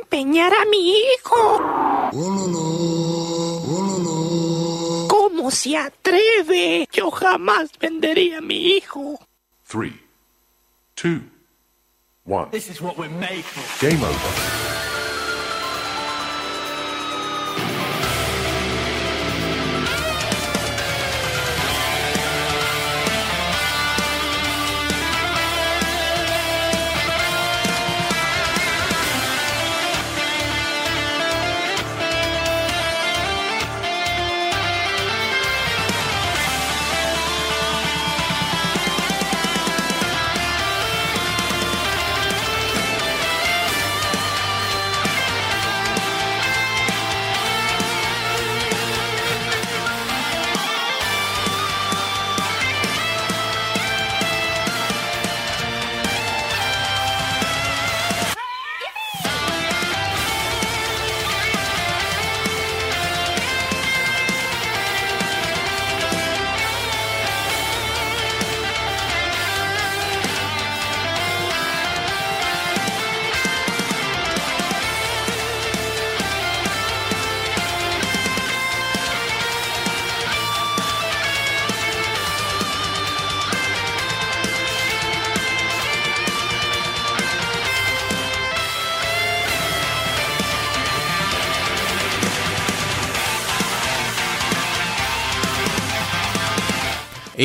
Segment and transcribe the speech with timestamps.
[0.00, 1.60] empeñar a mi hijo.
[5.08, 6.88] ¿Cómo se atreve?
[6.92, 9.18] Yo jamás vendería a mi hijo.
[9.66, 10.00] Three,
[10.96, 11.22] two,
[12.24, 12.50] one.
[12.50, 13.88] This is what we're made for.
[13.88, 14.59] Game over.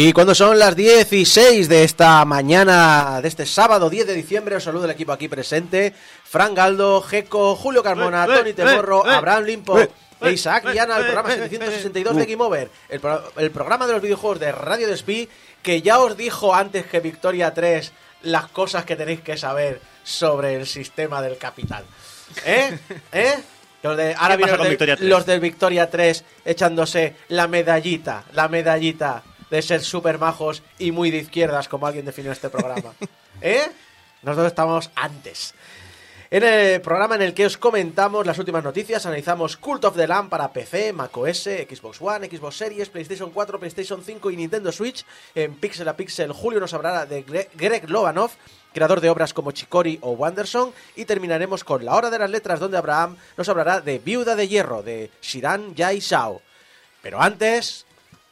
[0.06, 4.64] Y cuando son las 16 de esta mañana, de este sábado 10 de diciembre, os
[4.64, 5.96] saludo el equipo aquí presente.
[6.24, 10.72] Fran Galdo, Jeco, Julio Carmona, Eh, eh, Tony Temorro, eh, eh, Abraham Limpo e Isaac
[10.72, 14.02] Viana, el programa eh, 762 eh, de Game Over, el, pro- el programa de los
[14.04, 15.28] videojuegos de Radio Despí,
[15.64, 20.54] que ya os dijo antes que Victoria 3 las cosas que tenéis que saber sobre
[20.54, 21.84] el sistema del capital.
[22.46, 22.78] ¿Eh?
[23.12, 23.34] ¿Eh?
[23.82, 25.10] Los de, ahora ¿Qué pasa vienen los, con de- Victoria 3?
[25.10, 31.12] los del Victoria 3 echándose la medallita, la medallita de ser súper majos y muy
[31.12, 32.94] de izquierdas, como alguien definió este programa.
[33.42, 33.70] ¿Eh?
[34.24, 35.54] Nosotros estamos antes.
[36.32, 40.08] En el programa en el que os comentamos las últimas noticias, analizamos Cult of the
[40.08, 45.06] Lamb para PC, macOS, Xbox One, Xbox Series, PlayStation 4, PlayStation 5 y Nintendo Switch.
[45.36, 48.32] En Pixel a Pixel, Julio nos hablará de Gre- Greg Lobanov,
[48.74, 50.74] creador de obras como Chicory o Wanderson.
[50.96, 54.48] Y terminaremos con La Hora de las Letras, donde Abraham nos hablará de Viuda de
[54.48, 56.42] Hierro, de Shiran Yai Shao.
[57.04, 57.85] Pero antes,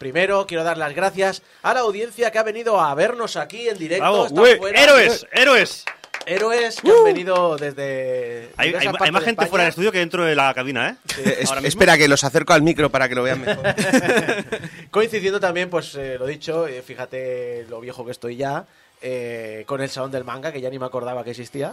[0.04, 3.78] primero quiero dar las gracias a la audiencia que ha venido a vernos aquí en
[3.78, 4.28] directo.
[4.32, 4.84] Ué, fuera.
[4.84, 5.26] ¡Héroes!
[5.32, 5.86] ¡Héroes!
[6.26, 8.50] Héroes que han venido desde.
[8.58, 10.96] Hay, hay- más de gente fuera del estudio que dentro de la cabina, ¿eh?
[11.20, 13.64] Eh, es- espera, que los acerco al micro para que lo vean mejor.
[14.92, 18.66] Coincidiendo también, pues eh, lo dicho, eh, fíjate lo viejo que estoy ya,
[19.02, 21.72] eh, con el Salón del Manga, que ya ni me acordaba que existía.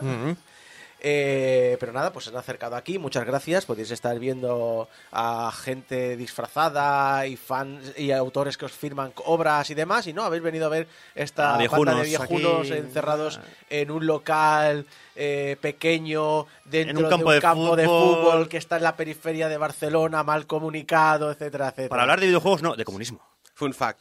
[1.02, 3.64] Eh, pero nada, pues se han acercado aquí, muchas gracias.
[3.64, 9.74] Podéis estar viendo a gente disfrazada y fans y autores que os firman obras y
[9.74, 10.06] demás.
[10.06, 12.78] Y no, habéis venido a ver esta Ah, banda de viejunos viejunos aquí.
[12.80, 13.40] encerrados
[13.70, 18.16] en un local eh, pequeño, dentro En un campo de un de campo de fútbol.
[18.16, 21.88] fútbol que está en la periferia de Barcelona, mal comunicado, etcétera, etcétera.
[21.88, 23.20] Para hablar de videojuegos, no, de comunismo.
[23.54, 24.00] Fun fact.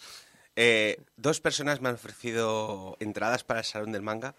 [0.55, 4.35] Eh, dos personas me han ofrecido entradas para el Salón del Manga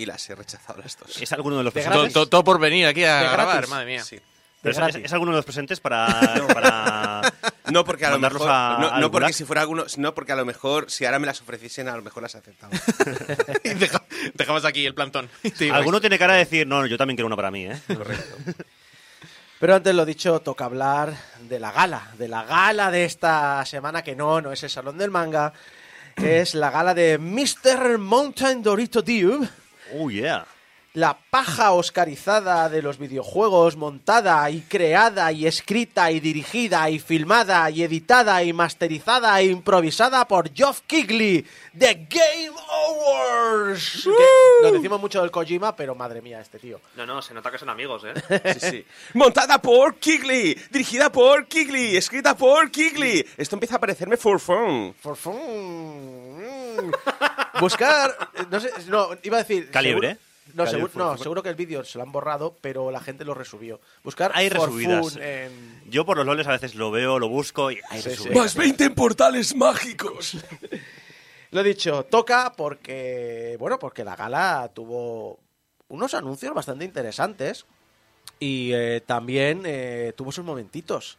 [0.00, 1.20] y las he rechazado las dos.
[1.20, 2.12] ¿Es alguno de los presentes?
[2.12, 4.04] Todo, todo por venir aquí a grabar, madre mía.
[4.04, 4.16] Sí.
[4.62, 4.96] Pero es, gratis.
[4.96, 6.06] es- es alguno de los presentes para,
[6.54, 7.20] para
[7.72, 10.44] No porque a lo mejor, a- no, porque si fuera alguno, no porque a lo
[10.44, 12.72] mejor si ahora me las ofreciesen a lo mejor las aceptaba.
[13.64, 14.04] Y deja-
[14.34, 15.28] dejamos aquí el plantón.
[15.56, 17.76] Sí, Alguno tiene cara de decir, no, yo también quiero una para mí, ¿eh?
[19.58, 21.12] Pero antes lo dicho, toca hablar
[21.48, 24.96] de la gala, de la gala de esta semana, que no, no es el Salón
[24.96, 25.52] del Manga,
[26.14, 27.98] es la gala de Mr.
[27.98, 29.48] Mountain Dorito Dew,
[29.94, 30.46] Oh, yeah.
[30.94, 37.70] la paja oscarizada de los videojuegos, montada y creada y escrita y dirigida y filmada
[37.70, 44.02] y editada y masterizada e improvisada por Geoff Keighley, de Game Awards.
[44.02, 46.80] Que Nos decimos mucho del Kojima, pero madre mía, este tío.
[46.96, 48.14] No, no, se nota que son amigos, ¿eh?
[48.58, 48.86] Sí, sí.
[49.14, 53.24] Montada por Kigley, dirigida por Kigley, escrita por Kigley.
[53.36, 54.94] Esto empieza a parecerme for fun.
[55.00, 55.36] For fun.
[55.36, 56.67] Mm.
[57.60, 58.16] Buscar.
[58.50, 59.70] No sé, no, iba a decir.
[59.70, 60.08] Calibre.
[60.14, 61.22] seguro- no, Calibre seguro, for no, fun.
[61.22, 63.80] seguro que el vídeo se lo han borrado, pero la gente lo resubió.
[64.02, 64.32] Buscar.
[64.34, 65.12] Hay for resubidas.
[65.14, 68.08] fun en- Yo por los loles a veces lo veo, lo busco y hay Sí,
[68.10, 68.52] resubidas.
[68.52, 68.58] sí.
[68.58, 70.36] 20 en portales mágicos.
[71.50, 73.56] Lo he dicho, toca porque.
[73.58, 75.38] Bueno, porque la gala tuvo
[75.88, 77.64] unos anuncios bastante interesantes.
[78.38, 81.16] Y eh, también eh, tuvo sus momentitos.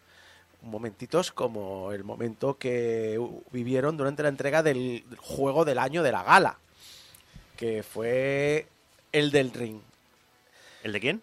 [0.61, 3.19] Momentitos como el momento que
[3.51, 6.59] vivieron durante la entrega del juego del año de la gala.
[7.55, 8.67] Que fue
[9.11, 9.79] el del ring.
[10.83, 11.21] ¿El de quién?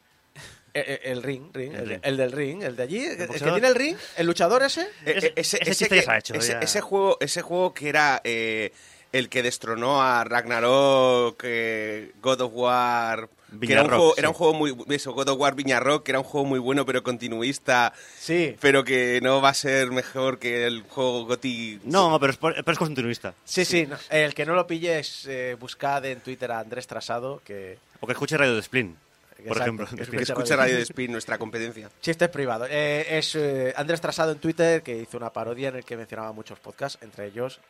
[0.75, 2.01] El, el- el ring, ring, El el, ring.
[2.03, 4.89] el del ring, el de allí, el, que tiene el ring, el luchador ese.
[5.05, 6.61] Ese- eh, ese, ese ese chiste ya que- se ha hecho, ese- ya.
[6.61, 8.73] ese juego, ese juego que era eh,
[9.13, 13.29] el que destronó a Ragnarok, eh, God of War.
[13.61, 14.19] Que era un, juego, sí.
[14.19, 14.77] era un juego muy.
[14.89, 17.93] Eso, God of War Viñarrock, que era un juego muy bueno, pero continuista.
[18.19, 21.81] Sí, Pero que no va a ser mejor que el juego Goti.
[21.85, 23.35] No, pero es, pero es continuista.
[23.45, 23.87] sí, sí.
[23.87, 27.79] no, el que no lo pille es eh, buscad en Twitter a Andrés Trasado, que
[28.01, 28.97] O que escuche Radio de Splin,
[29.37, 29.87] por Exacto, ejemplo.
[29.87, 31.89] que Que escucha Radio de Spin, nuestra competencia.
[32.01, 32.69] Chistes privados.
[32.71, 36.33] Eh, es eh, Andrés Trasado en Twitter que hizo una parodia en el que mencionaba
[36.33, 37.61] muchos podcasts, entre ellos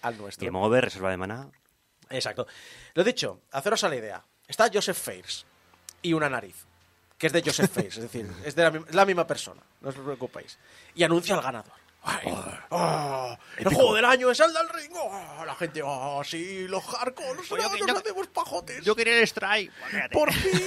[0.00, 0.46] al nuestro.
[0.46, 1.48] Game Over, Reserva de Maná.
[2.10, 2.46] Exacto.
[2.94, 4.22] Lo dicho, haceros a la idea.
[4.48, 5.46] Está Joseph Fares
[6.02, 6.56] y una nariz,
[7.18, 9.94] que es de Joseph Fares, es decir, es de la, la misma persona, no os
[9.94, 10.58] preocupéis.
[10.94, 11.72] Y anuncia al ganador.
[12.04, 12.26] Ay,
[12.72, 14.90] ah, el juego del año es el del ring.
[15.08, 18.84] ah, la gente, ah, sí, los hardcore, Pues nos yo- hacemos pajotes.
[18.84, 19.70] Yo quería el strike.
[20.10, 20.66] Por fin,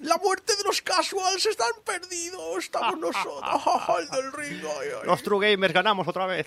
[0.00, 2.58] la muerte de los casuals están perdidos.
[2.64, 3.62] Estamos nosotros.
[4.00, 4.62] El del ring.
[4.78, 5.06] ay, ay.
[5.06, 6.46] Los True Gamers ganamos otra vez.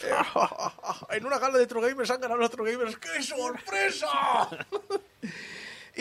[1.09, 2.97] En una gala de True Gamers han ganado los True Gamers.
[2.97, 4.47] ¡Qué sorpresa!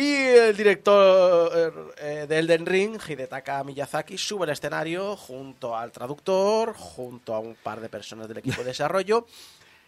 [0.01, 6.75] y el director eh, de Elden Ring, Hidetaka Miyazaki, sube al escenario junto al traductor,
[6.77, 9.27] junto a un par de personas del equipo de desarrollo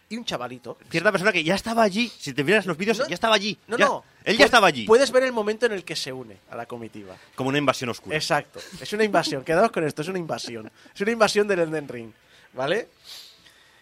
[0.09, 0.77] y un chavalito.
[0.89, 2.11] Cierta persona que ya estaba allí.
[2.19, 3.57] Si te miras los vídeos, No, ya estaba allí.
[3.67, 4.03] No, Ya- no.
[4.25, 4.85] Él ya estaba allí.
[4.85, 7.15] Puedes ver el momento en el que se une a la comitiva.
[7.35, 8.15] Como una invasión oscura.
[8.15, 8.59] Exacto.
[8.81, 9.43] Es una invasión.
[9.45, 10.01] Quedaos con esto.
[10.01, 10.69] Es una invasión.
[10.93, 12.11] Es una invasión del Elden Ring.
[12.53, 12.89] ¿Vale?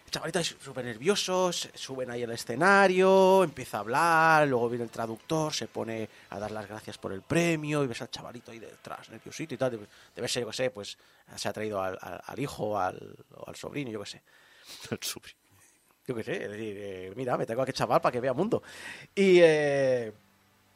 [0.09, 1.53] El chavalito es súper nervioso.
[1.53, 3.43] se- Suben ahí al escenario.
[3.43, 4.47] Empieza a hablar.
[4.47, 5.53] Luego viene el traductor.
[5.53, 7.83] Se pone a dar las gracias por el premio.
[7.83, 9.69] Y ves al chavalito ahí detrás, nerviosito y tal.
[9.69, 9.85] Debe,
[10.15, 10.97] debe ser, yo qué sé, pues
[11.35, 14.21] se ha traído al, al- al hijo al, o al sobrino, yo qué sé.
[16.07, 18.33] Yo qué sé, es decir, eh, mira, me tengo a que chaval para que vea
[18.33, 18.63] mundo.
[19.13, 20.11] Y, eh,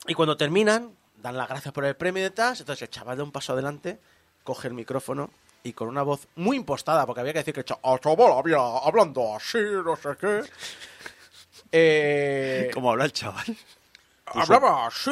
[0.05, 3.23] y cuando terminan, dan las gracias por el premio y detrás, entonces el chaval da
[3.23, 3.97] un paso adelante,
[4.43, 5.31] coge el micrófono
[5.63, 8.57] y con una voz muy impostada, porque había que decir que el ah, chaval había
[8.57, 10.41] hablando así, no sé qué.
[11.75, 13.45] Eh, ¿Cómo habla el chaval?
[14.27, 15.09] hablaba así.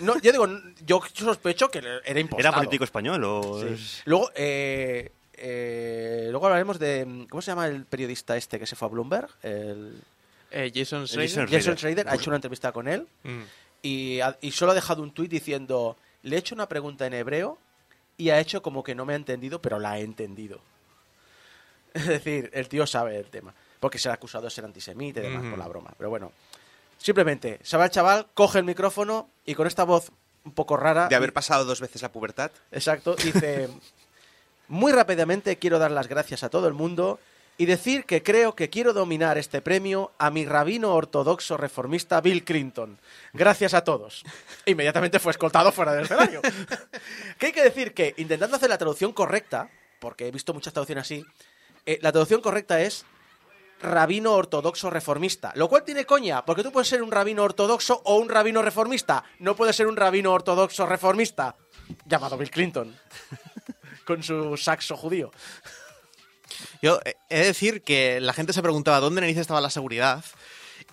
[0.00, 0.46] No, yo digo,
[0.86, 2.40] yo sospecho que era impostado.
[2.48, 3.60] ¿Era político español o...?
[3.60, 3.66] Sí.
[3.74, 7.26] es- Luego, eh, eh, luego hablaremos de.
[7.28, 9.28] ¿Cómo se llama el periodista este que se fue a Bloomberg?
[9.42, 10.00] El,
[10.50, 11.06] Eh, Jason.
[11.06, 11.46] Schrader.
[11.50, 13.42] Jason Schrader ha hecho una entrevista con él Mm.
[13.82, 17.12] y, ha- y solo ha dejado un tuit diciendo: Le he hecho una pregunta en
[17.12, 17.58] hebreo
[18.18, 20.60] y ha hecho como que no me ha entendido, pero la he entendido.
[21.94, 23.54] Es decir, el tío sabe el tema.
[23.80, 25.94] Porque se le ha acusado de ser antisemita y demás por la broma.
[25.96, 26.32] Pero bueno,
[26.98, 30.10] simplemente se va el chaval, coge el micrófono y con esta voz
[30.44, 31.08] un poco rara.
[31.08, 32.50] De haber pasado dos veces la pubertad.
[32.72, 33.68] Exacto, dice,
[34.68, 37.20] muy rápidamente quiero dar las gracias a todo el mundo
[37.58, 42.44] y decir que creo que quiero dominar este premio a mi rabino ortodoxo reformista Bill
[42.44, 43.00] Clinton.
[43.32, 44.24] Gracias a todos.
[44.64, 46.40] Inmediatamente fue escoltado fuera del escenario.
[47.38, 49.68] que hay que decir que, intentando hacer la traducción correcta,
[49.98, 51.24] porque he visto muchas traducciones así,
[51.84, 53.04] eh, la traducción correcta es
[53.80, 55.52] rabino ortodoxo reformista.
[55.56, 59.24] Lo cual tiene coña, porque tú puedes ser un rabino ortodoxo o un rabino reformista.
[59.40, 61.56] No puedes ser un rabino ortodoxo reformista
[62.04, 62.96] llamado Bill Clinton.
[64.04, 65.32] Con su saxo judío.
[66.82, 70.24] Yo eh, he de decir que la gente se preguntaba dónde narices estaba la seguridad.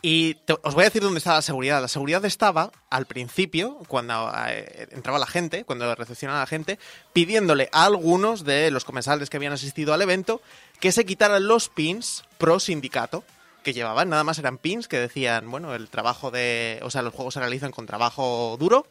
[0.01, 1.81] Y te- os voy a decir dónde estaba la seguridad.
[1.81, 6.77] La seguridad estaba al principio, cuando eh, entraba la gente, cuando recepcionaba la gente,
[7.13, 10.41] pidiéndole a algunos de los comensales que habían asistido al evento
[10.79, 13.23] que se quitaran los pins pro sindicato
[13.63, 14.09] que llevaban.
[14.09, 16.79] Nada más eran pins que decían, bueno, el trabajo de.
[16.83, 18.87] O sea, los juegos se realizan con trabajo duro.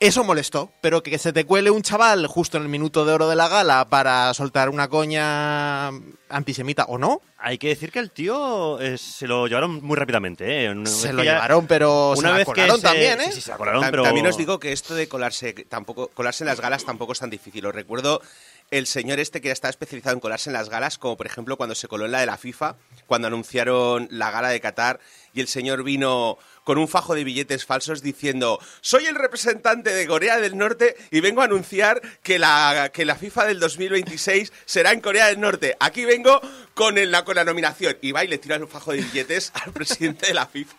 [0.00, 3.28] Eso molestó, pero que se te cuele un chaval justo en el minuto de oro
[3.28, 5.88] de la gala para soltar una coña
[6.30, 10.64] antisemita o no, Hay que decir que el tío eh, se lo llevaron muy rápidamente,
[10.66, 10.74] ¿eh?
[10.86, 13.24] Se lo ya- llevaron, pero se Una la vez que se- también, ¿eh?
[13.26, 14.02] Sí, sí, se la colaron, Ta- pero...
[14.04, 17.28] También os digo que esto de colarse, tampoco, colarse en las galas tampoco es tan
[17.30, 17.66] difícil.
[17.66, 18.22] Os recuerdo
[18.70, 21.74] el señor este que está especializado en colarse en las galas, como por ejemplo cuando
[21.74, 25.00] se coló en la de la FIFA, cuando anunciaron la gala de Qatar,
[25.32, 30.06] y el señor vino con un fajo de billetes falsos diciendo soy el representante de
[30.06, 34.92] Corea del Norte y vengo a anunciar que la, que la FIFA del 2026 será
[34.92, 35.76] en Corea del Norte.
[35.80, 36.40] Aquí vengo
[36.74, 37.96] con, el- la, con la nominación.
[38.02, 40.76] Y va y le tira un fajo de billetes al presidente de la FIFA.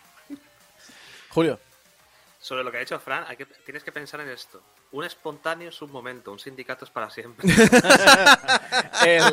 [1.29, 1.59] Julio.
[2.39, 4.61] Sobre lo que ha dicho Fran, hay que, tienes que pensar en esto.
[4.91, 7.47] Un espontáneo es un momento, un sindicato es para siempre.
[9.05, 9.23] El,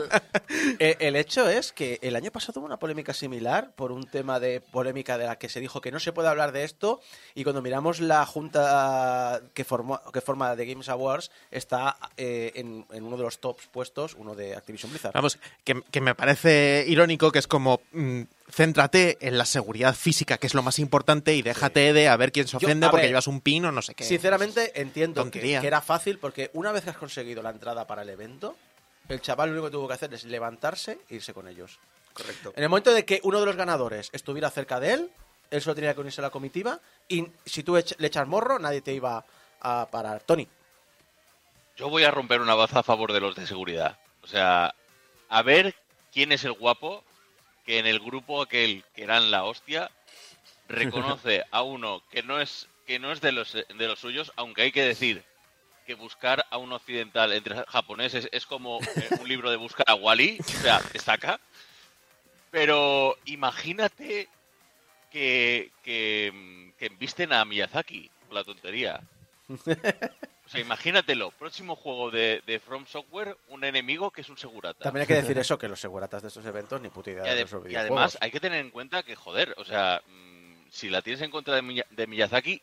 [0.79, 4.41] eh, el hecho es que el año pasado hubo una polémica similar por un tema
[4.41, 7.01] de polémica de la que se dijo que no se puede hablar de esto
[7.35, 12.87] y cuando miramos la junta que, formó, que forma The Games Awards está eh, en,
[12.91, 15.13] en uno de los tops puestos, uno de Activision Blizzard.
[15.13, 20.39] Vamos, que, que me parece irónico que es como mm, céntrate en la seguridad física,
[20.39, 23.11] que es lo más importante, y déjate de a ver quién se ofende porque ver,
[23.11, 24.05] llevas un pin o no sé qué.
[24.05, 25.61] Sinceramente, entiendo que, Tontería.
[25.61, 28.57] que era fácil porque una vez que has conseguido la entrada para el evento,
[29.09, 31.79] el chaval lo único que tuvo que hacer es levantarse e irse con ellos.
[32.13, 32.53] Correcto.
[32.57, 35.11] En el momento de que uno de los ganadores estuviera cerca de él,
[35.51, 38.81] él solo tenía que unirse a la comitiva y si tú le echas morro, nadie
[38.81, 39.25] te iba
[39.61, 40.23] a parar.
[40.23, 40.47] Tony,
[41.77, 43.99] Yo voy a romper una baza a favor de los de seguridad.
[44.23, 44.75] O sea,
[45.29, 45.75] a ver
[46.13, 47.05] quién es el guapo
[47.69, 49.91] que en el grupo aquel que eran la hostia
[50.71, 54.63] reconoce a uno que no es que no es de los de los suyos, aunque
[54.63, 55.23] hay que decir
[55.87, 59.95] que buscar a un occidental entre japoneses es como eh, un libro de buscar a
[59.97, 61.41] Wally, o sea, destaca.
[62.51, 64.31] Pero imagínate
[65.11, 69.03] que, que, que embisten a Miyazaki la tontería.
[70.49, 74.83] O sea, imagínatelo, próximo juego de, de From Software, un enemigo que es un segurata.
[74.83, 77.37] también hay que decir eso, que los seguratas de estos eventos ni puta idea Y,
[77.37, 80.89] de esos y además hay que tener en cuenta que, joder, o sea, mm, si
[80.89, 82.63] la tienes en contra de, Miya- de Miyazaki,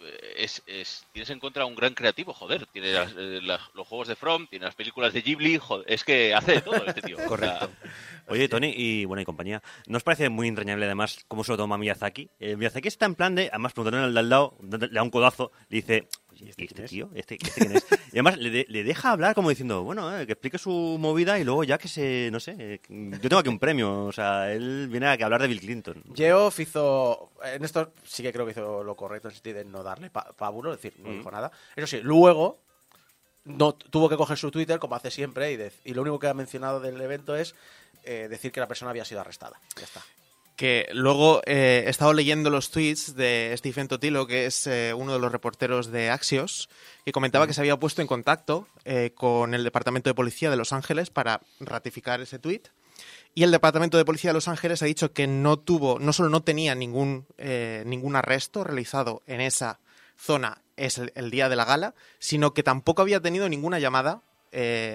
[0.00, 2.66] eh, es, es- tienes en contra a un gran creativo, joder.
[2.66, 6.04] Tiene las- eh, las- los juegos de From, tiene las películas de Ghibli, joder, es
[6.04, 7.16] que hace de todo este tío.
[7.26, 7.70] Correcto.
[8.28, 11.56] Oye, Tony, y bueno, y compañía, ¿no os parece muy entrañable además cómo se lo
[11.56, 12.28] toma Miyazaki?
[12.40, 15.10] Eh, Miyazaki está en plan de, además preguntándole al de al lado, le da un
[15.10, 17.10] codazo, le dice, ¿y este tío?
[17.14, 17.86] ¿Este, este quién es?
[18.12, 21.38] Y además le, de- le deja hablar como diciendo, bueno, eh, que explique su movida
[21.38, 24.52] y luego ya que se, no sé, eh, yo tengo aquí un premio, o sea,
[24.52, 26.02] él viene a que hablar de Bill Clinton.
[26.14, 27.32] Geoff hizo.
[27.44, 30.10] En esto sí que creo que hizo lo correcto en el sentido de no darle
[30.10, 31.18] pábulo, es decir, no Mm.
[31.18, 31.50] dijo nada.
[31.74, 32.60] Eso sí, luego
[33.44, 36.80] no tuvo que coger su Twitter, como hace siempre, y lo único que ha mencionado
[36.80, 37.54] del evento es
[38.04, 39.60] eh, decir que la persona había sido arrestada.
[39.76, 40.00] Ya está.
[40.56, 45.12] Que luego eh, he estado leyendo los tweets de Stephen Totilo, que es eh, uno
[45.12, 46.70] de los reporteros de Axios,
[47.04, 50.56] que comentaba que se había puesto en contacto eh, con el Departamento de Policía de
[50.56, 52.62] Los Ángeles para ratificar ese tweet.
[53.34, 56.30] Y el Departamento de Policía de Los Ángeles ha dicho que no tuvo, no solo
[56.30, 57.26] no tenía ningún,
[57.84, 59.78] ningún arresto realizado en esa
[60.16, 64.22] zona es el, el día de la gala, sino que tampoco había tenido ninguna llamada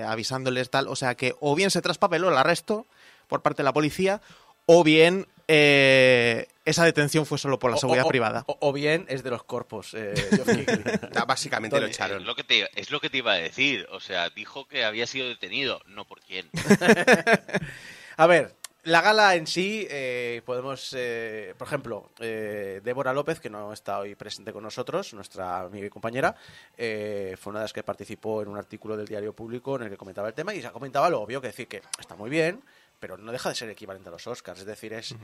[0.08, 0.88] avisándoles tal.
[0.88, 2.88] O sea que o bien se traspapeló el arresto
[3.28, 4.22] por parte de la policía,
[4.66, 8.44] o bien eh, esa detención fue solo por la seguridad o- o- privada.
[8.48, 9.94] O, o bien es de los corpos.
[9.94, 10.14] Eh.
[11.16, 12.22] Ah, Básicamente lo echaron.
[12.22, 13.86] Es lo, que te, es lo que te iba a decir.
[13.92, 16.50] O sea, dijo que había sido detenido, no por quién.
[18.18, 23.50] A ver, la gala en sí, eh, podemos, eh, por ejemplo, eh, Débora López, que
[23.50, 26.36] no está hoy presente con nosotros, nuestra amiga y compañera,
[26.78, 29.90] eh, fue una de las que participó en un artículo del diario público en el
[29.90, 32.62] que comentaba el tema y se comentaba lo obvio, que decir que está muy bien,
[33.02, 35.16] pero no deja de ser equivalente a los Oscars, es decir, es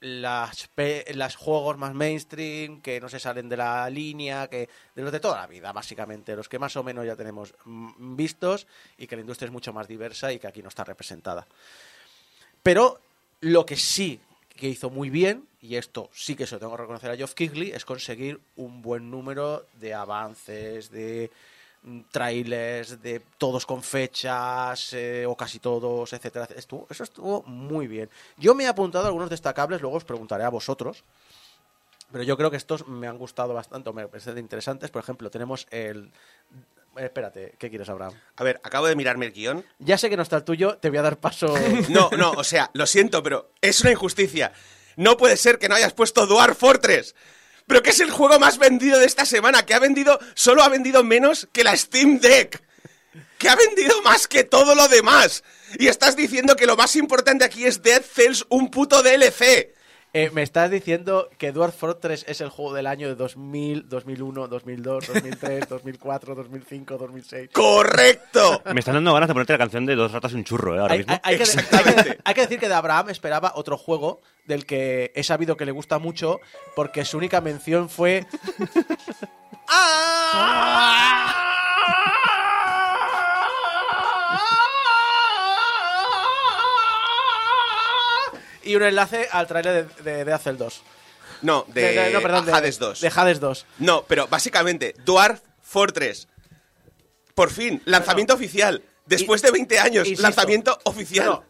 [0.00, 5.02] las, pe- las juegos más mainstream, que no se salen de la línea, que de
[5.02, 8.66] los de toda la vida, básicamente, los que más o menos ya tenemos vistos
[8.96, 11.46] y que la industria es mucho más diversa y que aquí no está representada.
[12.62, 13.00] Pero
[13.40, 14.20] lo que sí
[14.54, 17.34] que hizo muy bien, y esto sí que se lo tengo que reconocer a Geoff
[17.34, 21.30] Keighley, es conseguir un buen número de avances, de
[22.10, 26.48] trailers, de todos con fechas, eh, o casi todos, etcétera.
[26.56, 28.10] Estuvo, eso estuvo muy bien.
[28.36, 31.04] Yo me he apuntado a algunos destacables, luego os preguntaré a vosotros.
[32.12, 34.90] Pero yo creo que estos me han gustado bastante, o me parecen interesantes.
[34.90, 36.12] Por ejemplo, tenemos el...
[36.96, 38.14] eh, espérate, ¿qué quieres, Abraham?
[38.36, 39.64] A ver, acabo de mirarme el guion.
[39.78, 41.54] Ya sé que no está el tuyo, te voy a dar paso...
[41.88, 44.52] No, no, o sea, lo siento, pero es una injusticia.
[44.96, 47.14] No puede ser que no hayas puesto Dwarf Fortress.
[47.66, 50.68] Pero que es el juego más vendido de esta semana, que ha vendido, solo ha
[50.68, 52.62] vendido menos que la Steam Deck.
[53.38, 55.42] Que ha vendido más que todo lo demás.
[55.78, 59.75] Y estás diciendo que lo más importante aquí es Dead Cells, un puto DLC.
[60.12, 64.48] Eh, me estás diciendo que Dwarf Fortress es el juego del año de 2000, 2001,
[64.48, 67.50] 2002, 2003, 2004, 2005, 2006.
[67.52, 68.62] ¡Correcto!
[68.72, 70.78] Me están dando ganas de ponerte la canción de Dos ratas y un churro, ¿eh?
[70.78, 71.12] Ahora Hay, mismo.
[71.22, 71.44] hay- hay que,
[71.76, 75.58] hay que- hay que decir que de Abraham esperaba otro juego del que he sabido
[75.58, 76.40] que le gusta mucho
[76.74, 78.26] porque su única mención fue...
[88.66, 90.82] Y un enlace al trailer de, de, de Acel 2.
[91.42, 93.00] No, de, no, perdón, de- Hades 2.
[93.00, 93.66] De Hades 2.
[93.78, 96.28] No, pero básicamente, Dwarf Fortress.
[97.34, 98.82] Por fin, lanzamiento oficial.
[99.04, 101.40] Después de 20 años, insisto, lanzamiento oficial.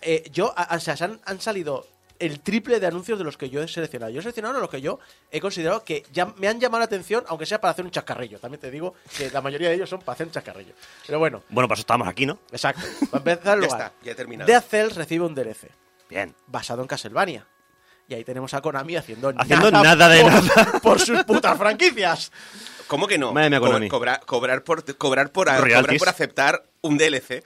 [0.00, 1.86] Eh, yo, a- o sea, se han, han salido
[2.18, 4.12] el triple de anuncios de los que yo he seleccionado.
[4.12, 4.98] Yo he seleccionado los que yo
[5.30, 8.38] he considerado que ya me han llamado la atención, aunque sea para hacer un chascarrillo.
[8.38, 10.74] También te digo que la mayoría de ellos son para hacer un chascarrillo.
[11.06, 12.38] Pero bueno, Bueno, pues estamos aquí, ¿no?
[12.52, 12.82] exacto.
[13.10, 14.46] Para empezar, Ya lugar, está, ya he terminado.
[14.46, 15.68] Death Cells recibe un DLC
[16.10, 16.34] Bien.
[16.46, 17.46] basado en Castlevania.
[18.08, 20.72] Y ahí tenemos a Konami haciendo, Haciendo nada de por, nada.
[20.82, 22.32] por sus putas franquicias.
[22.88, 23.32] ¿Cómo que no?
[23.32, 23.88] Madre mía, Co- Konami.
[23.88, 27.44] cobrar, cobrar, por, cobrar, por, cobrar por aceptar un DLC.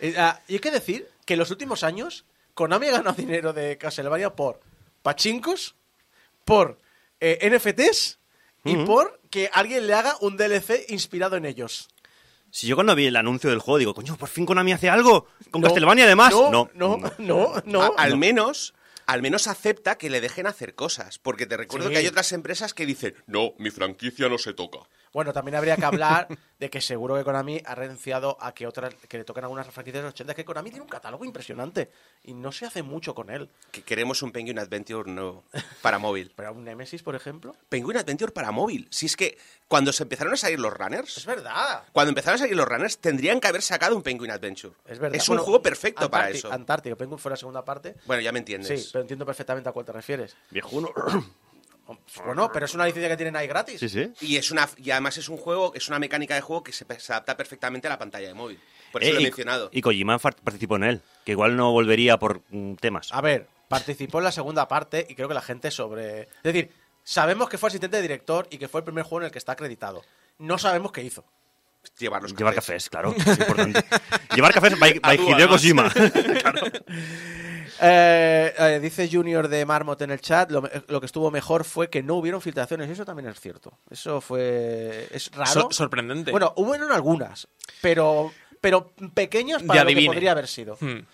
[0.00, 2.24] Eh, ah, y hay que decir que en los últimos años
[2.54, 4.60] Konami ha ganado dinero de Castlevania por
[5.02, 5.76] pachincos,
[6.44, 6.78] por
[7.20, 8.18] eh, NFTs
[8.64, 11.88] y por que alguien le haga un DLC inspirado en ellos.
[12.50, 15.26] Si yo cuando vi el anuncio del juego digo, coño, por fin Konami hace algo.
[15.50, 16.32] Con No, Castlevania además.
[16.32, 17.82] No, No, no, no, no.
[17.82, 18.74] A- al menos
[19.06, 21.92] al menos acepta que le dejen hacer cosas porque te recuerdo Sí.
[21.94, 24.78] que hay otras empresas que dicen no mi franquicia no se toca
[25.12, 28.94] Bueno, también habría que hablar de que seguro que Konami ha renunciado a que otras
[29.08, 30.32] que le toquen algunas franquicias de los 80.
[30.32, 31.90] Es que Konami tiene un catálogo impresionante
[32.24, 33.50] y no se hace mucho con él.
[33.72, 35.42] que queremos un Penguin Adventure no
[35.82, 39.36] para móvil Pero un Nemesis, por ejemplo, Penguin Adventure para móvil si es que
[39.66, 41.82] cuando se empezaron a salir los es runners verdad.
[41.92, 45.18] cuando empezaron a salir los runners tendrían que haber sacado un Penguin Adventure Es verdad.
[45.20, 47.96] un Bueno, juego perfecto para eso Antártico, Penguin fue la segunda parte.
[48.06, 50.36] bueno ya me entiendes Sí, pero entiendo perfectamente a cuál te refieres.
[50.50, 50.90] Viejuno.
[52.24, 53.80] Bueno, pero es una licencia que tienen ahí gratis.
[53.80, 54.12] Sí, sí.
[54.20, 56.84] y es una y además es un juego es una mecánica de juego que se,
[57.00, 58.58] se adapta perfectamente a la pantalla de móvil
[58.92, 61.02] por eso Eh, lo he y- mencionado Y Kojima participó en él.
[61.24, 63.08] Que igual no volvería por mm, temas.
[63.12, 66.22] A ver, participó en la segunda parte y creo que la gente sobre...
[66.22, 66.70] Es decir,
[67.04, 69.38] sabemos que fue asistente de director y que fue el primer juego en el que
[69.38, 70.02] está acreditado.
[70.38, 71.24] No sabemos qué hizo.
[71.98, 72.88] Llevar los Llevar cafés.
[72.88, 73.14] cafés, claro.
[73.16, 73.84] Es importante.
[74.34, 75.16] Llevar cafés by, by.
[75.16, 75.92] Hideo Kojima.
[77.82, 81.88] Eh, eh, dice Junior de Marmot en el chat, lo, lo que estuvo mejor fue
[81.88, 82.90] que no hubieron filtraciones.
[82.90, 83.72] Eso también es cierto.
[83.90, 85.08] Eso fue...
[85.10, 85.50] Es raro.
[85.50, 86.30] So- sorprendente.
[86.30, 87.48] Bueno, hubo en algunas,
[87.80, 90.76] pero, pero pequeños para lo que podría haber sido.
[90.78, 91.06] Hmm.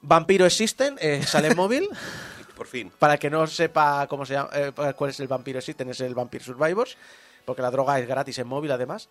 [0.00, 1.86] Vampiro Existen, eh, sale en móvil.
[2.56, 5.58] por fin Para el que no sepa cómo se llama, eh, cuál es el Vampiro
[5.58, 6.96] Existen, es el Vampire Survivors,
[7.44, 9.10] porque la droga es gratis en móvil además.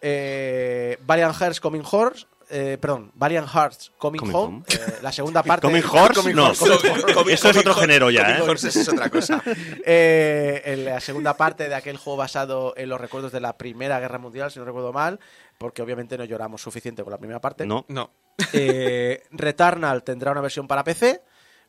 [0.00, 4.64] Eh, Valiant Hearts Coming Horse, eh, perdón, Valiant Hearts Coming, Coming Home, Home.
[4.68, 5.66] eh, la segunda parte.
[5.66, 6.46] Coming Horse, Coming no.
[6.48, 7.34] Horse, Coming.
[7.34, 8.42] Eso es otro género ya, ¿eh?
[8.42, 9.42] Horses es otra cosa
[9.84, 14.00] Eh, en la segunda parte de aquel juego basado en los recuerdos de la Primera
[14.00, 15.20] Guerra Mundial, si no recuerdo mal,
[15.58, 17.66] porque obviamente no lloramos suficiente con la primera parte.
[17.66, 17.84] No.
[17.88, 18.10] No.
[18.52, 21.22] Eh, Returnal tendrá una versión para PC,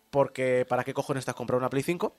[0.09, 2.15] porque ¿para qué cojones estás comprando una Play 5?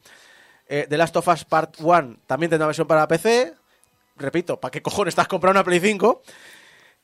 [0.68, 3.54] Eh, The Last of Us Part 1 también tendrá versión para PC.
[4.16, 6.22] Repito, ¿para qué cojones estás comprando una Play 5?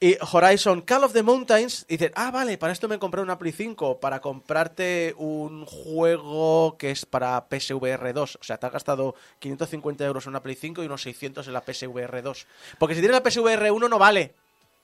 [0.00, 3.36] Y Horizon Call of the Mountains, dices, ah, vale, para esto me he comprado una
[3.36, 8.38] Play 5, para comprarte un juego que es para PSVR 2.
[8.40, 11.52] O sea, te has gastado 550 euros en una Play 5 y unos 600 en
[11.52, 12.46] la PSVR 2.
[12.78, 14.34] Porque si tienes la PSVR 1 no vale.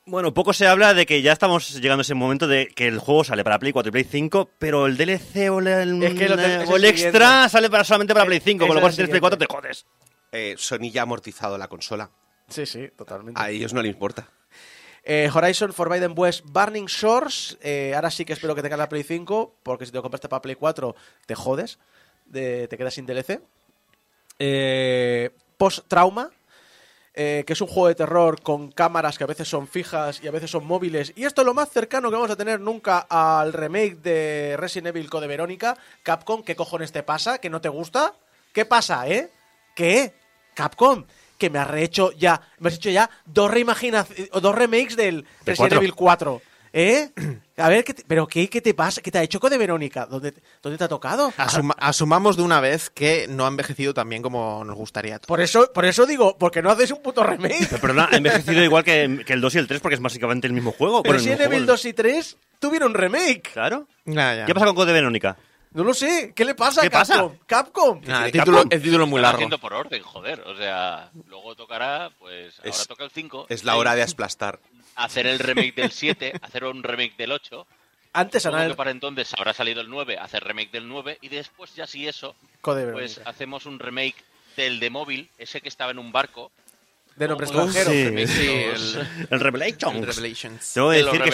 [0.07, 2.99] Bueno, poco se habla de que ya estamos llegando a ese momento de que el
[2.99, 6.27] juego sale para Play 4 y Play 5, pero el DLC o el, Es que
[6.67, 9.11] o el extra sale para, solamente para Play 5, ese con lo cual si tienes
[9.11, 9.87] Play 4 te jodes.
[10.37, 12.11] Eh, Sony ya ha amortizado la consola
[12.49, 13.41] Sí, sí, totalmente.
[13.41, 14.29] a ellos no les importa
[15.07, 17.57] Eh, Horizon Forbidden West Burning Shores.
[17.61, 20.29] eh, ahora sí que espero que tengas la Play 5, porque si te lo compraste
[20.31, 20.95] para Play 4,
[21.27, 21.79] te jodes.
[22.27, 23.39] de- te quedas sin DLC.
[24.39, 26.31] Eh, Post Trauma.
[27.17, 30.27] eh, que es un juego de terror con cámaras que a veces son fijas y
[30.27, 31.13] a veces son móviles.
[31.15, 34.89] Y esto es lo más cercano que vamos a tener nunca al remake de Resident
[34.89, 35.77] Evil Code Verónica.
[36.03, 37.39] Capcom, ¿qué cojones te pasa?
[37.39, 38.15] ¿Que no te gusta?
[38.53, 39.31] ¿Qué pasa, eh?
[39.77, 40.13] ¿Qué?
[40.55, 41.05] Capcom,
[41.39, 45.57] que me has rehecho ya, me has hecho ya dos reimaginaciones, dos remakes del Resident
[45.59, 45.79] cuatro.
[45.79, 46.43] Evil 4.
[46.77, 47.11] ¿Eh?
[47.57, 49.01] A ver, ¿qué te- ¿pero qué, qué te pasa?
[49.01, 50.07] ¿Qué te ha hecho Code Verónica?
[50.07, 51.33] ¿Dónde, ¿Dónde te ha tocado?
[51.37, 55.21] Asuma- asumamos de una vez que no ha envejecido tan bien como nos gustaría.
[55.21, 57.69] Por eso, por eso digo, porque no haces un puto remake.
[57.71, 60.49] Pero perdona, ha envejecido igual que, que el 2 y el 3 porque es básicamente
[60.49, 61.03] el mismo juego.
[61.03, 61.73] Bueno, el Resident mismo Evil juego.
[61.75, 63.53] 2 y 3 tuvieron remake.
[63.53, 63.87] Claro.
[64.05, 64.45] Ya, ya.
[64.45, 65.37] ¿Qué pasa con Code Verónica?
[65.75, 66.33] No lo sé.
[66.35, 67.37] ¿Qué le pasa ¿Qué a Capcom?
[67.47, 68.01] Capcom.
[68.05, 68.73] Nah, el, título, Capcom?
[68.73, 69.37] el título es muy largo.
[69.37, 70.41] haciendo por orden, joder.
[70.43, 73.47] O sea, luego tocará, pues ahora Es- toca el 5.
[73.49, 74.61] Es la hora de aplastar.
[74.95, 77.67] Hacer el remake del 7, hacer un remake del 8.
[78.13, 81.19] Antes Supongo que para entonces habrá salido el 9, hacer remake del 9.
[81.21, 84.15] Y después, ya si eso, Code pues hacemos un remake
[84.57, 86.53] del de móvil, ese que estaba en un barco.
[87.17, 87.91] De nombre extranjero.
[87.91, 87.97] sí.
[88.49, 89.95] el, El Revelations.
[89.97, 90.73] el Revelations.
[90.75, 91.29] Tengo que decir que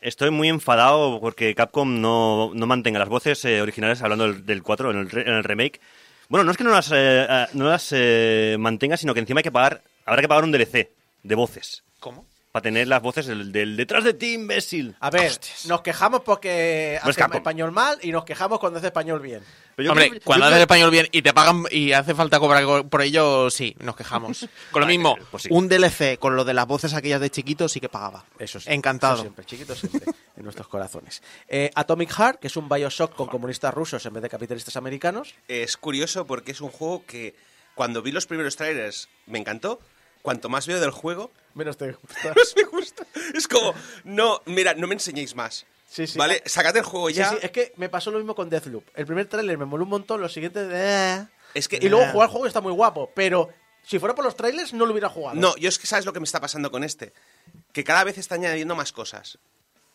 [0.00, 4.62] estoy, muy enfadado porque Capcom no, no mantenga las voces eh, originales hablando del, del
[4.62, 5.80] 4 en el, re- en el remake.
[6.28, 9.40] Bueno, no es que no las, eh, eh, no las eh, mantenga, sino que encima
[9.40, 10.88] hay que pagar, habrá que pagar un DLC
[11.22, 11.82] de voces.
[12.00, 12.26] ¿Cómo?
[12.52, 14.94] Para tener las voces del, del detrás de ti, imbécil.
[15.00, 15.32] A ver,
[15.68, 19.40] nos quejamos porque No hace español mal y nos quejamos cuando hace español bien.
[19.74, 22.14] Pero yo Hombre, creo- cuando yo haces creo- español bien y te pagan y hace
[22.14, 24.46] falta cobrar co- por ello, sí, nos quejamos.
[24.70, 25.48] Con lo mismo, pues sí.
[25.50, 28.26] un DLC con lo de las voces aquellas de chiquito sí que pagaba.
[28.38, 28.68] Eso sí.
[28.70, 29.14] Encantado.
[29.14, 31.22] Eso siempre, chiquito siempre, en nuestros corazones.
[31.48, 35.34] Eh, Atomic Heart, que es un Bioshock con comunistas rusos en vez de capitalistas americanos.
[35.48, 37.34] Es curioso porque es un juego que
[37.74, 39.80] cuando vi los primeros trailers me encantó.
[40.22, 42.32] Cuanto más veo del juego, Menos te gusta.
[42.36, 43.04] más me gusta.
[43.34, 45.66] Es como, no, mira, no me enseñéis más.
[45.90, 46.16] Sí, sí.
[46.16, 46.42] ¿Vale?
[46.46, 47.28] Sacad el juego Sí, ya.
[47.30, 48.84] sí, es que me pasó lo mismo con Deathloop.
[48.94, 50.66] El primer tráiler me moló un montón, los siguientes...
[50.72, 51.26] eh.
[51.54, 53.50] Es que- y luego jugar el juego está muy guapo, pero
[53.82, 55.38] si fuera por los trailers no lo hubiera jugado.
[55.38, 57.12] No, yo es que sabes lo que me está pasando con este.
[57.72, 59.38] Que cada vez está añadiendo más cosas.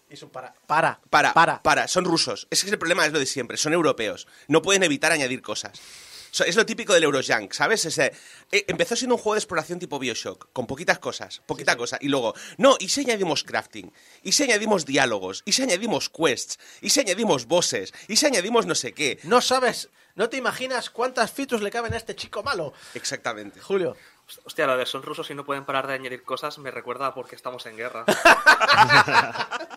[0.09, 0.53] Es un para.
[0.67, 0.99] Para.
[1.09, 1.63] Para, Para.
[1.63, 2.47] para, son rusos.
[2.51, 4.27] Ese es el problema, es lo de siempre, son europeos.
[4.47, 5.81] No pueden evitar añadir cosas.
[6.31, 7.85] So- Es lo típico del Eurojunk, ¿sabes?
[7.85, 8.11] Ese,
[8.51, 11.97] eh, empezó siendo un juego de exploración tipo Bioshock, con poquitas cosas, poquita cosa.
[12.01, 13.91] Y luego, no, y si añadimos crafting,
[14.23, 18.65] y si añadimos diálogos, y si añadimos quests, y si añadimos bosses, y si añadimos
[18.65, 19.19] no sé qué.
[19.23, 22.73] No sabes, no te imaginas cuántas features le caben a este chico malo.
[22.93, 23.59] Exactamente.
[23.59, 23.95] Julio.
[24.43, 27.13] Hostia, lo de son rusos y no pueden parar de añadir cosas me recuerda a
[27.13, 28.03] porque estamos en guerra.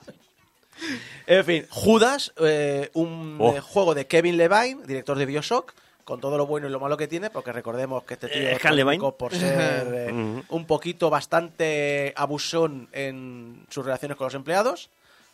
[1.26, 3.54] En fin, Judas, eh, un Oh.
[3.54, 6.96] eh, juego de Kevin Levine, director de Bioshock, con todo lo bueno y lo malo
[6.96, 12.12] que tiene, porque recordemos que este tío Eh, es por ser eh, un poquito bastante
[12.16, 14.90] abusón en sus relaciones con los empleados,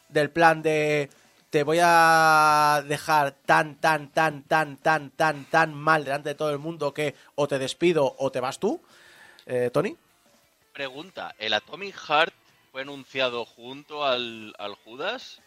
[0.08, 1.08] del plan de
[1.50, 6.50] te voy a dejar tan, tan, tan, tan, tan, tan, tan mal delante de todo
[6.50, 8.80] el mundo que o te despido o te vas tú.
[9.46, 9.96] Eh, Tony.
[10.72, 12.34] Pregunta, ¿el Atomic Heart
[12.72, 15.40] fue anunciado junto al, al Judas?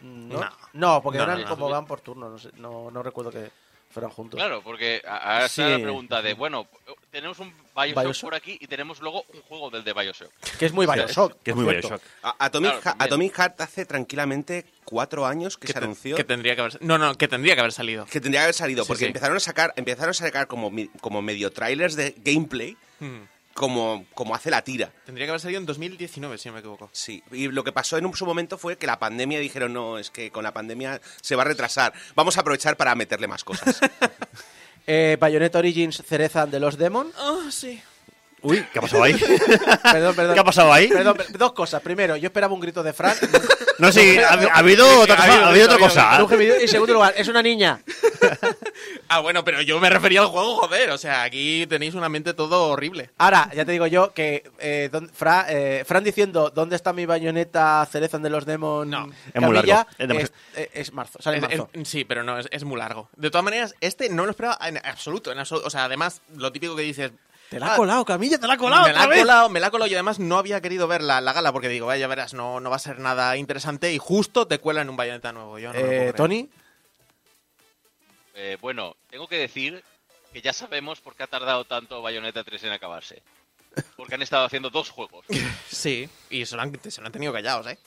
[0.00, 0.50] No, No.
[0.72, 1.50] no porque No, eran no, no.
[1.50, 3.50] como van por turno, no, sé, no, no recuerdo que
[3.94, 4.36] fueran juntos.
[4.38, 5.70] Claro, porque ahora está Sí.
[5.70, 6.66] la pregunta de, bueno,
[7.10, 8.22] tenemos un Bioshock, Bioshock.
[8.22, 10.30] por aquí y tenemos luego un juego del de Bioshock.
[10.58, 11.40] Que es muy Bioshock.
[11.42, 11.88] Que es muy cierto.
[11.88, 12.02] Bioshock.
[12.22, 12.96] A- Atomic, Claro.
[13.00, 16.16] Atomic Heart hace tranquilamente cuatro años que, se anunció.
[16.16, 18.54] que tendría que haber no no que tendría que haber salido que tendría que haber
[18.54, 19.06] salido, Sí, porque sí.
[19.06, 23.22] empezaron a sacar, empezaron a sacar como, como medio trailers de gameplay, Hmm.
[23.54, 24.92] Como, como hace la tira.
[25.06, 27.96] tendría que haber salido en 2019 si no me equivoco Sí, y lo que pasó
[27.96, 31.00] en un su momento fue que la pandemia dijeron, no, es que con la pandemia
[31.20, 33.80] se va a retrasar, vamos a aprovechar para meterle más cosas.
[34.86, 37.10] Eh, Bayonetta Origins Cereza de los Demon.
[37.16, 37.80] ah sí
[38.44, 39.14] Uy, ¿qué ha pasado ahí?
[39.82, 40.34] Perdón, perdón.
[40.34, 40.88] ¿Qué ha pasado ahí?
[40.88, 41.80] Perdón, per- dos cosas.
[41.82, 43.16] Primero, yo esperaba un grito de Frank.
[43.76, 45.46] No, sí, ha, ha habido otra cosa.
[45.46, 46.22] Ha habido otra cosa.
[46.22, 46.56] Un gemido.
[46.60, 47.80] Y en segundo lugar, es una niña.
[49.08, 52.32] ah bueno pero yo me refería al juego joder o sea aquí tenéis una mente
[52.34, 56.76] todo horrible Ahora, ya te digo yo que eh, don- Fra- eh, Fran diciendo ¿Dónde
[56.76, 58.88] está mi bayoneta Cereza de los Demon?
[58.88, 59.10] No.
[59.32, 59.74] Es muy Camilla?
[59.76, 59.90] largo.
[59.98, 61.18] Es demasiado- Es, eh, es marzo.
[61.20, 61.68] Sale en Es- marzo.
[61.72, 63.08] es- sí, pero no, es, es muy largo.
[63.16, 65.66] De todas maneras, este no lo esperaba en absoluto, en absoluto.
[65.66, 67.10] O sea, además, lo típico que dices...
[67.54, 68.86] Te la ha "Ah, colado, Camilla, te la ha colado.
[68.86, 69.18] me la ha vez".
[69.20, 71.68] colado, me la ha colado y además no había querido ver la, la gala porque
[71.68, 74.90] digo, vaya, ya verás, no, no va a ser nada interesante y justo te cuelan
[74.90, 75.58] un bayoneta nuevo.
[75.58, 76.12] Yo no Eh.
[76.16, 76.48] Tony.
[78.34, 79.82] Eh, bueno, tengo que decir
[80.32, 83.22] que ya sabemos por qué ha tardado tanto Bayonetta 3 en acabarse.
[83.96, 85.24] Porque han estado haciendo dos juegos.
[85.70, 87.78] Sí, y se lo, han, se lo han tenido callados, ¿eh?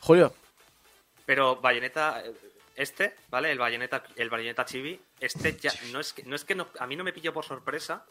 [0.00, 0.34] Julio.
[1.26, 2.32] Pero Bayonetta, eh,
[2.76, 3.50] este, ¿vale?
[3.52, 6.86] El Bayonetta, el Bayonetta Chibi, este ya no es que, no es que no- a
[6.86, 8.04] mí no me pilló por sorpresa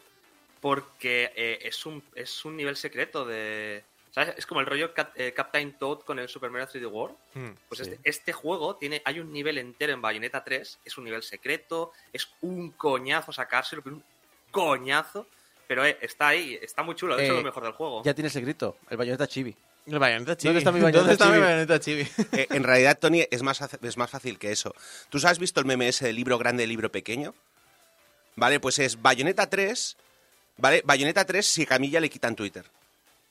[0.62, 4.36] porque eh, es un es un nivel secreto de ¿sabes?
[4.38, 7.16] Es como el rollo Cap- eh, Captain Toad con el Super Mario 3D World.
[7.34, 7.90] Hmm, Pues sí.
[7.90, 11.92] este, este juego tiene hay un nivel entero en Bayonetta 3, es un nivel secreto,
[12.14, 14.04] es un coñazo sacárselo, pero un
[14.52, 15.28] coñazo,
[15.68, 18.04] pero eh, está ahí, está muy chulo, de hecho es lo mejor del juego.
[18.04, 18.78] Ya tienes el grito.
[18.90, 19.56] El bayoneta chibi.
[19.88, 20.48] El bayoneta chibi.
[20.54, 21.42] ¿Dónde está mi bayoneta ¿Dónde está mi chibi?
[21.44, 22.08] bayoneta chibi?
[22.38, 24.76] Eh, en realidad, Tony, es más, es más fácil que eso.
[25.10, 27.34] ¿Tú has visto el meme ese de libro grande, libro pequeño?
[28.36, 29.98] Vale, pues es Bayonetta 3,
[30.58, 30.82] ¿vale?
[30.86, 32.66] Bayonetta 3 si a Camilla le quitan Twitter.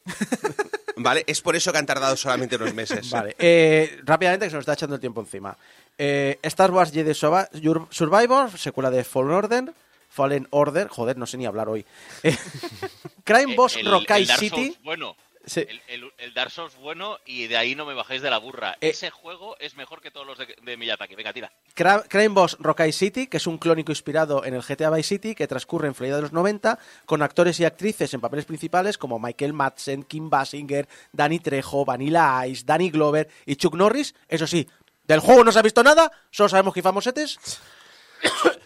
[0.97, 1.25] ¿Vale?
[1.27, 3.09] Es por eso que han tardado solamente unos meses.
[3.11, 3.35] Vale.
[3.39, 5.57] Eh, rápidamente, que se nos está echando el tiempo encima.
[5.97, 9.73] Eh, Star Wars Jedi Survivor, secuela de Fallen Order.
[10.11, 11.85] Fallen Order, joder, no sé ni hablar hoy.
[12.23, 12.37] Eh,
[13.25, 14.65] Crime Eh, Boss el- Rokai el Dark City.
[14.73, 15.17] Souls bueno.
[15.57, 18.77] El, el- el Dark Souls bueno y de ahí no me bajéis de la burra.
[18.81, 18.91] Eh.
[18.91, 21.15] Ese juego es mejor que todos los de, de Miyazaki.
[21.15, 21.51] Venga, tira.
[21.77, 25.35] Cra- Crime Boss Rokai City, que es un clónico inspirado en el GTA Vice City,
[25.35, 29.19] que transcurre en Florida de los 90, con actores y actrices en papeles principales como
[29.19, 34.15] Michael Madsen, Kim Basinger, Danny Trejo, Vanilla Ice, Danny Glover y Chuck Norris.
[34.29, 34.69] Eso sí,
[35.07, 37.39] del juego no se ha visto nada, solo sabemos que famosetes.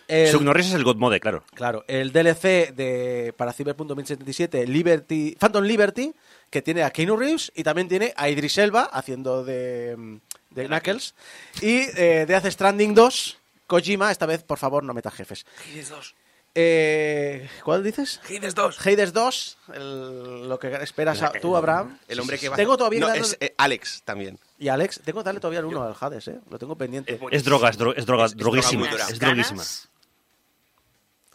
[0.06, 1.44] El- Chuck Norris es el God Mode, claro.
[1.54, 6.12] Claro, el DLC de para Cyberpunk 2077, Liberty, Phantom Liberty,
[6.50, 10.18] que tiene a Keanu Reeves y también tiene a Idris Elba haciendo de,
[10.50, 11.14] de Knuckles.
[11.62, 15.46] Y eh, Death Stranding 2, Kojima, esta vez por favor no metas jefes.
[15.72, 16.14] Hades 2.
[16.56, 18.20] Eh, ¿Cuál dices?
[18.24, 18.86] Hades 2.
[18.86, 21.98] Hades 2, el- lo que esperas a- tú, Abraham.
[22.06, 24.38] El hombre que va Tengo todavía No, es eh, Alex también.
[24.58, 26.40] Y Alex, tengo que darle todavía el 1 al Hades, ¿eh?
[26.48, 27.18] Lo tengo pendiente.
[27.32, 28.82] Es droga, es, dro- es droga, Es- es droguísima.
[28.82, 29.12] droga muy dura.
[29.12, 29.62] Es droguísima.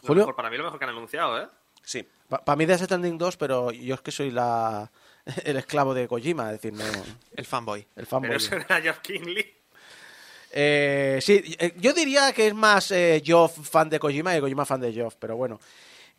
[0.02, 0.22] Lo Julio.
[0.22, 1.48] mejor- para mí lo mejor que han anunciado, ¿eh?
[1.82, 2.08] Sí.
[2.28, 4.90] Para mí Death Stranding 2, pero yo es que soy la
[5.44, 6.84] el esclavo de Kojima, es decir, no
[7.36, 7.86] El fanboy.
[7.96, 8.30] el fanboy.
[8.30, 9.59] Pero eso era Geoff Kinley.
[10.50, 14.64] Eh, sí, eh, yo diría que es más eh, Geoff fan de Kojima y Kojima
[14.64, 15.60] fan de Geoff, pero bueno.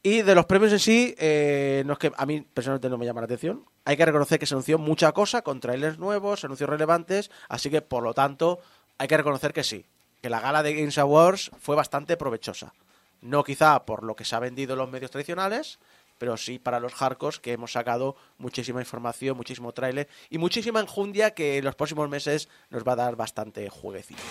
[0.04, 3.06] Y de los premios en sí, eh, no es que a mí personalmente no me
[3.06, 3.66] llama la atención.
[3.86, 7.82] Hay que reconocer que se anunció mucha cosa, con trailers nuevos, anuncios relevantes, así que
[7.82, 8.60] por lo tanto
[8.98, 9.86] hay que reconocer que sí,
[10.22, 12.74] que la gala de Games Awards fue bastante provechosa.
[13.22, 15.78] No quizá por lo que se ha vendido en los medios tradicionales,
[16.22, 21.32] pero sí para los hardcores que hemos sacado muchísima información, muchísimo tráiler y muchísima enjundia
[21.32, 24.22] que en los próximos meses nos va a dar bastante jueguecito.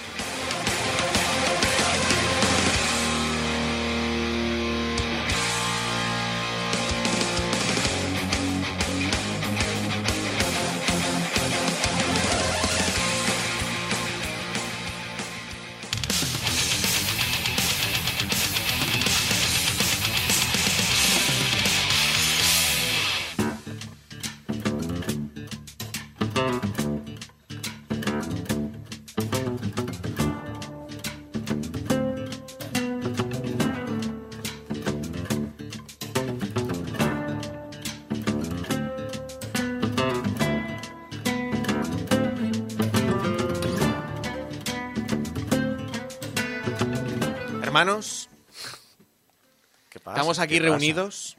[50.33, 51.37] Estamos aquí reunidos.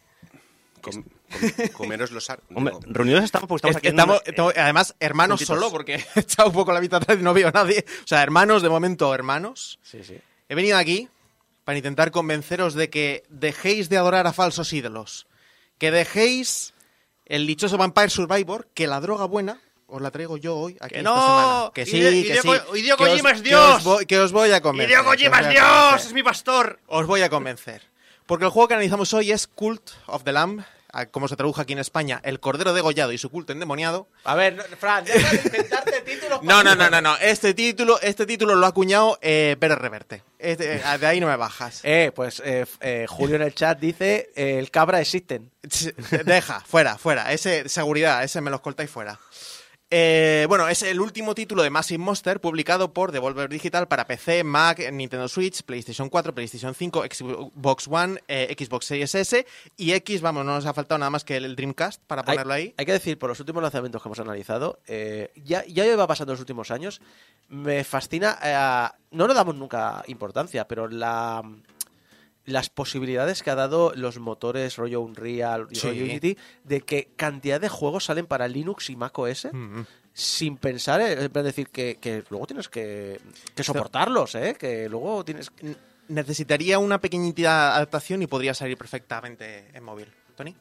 [0.81, 4.21] Com- com- comeros los Hombre, digo, reunidos estamos porque estamos Es aquí que en estamos,
[4.21, 5.55] una- estamos- además, hermanos juntitos.
[5.59, 7.85] solo, porque he echado un poco la vista atrás y no veo a nadie.
[8.03, 9.79] O sea, hermanos, de momento, hermanos.
[9.83, 10.17] Sí, sí.
[10.49, 11.07] He venido aquí
[11.63, 15.27] para intentar convenceros de que dejéis de adorar a falsos ídolos.
[15.77, 16.73] Que dejéis
[17.25, 20.97] el dichoso Vampire Survivor, que la droga buena os la traigo yo hoy aquí ¡Que
[20.99, 21.21] esta no!
[21.21, 21.71] semana.
[21.75, 22.47] Que sí, Hideo- que sí.
[22.47, 23.75] Hideo- Que Kojima es que Dios.
[23.77, 24.89] os voy- Que os voy a convencer.
[24.91, 26.05] ¡Hideo Kojima que es Dios!
[26.07, 26.79] ¡Es mi pastor!
[26.87, 27.90] Os voy a convencer.
[28.31, 30.63] Porque el juego que analizamos hoy es Cult of the Lamb,
[31.11, 34.07] como se tradujo aquí en España, El Cordero Degollado y su culto endemoniado.
[34.23, 36.41] A ver, no, Fran, deja de inventarte títulos.
[36.41, 37.17] No, no, no, no, no.
[37.17, 40.23] Este título, este título lo ha acuñado eh, Pérez Reverte.
[40.39, 41.81] Este, eh, de ahí no me bajas.
[41.83, 45.51] Eh, pues eh, eh, Julio en el chat dice, el cabra existen.
[46.23, 47.33] Deja, fuera, fuera.
[47.33, 49.19] Ese, seguridad, ese me lo escoltáis fuera.
[49.93, 54.45] Eh, bueno, es el último título de Massive Monster publicado por Devolver Digital para PC,
[54.45, 60.21] Mac, Nintendo Switch, PlayStation 4, PlayStation 5, Xbox One, eh, Xbox Series S y X.
[60.21, 62.73] Vamos, no nos ha faltado nada más que el Dreamcast para ponerlo ahí.
[62.77, 66.31] Hay que decir, por los últimos lanzamientos que hemos analizado, eh, ya, ya lleva pasando
[66.31, 67.01] los últimos años,
[67.49, 71.43] me fascina, eh, no le damos nunca importancia, pero la
[72.45, 75.87] las posibilidades que ha dado los motores rollo Unreal y Sí.
[75.87, 79.81] rollo Unity de que cantidad de juegos salen para Linux y Mac OS Mm.
[80.13, 83.19] sin pensar, eh, es decir, que, que luego tienes que,
[83.55, 84.55] que soportarlos, ¿eh?
[84.59, 85.51] que luego tienes...
[85.61, 85.75] N-
[86.07, 90.07] Necesitaría una pequeñita adaptación y podría salir perfectamente en móvil.
[90.35, 90.53] Tony.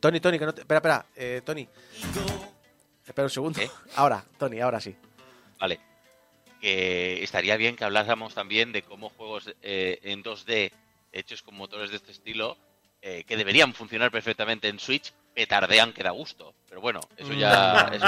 [0.00, 0.60] Tony, Tony, que no te...
[0.62, 1.68] Espera, espera, eh, Tony.
[3.06, 3.60] Espera un segundo.
[3.96, 4.94] Ahora, Tony, ahora sí.
[5.60, 5.80] Vale.
[6.60, 10.72] Que estaría bien que habláramos también de cómo juegos eh, en 2D
[11.12, 12.56] hechos con motores de este estilo,
[13.00, 16.52] eh, que deberían funcionar perfectamente en Switch, petardean que da gusto.
[16.68, 17.90] Pero bueno, eso ya...
[17.92, 18.06] eso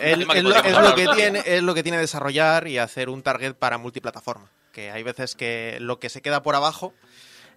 [0.00, 3.78] es lo, es que tiene, es lo que tiene desarrollar y hacer un target para
[3.78, 4.50] multiplataforma.
[4.72, 6.94] Que hay veces que lo que se queda por abajo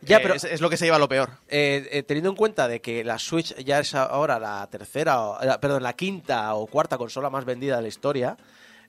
[0.02, 1.30] Ya, eh, pero- es, es lo que se lleva lo peor.
[1.50, 5.38] Eh, eh, teniendo en cuenta de que la Switch ya es ahora la tercera, o,
[5.60, 8.36] perdón, la quinta o cuarta consola más vendida de la historia,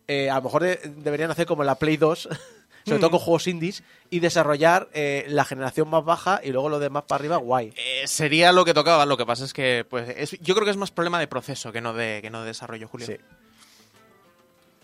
[0.09, 2.29] eh, a lo mejor de- deberían hacer como la Play 2,
[2.85, 6.79] sobre todo con juegos indies, y desarrollar eh, la generación más baja y luego lo
[6.79, 7.73] demás para arriba, guay.
[7.77, 9.07] Eh, sería lo que tocaba.
[9.07, 11.73] Lo que pasa es que pues, es- yo creo que es más problema de proceso
[11.73, 13.07] que no de, que no de desarrollo, Julio.
[13.07, 13.17] Sí.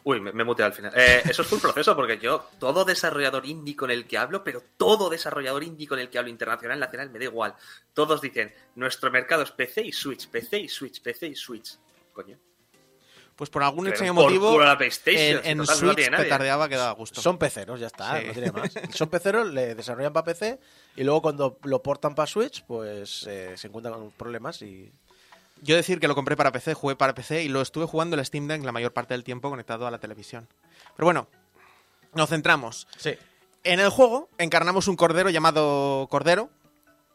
[0.05, 0.93] Uy, me, me muteé al final.
[0.97, 4.63] Eh, eso es full proceso porque yo, todo desarrollador indie con el que hablo, pero
[4.79, 7.55] todo desarrollador indie con el que hablo internacional, nacional, me da igual.
[7.93, 11.77] Todos dicen, nuestro mercado es PC y Switch, PC y Switch, PC y Switch.
[12.15, 12.39] Coño.
[13.39, 16.11] Pues por algún extraño por motivo, la PlayStation, en, si en total no Switch tiene
[16.11, 16.25] nadie.
[16.25, 17.23] petardeaba que daba gusto.
[17.23, 18.27] Son peceros, ya está, Sí.
[18.27, 18.73] no tiene más.
[18.93, 20.59] Son peceros, le desarrollan para PC
[20.97, 24.91] y luego cuando lo portan para Switch, pues eh, se encuentran con problemas y...
[25.63, 28.27] Yo decir que lo compré para PC, jugué para PC y lo estuve jugando el
[28.27, 30.49] Steam Deck la mayor parte del tiempo conectado a la televisión.
[30.97, 31.29] Pero bueno,
[32.15, 32.89] nos centramos.
[32.97, 33.15] Sí.
[33.63, 36.51] En el juego encarnamos un cordero llamado Cordero.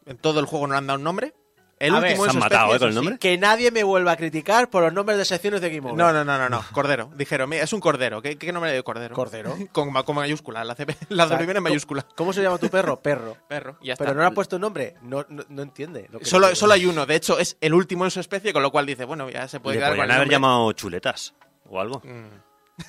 [0.06, 1.34] En todo el juego no le han dado un nombre.
[1.80, 3.04] El A ver, último se en han su matado, especie, ¿eh, con el eso sí.
[3.04, 3.18] nombre?
[3.18, 5.98] Que nadie me vuelva a criticar por los nombres de secciones de Game Over.
[5.98, 6.64] No, no, no, no, no.
[6.72, 7.10] Cordero.
[7.16, 8.22] Dijeron, mira, es un cordero.
[8.22, 9.14] ¿Qué, qué nombre de cordero?
[9.14, 9.56] Cordero.
[9.72, 10.64] Con, con mayúscula.
[10.64, 12.06] La, CP la O sea, primera en ¿cómo- mayúscula.
[12.14, 13.00] ¿Cómo se llama tu perro?
[13.00, 13.36] Perro.
[13.48, 13.76] Perro.
[13.82, 14.04] Ya está.
[14.04, 14.94] Pero no le ha puesto un nombre.
[15.02, 16.08] No, no, no entiende.
[16.12, 17.06] lo que Solo, solo hay uno.
[17.06, 19.58] De hecho, es el último en su especie, con lo cual dice, bueno, ya se
[19.60, 21.34] puede Le quedar podrían haber llamado chuletas
[21.68, 22.00] o algo.
[22.04, 22.44] Mm.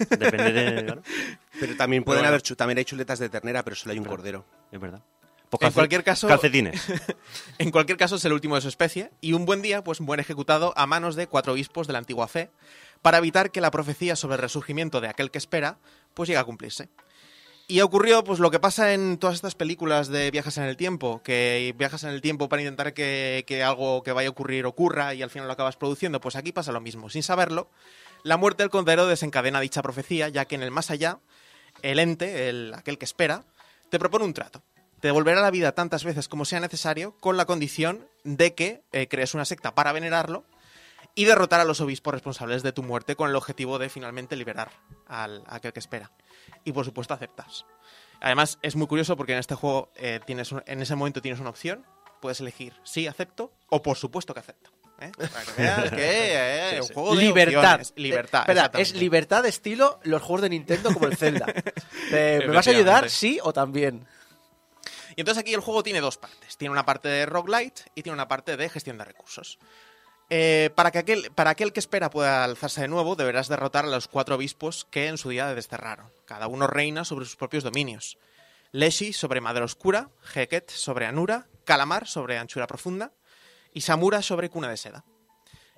[0.10, 0.84] Depende de...
[0.86, 1.02] claro,
[1.60, 2.30] Pero también pueden bueno.
[2.30, 4.46] haber también hay chuletas de ternera, pero solo hay un cordero.
[4.72, 5.02] es verdad.
[5.50, 6.82] Pues En cualquier caso- Calcetines.
[7.58, 10.22] En cualquier caso, es el último de su especie y un buen día pues muere
[10.22, 12.50] ejecutado a manos de cuatro obispos de la antigua fe
[13.02, 15.78] para evitar que la profecía sobre el resurgimiento de aquel que espera
[16.14, 16.90] pues llegue a cumplirse.
[17.68, 21.22] Y ocurrió pues lo que pasa en todas estas películas de viajes en el tiempo,
[21.24, 25.16] que viajas en el tiempo para intentar que, que algo que vaya a ocurrir ocurra
[25.16, 27.10] y al final lo acabas produciendo, pues aquí pasa lo mismo.
[27.10, 27.70] Sin saberlo,
[28.24, 31.18] la muerte del cordero desencadena dicha profecía, ya que en el más allá,
[31.82, 33.46] el ente, el, aquel que espera,
[33.90, 34.62] te propone un trato.
[35.00, 39.08] Te devolverá la vida tantas veces como sea necesario con la condición de que eh,
[39.08, 40.46] crees una secta para venerarlo
[41.14, 44.72] y derrotar a los obispos responsables de tu muerte con el objetivo de finalmente liberar
[45.08, 46.12] al, a aquel que espera.
[46.64, 47.66] Y por supuesto aceptas.
[48.22, 51.40] Además es muy curioso porque en este juego eh, tienes un- en ese momento tienes
[51.40, 51.86] una opción,
[52.22, 54.72] puedes elegir sí acepto o por supuesto que acepto.
[55.00, 55.12] ¿eh?
[55.18, 56.94] Para que veas que eh, Sí, un sí.
[56.94, 57.62] juego de libertad.
[57.76, 57.94] opciones.
[57.96, 58.40] Libertad.
[58.50, 61.46] Eh, espera, es libertad de estilo los juegos de Nintendo como el Zelda.
[62.12, 63.10] Eh, ¿Me vas a ayudar?
[63.10, 64.06] Sí o también.
[65.16, 66.58] Y entonces aquí el juego tiene dos partes.
[66.58, 69.60] Tiene una parte de roguelite y tiene una parte de gestión de recursos.
[70.30, 73.90] Eh, para, que aquel, para aquel que espera pueda alzarse de nuevo, deberás derrotar a
[73.90, 76.08] los cuatro obispos que en su día desterraron.
[76.26, 78.18] Cada uno reina sobre sus propios dominios.
[78.72, 83.14] Leshi sobre Madera Oscura, Heket sobre Anura, Calamar sobre Anchura Profunda
[83.74, 85.06] y Samura sobre Cuna de Seda.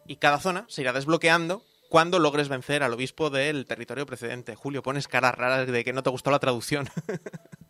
[0.08, 4.56] Y cada zona se irá desbloqueando cuando logres vencer al obispo del territorio precedente.
[4.56, 6.89] Julio, pones caras raras de que no te gustó la traducción.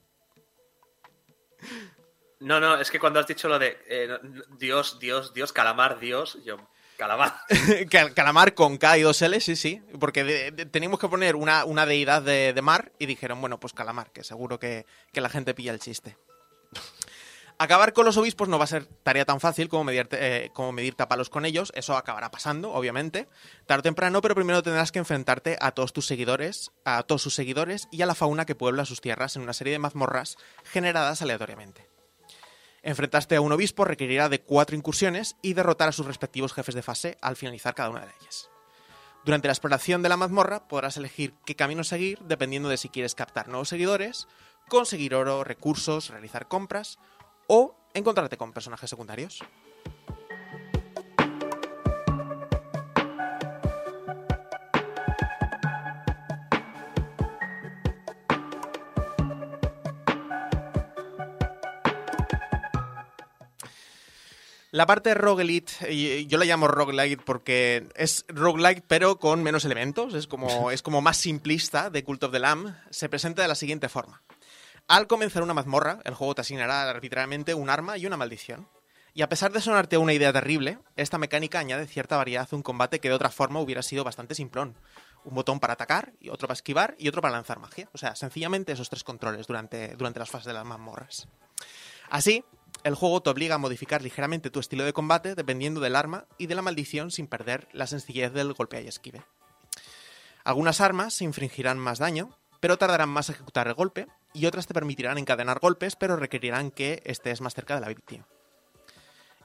[2.40, 4.10] No, no, es que cuando has dicho lo de eh,
[4.60, 6.58] Dios, Dios, Dios, calamar, Dios, yo,
[6.96, 7.34] calamar.
[7.90, 9.82] Cal- Calamar con K y dos L, sí, sí.
[10.00, 13.60] Porque de- de- teníamos que poner una, una deidad de, de mar y dijeron, bueno,
[13.60, 16.16] pues Calamar, que seguro que, que la gente pilla el chiste.
[17.60, 21.46] Acabar con los obispos no va a ser tarea tan fácil como medir, eh, con
[21.46, 21.72] ellos.
[21.76, 23.28] Eso acabará pasando, obviamente,
[23.66, 27.34] tarde o temprano, pero primero tendrás que enfrentarte a todos tus seguidores, a todos sus
[27.34, 31.24] seguidores y a la fauna que puebla sus tierras en una serie de mazmorras generadas
[31.24, 31.90] aleatoriamente.
[32.84, 36.84] Enfrentarte a un obispo requerirá de cuatro incursiones y derrotar a sus respectivos jefes de
[36.84, 38.52] fase al finalizar cada una de ellas.
[39.26, 43.16] Durante la exploración de la mazmorra podrás elegir qué camino seguir dependiendo de si quieres
[43.16, 44.28] captar nuevos seguidores,
[44.70, 47.00] conseguir oro, recursos, realizar compras
[47.48, 49.42] o encontrarte con personajes secundarios.
[64.78, 70.28] La parte roguelite, yo la llamo roguelite porque es roguelite pero con menos elementos, es
[70.28, 73.90] como, es como más simplista de Cult of the Lamb, se presenta de la siguiente
[73.90, 74.22] forma.
[74.88, 78.70] Al comenzar una mazmorra, el juego te asignará arbitrariamente un arma y una maldición.
[79.14, 82.62] Y a pesar de sonarte una idea terrible, esta mecánica añade cierta variedad a un
[82.62, 84.78] combate que de otra forma hubiera sido bastante simplón.
[85.26, 87.90] Un botón para atacar, y otro para esquivar y otro para lanzar magia.
[87.92, 91.28] O sea, sencillamente esos tres controles durante, durante las fases de las mazmorras.
[92.10, 92.46] Así,
[92.86, 96.48] el juego te obliga a modificar ligeramente tu estilo de combate dependiendo del arma y
[96.48, 99.22] de la maldición sin perder la sencillez del golpea y esquive.
[100.46, 104.74] Algunas armas infringirán más daño, pero tardarán más en ejecutar el golpe, y otras te
[104.74, 108.28] permitirán encadenar golpes, pero requerirán que estés más cerca de la víctima.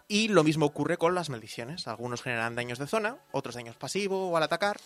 [0.08, 1.88] Y lo mismo ocurre con las maldiciones.
[1.88, 4.78] Algunos generan daños de zona, otros daños pasivo o al atacar,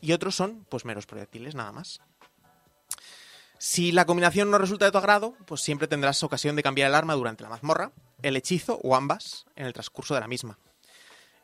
[0.00, 2.00] y otros son pues meros proyectiles nada más.
[3.58, 6.96] Si la combinación no resulta de tu agrado, pues siempre tendrás ocasión de cambiar el
[6.96, 10.58] arma durante la mazmorra, el hechizo o ambas en el transcurso de la misma.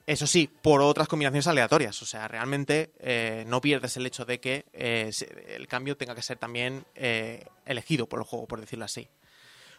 [0.08, 2.00] Eso sí, por otras combinaciones aleatorias.
[2.00, 5.10] O sea, realmente eh, no pierdes el hecho de que eh,
[5.48, 9.10] el cambio tenga que ser también eh, elegido por el juego, por decirlo así.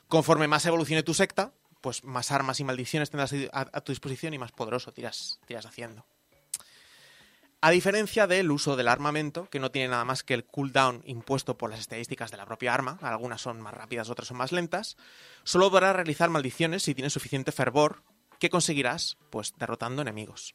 [0.08, 4.36] Conforme más evolucione tu secta, pues más armas y maldiciones tendrás a, a tu disposición
[4.36, 6.06] y más poderoso tiras, tiras haciendo.
[7.62, 11.58] A diferencia del uso del armamento, que no tiene nada más que el cooldown impuesto
[11.58, 14.96] por las estadísticas de la propia arma, algunas son más rápidas, otras son más lentas,
[15.44, 18.04] solo podrás realizar maldiciones si tienes suficiente fervor,
[18.40, 20.54] que conseguirás pues derrotando enemigos.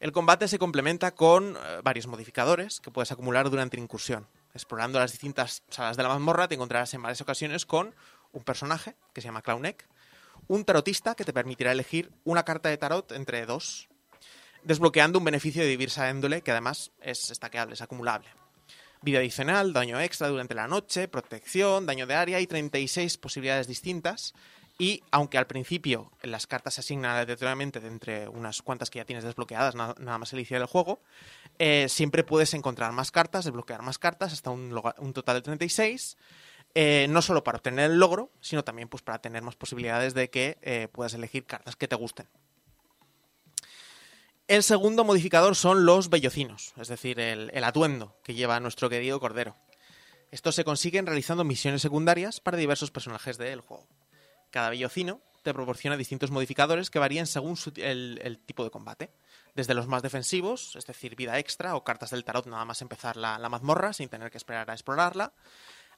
[0.00, 4.26] El combate se complementa con eh, varios modificadores que puedes acumular durante la incursión.
[4.52, 7.94] Explorando las distintas salas de la mazmorra te encontrarás en varias ocasiones con
[8.32, 9.88] un personaje que se llama Clownek,
[10.48, 13.88] un tarotista que te permitirá elegir una carta de tarot entre dos,
[14.64, 18.28] desbloqueando un beneficio de diversa índole que además es stackeable, es acumulable.
[19.02, 24.32] Vida adicional, daño extra durante la noche, protección, daño de área y 36 posibilidades distintas.
[24.82, 29.04] Y aunque al principio las cartas se asignan aleatoriamente de entre unas cuantas que ya
[29.04, 31.00] tienes desbloqueadas, na- nada más iniciar el juego,
[31.60, 36.16] eh, siempre puedes encontrar más cartas, desbloquear más cartas, hasta un total de 36.
[36.74, 40.30] eh, no solo para obtener el logro, sino también pues, para tener más posibilidades de
[40.30, 42.26] que eh, puedas elegir cartas que te gusten.
[44.48, 49.20] El segundo modificador son los bellocinos, es decir, el, el atuendo que lleva nuestro querido
[49.20, 49.54] Cordero.
[50.30, 53.86] Estos se consiguen realizando misiones secundarias para diversos personajes del juego.
[54.52, 59.10] Cada bellocino te proporciona distintos modificadores que varían según su- el, tipo de combate.
[59.54, 63.16] Desde los más defensivos, es decir, vida extra o cartas del tarot nada más empezar
[63.16, 65.32] la, mazmorra sin tener que esperar a explorarla,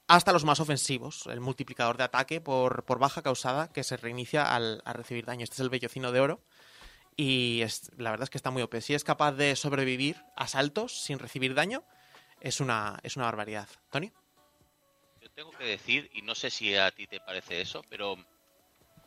[0.06, 4.82] hasta los más ofensivos, el multiplicador de ataque por, baja causada que se reinicia al,
[4.86, 5.42] recibir daño.
[5.42, 6.40] Este es el bellocino de oro,
[7.16, 8.80] y es- la verdad es que está muy OP.
[8.80, 11.82] Si es capaz de sobrevivir a saltos sin recibir daño,
[12.40, 13.68] es una, es una barbaridad.
[13.90, 14.12] ¿Tony?
[15.34, 18.16] tengo que decir, y no sé si a ti te parece eso, pero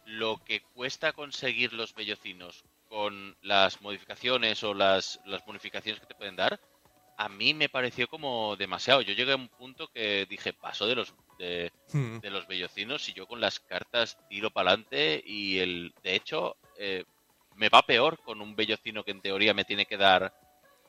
[0.07, 6.15] lo que cuesta conseguir los bellocinos con las modificaciones o las, las bonificaciones que te
[6.15, 6.59] pueden dar,
[7.17, 9.01] a mí me pareció como demasiado.
[9.01, 12.19] Yo llegué a un punto que dije, paso de los de, Hmm.
[12.19, 16.57] de los bellocinos y yo con las cartas tiro para adelante y el de hecho
[16.77, 17.05] eh,
[17.55, 20.33] me va peor con un bellocino que en teoría me tiene que dar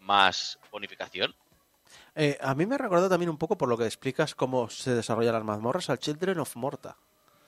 [0.00, 1.34] más bonificación.
[2.14, 5.34] Eh, a mí me recordó también un poco por lo que explicas cómo se desarrollan
[5.34, 6.96] las mazmorras al Children of Morta.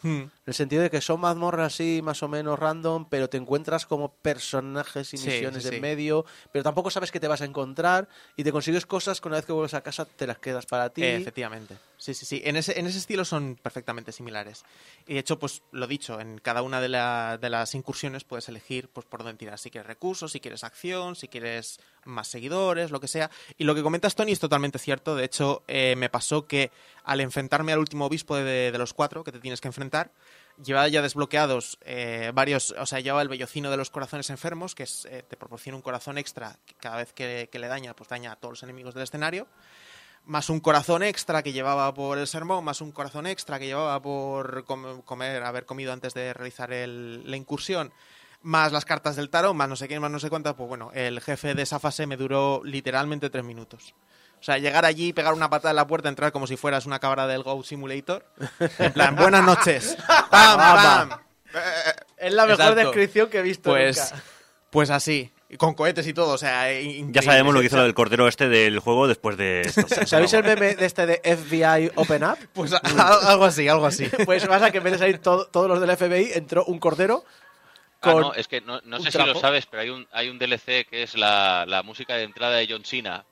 [0.03, 0.23] Hmm.
[0.23, 3.87] En el sentido de que son mazmorras así más o menos random, pero te encuentras
[3.87, 5.75] como personajes y Sí, misiones sí, sí.
[5.77, 9.29] en medio, pero tampoco sabes qué te vas a encontrar y te consigues cosas que
[9.29, 11.03] una vez que vuelves a casa te las quedas para ti.
[11.03, 11.77] Eh, efectivamente.
[12.01, 12.41] Sí, sí, sí.
[12.47, 14.65] En ese, en ese estilo son perfectamente similares.
[15.07, 18.49] Y de hecho, pues lo dicho, en cada una de, la- de las incursiones puedes
[18.49, 19.59] elegir pues, por dónde tirar.
[19.59, 23.31] Si quieres recursos, si quieres acción, si quieres más seguidores, lo que sea.
[23.59, 25.15] Y lo que comentas, Tony, es totalmente cierto.
[25.15, 26.71] De hecho, eh, me pasó que
[27.05, 30.11] al enfrentarme al último obispo de, los cuatro que te tienes que enfrentar,
[30.65, 34.85] llevaba ya desbloqueados eh, varios, o sea, llevaba el vellocino de los corazones enfermos, que
[34.85, 38.33] es, eh, te proporciona un corazón extra cada vez que, que le daña, pues daña
[38.33, 39.47] a todos los enemigos del escenario
[40.27, 44.01] más un corazón extra que llevaba por el sermón, más un corazón extra que llevaba
[44.01, 47.93] por com- comer, haber comido antes de realizar el- la incursión,
[48.43, 50.91] más las cartas del tarot, más no sé qué, más no sé cuántas, pues bueno,
[50.95, 53.95] el jefe de esa fase me duró literalmente tres minutos.
[54.39, 56.99] O sea, llegar allí, pegar una patada en la puerta, entrar como si fueras una
[56.99, 58.25] cabra del Go Simulator.
[58.79, 59.97] En plan, buenas noches.
[60.31, 61.11] ¡Pam, pam!
[62.17, 62.75] Es la mejor Exacto.
[62.77, 64.25] descripción que he visto Pues, nunca.
[64.71, 65.31] pues así.
[65.59, 67.13] Con cohetes y todo, o sea, increíble.
[67.13, 69.83] Ya sabemos lo que hizo lo del cordero este del juego después de esto.
[70.07, 72.39] ¿Sabéis el meme de este de FBI Open Up?
[72.53, 74.09] Pues algo así, algo así.
[74.25, 77.25] Pues pasa que en vez de salir todo- todos los del FBI, entró un cordero
[78.03, 78.23] Ah, con...
[78.23, 80.87] no, es que no, no sé si lo sabes, pero hay un, hay un DLC
[80.89, 83.27] que es la, la música de entrada de John Cena.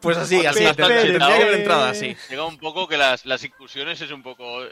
[0.00, 0.64] Pues así, así.
[0.64, 2.16] Entrado así.
[2.28, 4.62] Llega un poco que las, las incursiones es un poco...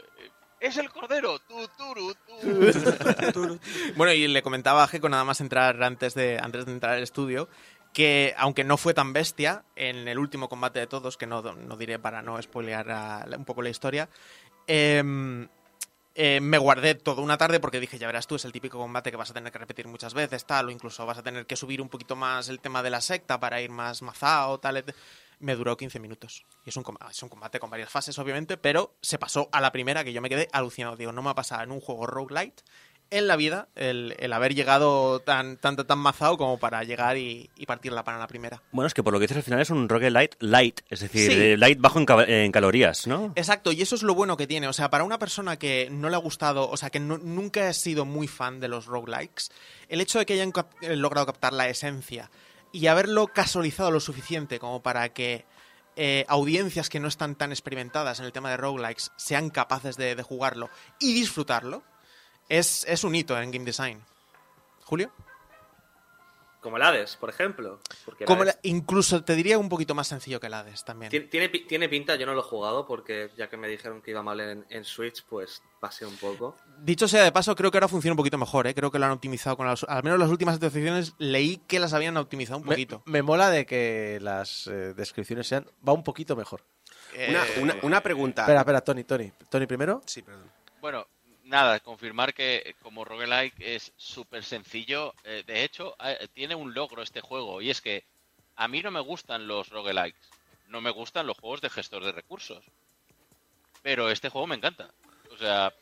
[0.61, 3.59] eh, Es el cordero, tú, turu, tú.
[3.95, 7.03] Bueno, y le comentaba a Geko nada más entrar antes de, antes de entrar al
[7.03, 7.49] estudio
[7.93, 11.75] que aunque no fue tan bestia en el último combate de todos, que no, no
[11.75, 14.07] diré para no spoilear a- un poco la historia,
[14.67, 15.47] em,
[16.13, 19.09] eh, me guardé toda una tarde porque dije, ya verás tú, es el típico combate
[19.09, 21.55] que vas a tener que repetir muchas veces, tal, o incluso vas a tener que
[21.55, 24.77] subir un poquito más el tema de la secta para ir más mazao, tal.
[24.77, 24.95] et-
[25.39, 26.45] Me duró 15 minutos.
[26.65, 29.61] Y es un, com- es un combate con varias fases, obviamente, pero se pasó a
[29.61, 30.95] la primera que yo me quedé alucinado.
[30.97, 32.63] Digo, no me ha pasado en un juego roguelite
[33.11, 37.49] en la vida el, el haber llegado tan, tanto tan mazao como para llegar y,
[37.55, 38.61] y partirla para la primera.
[38.71, 41.31] Bueno, es que por lo que dices al final es un roguelite light, es decir,
[41.31, 41.57] Sí.
[41.57, 43.31] light bajo en, ca- en calorías, ¿no?
[43.35, 44.67] Exacto, y eso es lo bueno que tiene.
[44.67, 47.67] O sea, para una persona que no le ha gustado, o sea, que no- nunca
[47.69, 49.45] ha sido muy fan de los roguelikes,
[49.87, 52.29] el hecho de que hayan cap- eh, logrado captar la esencia
[52.71, 55.45] y haberlo casualizado lo suficiente como para que
[55.95, 60.15] eh, audiencias que no están tan experimentadas en el tema de roguelikes sean capaces de,
[60.15, 61.83] de jugarlo y disfrutarlo,
[62.47, 64.01] es, es un hito en game design.
[64.83, 65.11] Julio?
[66.61, 67.79] Como el Hades, por ejemplo.
[68.03, 70.83] Porque el Como Hades la- incluso te diría un poquito más sencillo que el Hades
[70.83, 71.09] también.
[71.09, 74.01] Tiene, tiene pi- tiene pinta, yo no lo he jugado porque ya que me dijeron
[74.01, 76.57] que iba mal en, en Switch, pues pasé un poco.
[76.79, 78.73] Dicho sea de paso, creo que ahora funciona un poquito mejor, ¿eh?
[78.75, 79.83] Creo que lo han optimizado con las...
[79.85, 83.03] Al menos las últimas actualizaciones leí que las habían optimizado un poquito.
[83.05, 85.65] me mola de que las eh, descripciones sean...
[85.87, 86.63] Va un poquito mejor.
[87.29, 88.41] Una, Eh, una, una pregunta.
[88.43, 89.31] Espera, espera, Tony, Tony.
[89.49, 90.01] Tony primero.
[90.05, 90.51] Sí, perdón.
[90.81, 91.07] Bueno,
[91.49, 95.13] nada, confirmar que eh, como roguelike es súper sencillo.
[95.23, 98.05] Eh, de hecho, eh, tiene un logro este juego y es que
[98.55, 100.29] a mí no me gustan los roguelikes.
[100.67, 102.63] No me gustan los juegos de gestor de recursos.
[103.81, 104.93] Pero este juego me encanta.
[105.31, 105.73] O sea,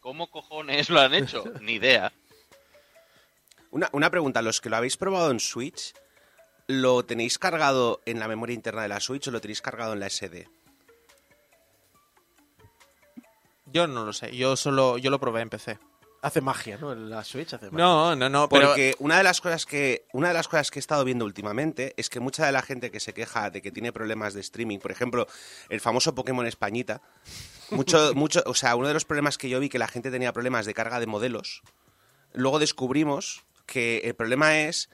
[0.00, 1.44] ¿cómo cojones lo han hecho?
[1.60, 2.12] Ni idea.
[3.70, 5.94] Una, una pregunta, los que lo habéis probado en Switch,
[6.66, 10.00] ¿lo tenéis cargado en la memoria interna de la Switch o lo tenéis cargado en
[10.00, 10.48] la SD?
[13.72, 15.78] Yo no lo sé, yo solo yo lo probé en PC.
[16.20, 16.94] Hace magia, ¿no?
[16.94, 17.78] La Switch hace magia.
[17.78, 18.68] No, no, no, pero...
[18.68, 21.94] Porque una de las cosas que una de las cosas que he estado viendo últimamente
[21.96, 24.78] es que mucha de la gente que se queja de que tiene problemas de streaming,
[24.78, 25.26] por ejemplo,
[25.68, 27.02] el famoso Pokémon Españita,
[27.70, 30.32] mucho mucho, o sea, uno de los problemas que yo vi que la gente tenía
[30.32, 31.62] problemas de carga de modelos,
[32.32, 34.90] luego descubrimos que el problema es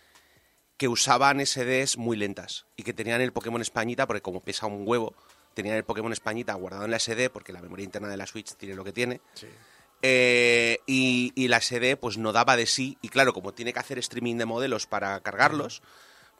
[0.78, 4.84] que usaban SDS muy lentas y que tenían el Pokémon Españita porque como pesa un
[4.86, 5.14] huevo,
[5.62, 8.54] tenían el Pokémon Españita guardado en la SD porque la memoria interna de la Switch
[8.54, 9.20] tiene lo que tiene.
[10.02, 13.80] Eh, y, y la SD pues no daba de sí y claro como tiene que
[13.80, 15.82] hacer streaming de modelos para cargarlos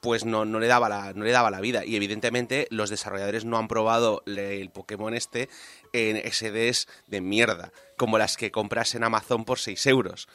[0.01, 1.83] pues no, no le daba la no le daba la vida.
[1.83, 5.49] Y evidentemente los desarrolladores no han probado le- el Pokémon este
[5.91, 10.29] en SDs de mierda como las que compras en Amazon por 6 euros.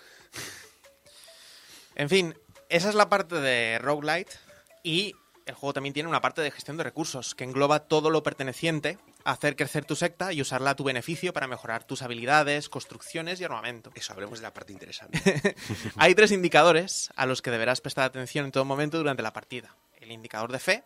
[1.95, 2.35] En fin,
[2.68, 4.32] esa es la parte de roguelite
[4.82, 5.14] y
[5.47, 8.99] el juego también tiene una parte de gestión de recursos que engloba todo lo perteneciente
[9.25, 13.41] a hacer crecer tu secta y usarla a tu beneficio para mejorar tus habilidades, construcciones
[13.41, 13.91] y armamento.
[13.95, 15.21] Eso, hablemos de la parte interesante.
[15.97, 19.77] Hay tres indicadores a los que deberás prestar atención en todo momento durante la partida.
[20.01, 20.85] El indicador de fe,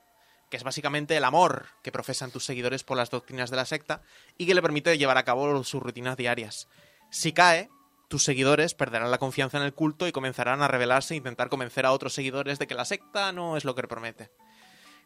[0.51, 4.03] que es básicamente el amor que profesan tus seguidores por las doctrinas de la secta
[4.37, 6.69] y que le permite llevar a cabo sus rutinas diarias.
[7.11, 7.69] Si cae,
[8.09, 11.85] tus seguidores perderán la confianza en el culto y comenzarán a rebelarse e intentar convencer
[11.87, 14.31] a otros seguidores de que la secta no es lo que promete.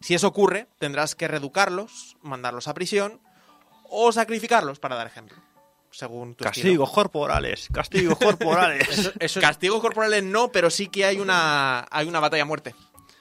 [0.02, 3.20] Si eso ocurre, tendrás que reeducarlos, mandarlos a prisión
[3.84, 5.36] o sacrificarlos para dar ejemplo,
[5.90, 6.64] según tu estilo.
[6.64, 8.88] Castigos corporales, castigos corporales.
[8.88, 12.46] Eso, eso es- Castigos corporales no, pero sí que hay una, hay una batalla a
[12.46, 12.74] muerte.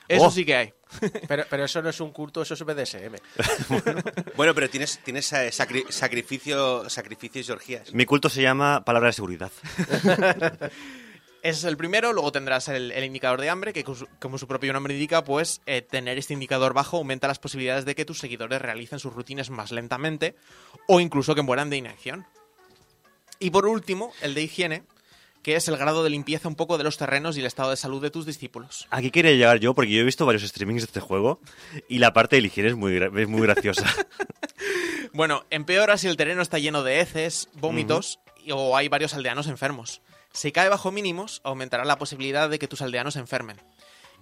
[0.08, 0.32] Eso Oh.
[0.32, 0.74] sí que hay.
[1.28, 3.16] pero, pero eso no es un culto, eso es BDSM.
[4.36, 7.94] bueno, pero tienes, tienes eh, sacri- sacrificio, sacrificios y orgías.
[7.94, 9.52] Mi culto se llama palabra de seguridad.
[11.44, 13.84] Ese es el primero, luego tendrás el, el indicador de hambre, que
[14.20, 17.96] como su propio nombre indica, pues eh, tener este indicador bajo aumenta las posibilidades de
[17.96, 20.36] que tus seguidores realicen sus rutinas más lentamente
[20.88, 22.26] o incluso que mueran de inacción.
[23.40, 24.84] Y por último, el de higiene,
[25.42, 27.78] que es el grado de limpieza un poco de los terrenos y el estado de
[27.78, 28.88] salud de tus discípulos.
[28.92, 31.40] Aquí quería llegar yo porque yo he visto varios streamings de este juego
[31.90, 33.86] y la parte de higiene es muy, es muy graciosa.
[35.14, 38.20] Bueno, empeora si el terreno está lleno de heces, vómitos
[38.50, 40.02] o hay varios aldeanos enfermos.
[40.34, 43.58] Si cae bajo mínimos, aumentará la posibilidad de que tus aldeanos se enfermen.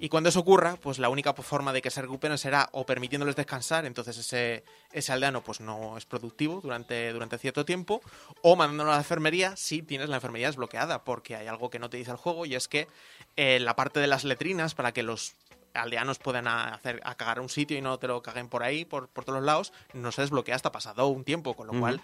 [0.01, 3.35] Y cuando eso ocurra, pues la única forma de que se recuperen será o permitiéndoles
[3.35, 8.01] descansar, entonces ese, ese aldeano pues no es productivo durante, durante cierto tiempo,
[8.41, 11.89] o mandándolo a la enfermería si tienes la enfermería desbloqueada, porque hay algo que no
[11.89, 12.87] te dice el juego y es que
[13.35, 15.33] eh, la parte de las letrinas para que los
[15.73, 18.63] aldeanos puedan a- hacer a cagar a un sitio y no te lo caguen por
[18.63, 21.73] ahí, por, por todos los lados, no se desbloquea hasta pasado un tiempo, con lo
[21.77, 22.01] cual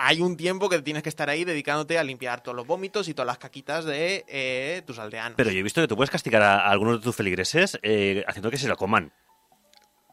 [0.00, 3.14] hay un tiempo que tienes que estar ahí dedicándote a limpiar todos los vómitos y
[3.14, 5.34] todas las caquitas de eh, tus aldeanos.
[5.36, 8.24] Pero yo he visto que tú puedes castigar a, a algunos de tus feligreses eh,
[8.28, 9.12] haciendo que se lo coman.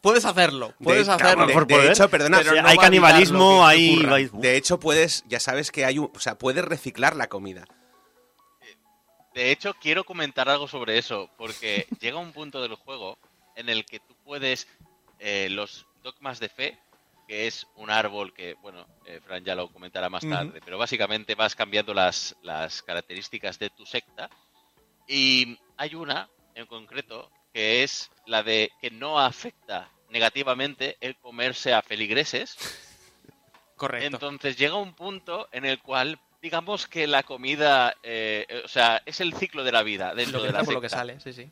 [0.02, 1.48] Puedes hacerlo, puedes de, hacerlo.
[1.48, 4.40] de- por de poder, hecho, perdona, pero hay no canibalismo, hay- ocurra.
[4.40, 7.66] De hecho, puedes, ya sabes que hay un, o sea, puedes reciclar la comida.
[9.34, 13.18] De hecho, quiero comentar algo sobre eso, porque llega un punto del juego
[13.56, 14.68] en el que tú puedes
[15.20, 16.78] eh, los dogmas de fe,
[17.28, 21.36] que es un árbol que, bueno, eh, Fran ya lo comentará más tarde, pero básicamente
[21.36, 24.30] vas cambiando las, las características de tu secta.
[25.07, 31.73] Y hay una en concreto que es la de que no afecta negativamente el comerse
[31.73, 32.55] a feligreses.
[33.76, 34.07] Correcto.
[34.07, 39.19] Entonces llega un punto en el cual, digamos que la comida, eh, o sea, es
[39.19, 41.51] el ciclo de la vida dentro lo que de la lo que sale, sí, sí.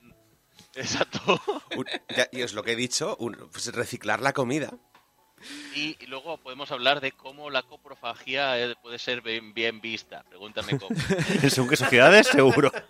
[0.76, 1.41] Exacto.
[1.76, 4.71] Un- ya- y es lo que he dicho, un- pues reciclar la comida.
[5.76, 10.24] Y, luego podemos hablar de cómo la coprofagia eh, puede ser bien, bien vista.
[10.30, 10.96] Pregúntame cómo.
[11.50, 12.72] Según qué sociedades, seguro.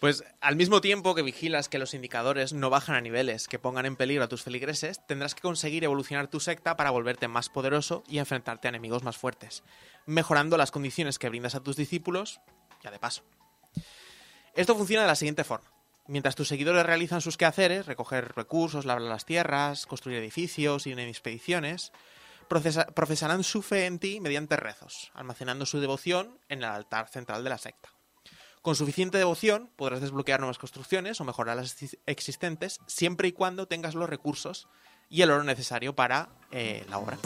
[0.00, 3.86] Pues al mismo tiempo que vigilas que los indicadores no bajan a niveles que pongan
[3.86, 8.04] en peligro a tus feligreses, tendrás que conseguir evolucionar tu secta para volverte más poderoso
[8.06, 9.62] y enfrentarte a enemigos más fuertes,
[10.04, 12.42] mejorando las condiciones que brindas a tus discípulos,
[12.82, 13.22] ya de paso.
[14.54, 15.73] Esto funciona de la siguiente forma.
[16.06, 21.08] Mientras tus seguidores realizan sus quehaceres, recoger recursos, labrar las tierras, construir edificios, ir en
[21.08, 21.92] expediciones,
[22.48, 27.50] profesarán su fe en ti mediante rezos, almacenando su devoción en el altar central de
[27.50, 27.88] la secta.
[28.60, 33.66] Con suficiente devoción podrás desbloquear nuevas construcciones o mejorar las exis- existentes siempre y cuando
[33.66, 34.68] tengas los recursos
[35.08, 37.18] y el oro necesario para eh, la obra.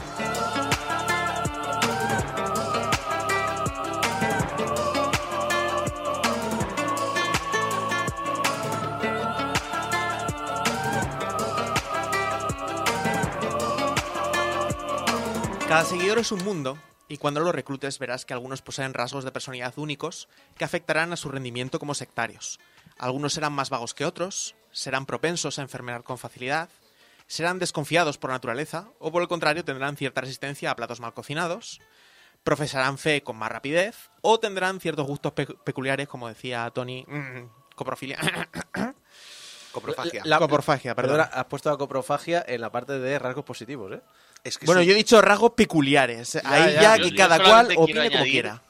[15.69, 19.33] Cada seguidor es un mundo y cuando lo reclutes verás que algunos poseen rasgos de
[19.33, 22.59] personalidad únicos que afectarán a su rendimiento como sectarios.
[22.99, 26.69] Algunos serán más vagos que otros, serán propensos a enfermar con facilidad,
[27.27, 31.81] serán desconfiados por naturaleza o por el contrario tendrán cierta resistencia a platos mal cocinados,
[32.45, 37.75] profesarán fe con más rapidez o tendrán ciertos gustos pe- peculiares como decía Tony, mm,
[37.77, 38.19] coprofilia.
[39.71, 40.23] Coprofagia.
[40.25, 41.19] La- coprofagia, perdón.
[41.19, 44.01] Perdona, has puesto la coprofagia en la parte de rasgos positivos, ¿eh?
[44.45, 44.87] Es que Bueno, sí.
[44.87, 46.37] yo he dicho rasgos peculiares.
[46.45, 48.63] Ahí ya, ya, yo- que yo cada cual opine como quiera.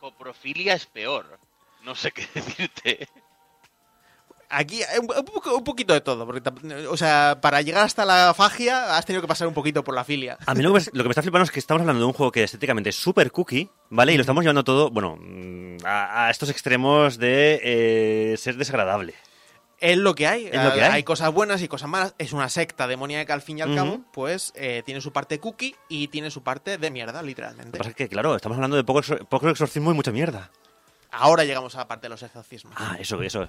[0.00, 1.38] Coprofilia es peor.
[1.84, 3.08] No sé qué decirte.
[4.48, 6.40] Aquí eh, un, poquito de todo, porque
[6.88, 10.04] o sea, para llegar hasta la fagia has tenido que pasar un poquito por la
[10.04, 10.38] filia.
[10.46, 12.06] A mí lo que, me, lo que me está flipando es que estamos hablando de
[12.06, 14.12] un juego que estéticamente es súper cookie, ¿vale?
[14.12, 19.14] Y lo estamos llevando todo, bueno, mm, a, a estos extremos de eh, ser desagradable.
[19.78, 20.46] Es lo que hay.
[20.46, 21.02] Es lo que hay.
[21.02, 22.14] cosas buenas y cosas malas.
[22.18, 25.76] Es una secta demoníaca al fin y al cabo, pues eh, tiene su parte cookie
[25.88, 27.76] y tiene su parte de mierda, Lo que literalmente.
[27.78, 30.50] pasa es que, claro, estamos hablando de poco, poco exorcismo y mucha mierda.
[31.10, 32.74] Ahora llegamos a la parte de los exorcismos.
[32.76, 33.48] Ah, eso, eso.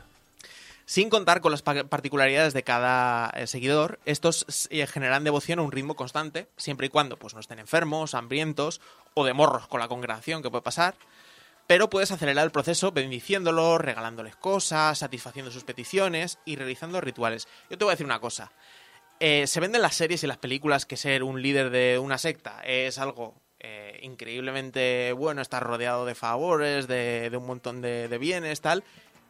[0.86, 5.62] Sin contar con las pa- particularidades de cada eh, seguidor, estos eh, generan devoción a
[5.62, 8.80] un ritmo constante, siempre y cuando pues, no estén enfermos, hambrientos
[9.14, 10.96] o de morros con la congregación, que puede pasar.
[11.68, 17.48] Pero puedes acelerar el proceso bendiciéndolos, regalándoles cosas, satisfaciendo sus peticiones y realizando rituales.
[17.70, 18.52] Yo te voy a decir una cosa.
[19.20, 22.62] Eh, se venden las series y las películas que ser un líder de una secta
[22.64, 28.62] es algo eh, increíblemente bueno, estar rodeado de favores, de, un montón de, de bienes,
[28.62, 28.84] tal.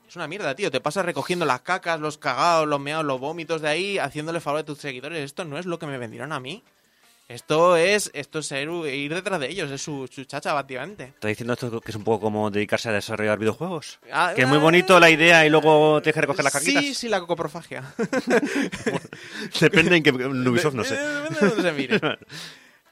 [0.07, 0.69] Es una mierda, tío.
[0.69, 4.59] Te pasas recogiendo las cacas, los cagados, los meados, los vómitos de ahí, haciéndole favor
[4.59, 5.19] a tus seguidores.
[5.19, 6.63] Esto no es lo que me vendieron a mí.
[7.29, 11.03] Esto es, esto es ser- ir detrás de ellos, es su, su chacha, básicamente.
[11.05, 13.99] ¿Estás diciendo esto que es un poco como dedicarse a desarrollar videojuegos?
[14.11, 16.83] Ah, que es muy bonito la idea y luego te dejas recoger las caquitas.
[16.83, 17.83] Sí, sí, la cocoprofagia.
[19.59, 20.95] Depende en qué en Ubisoft, no sé.
[20.95, 21.99] Depende de dónde se mire.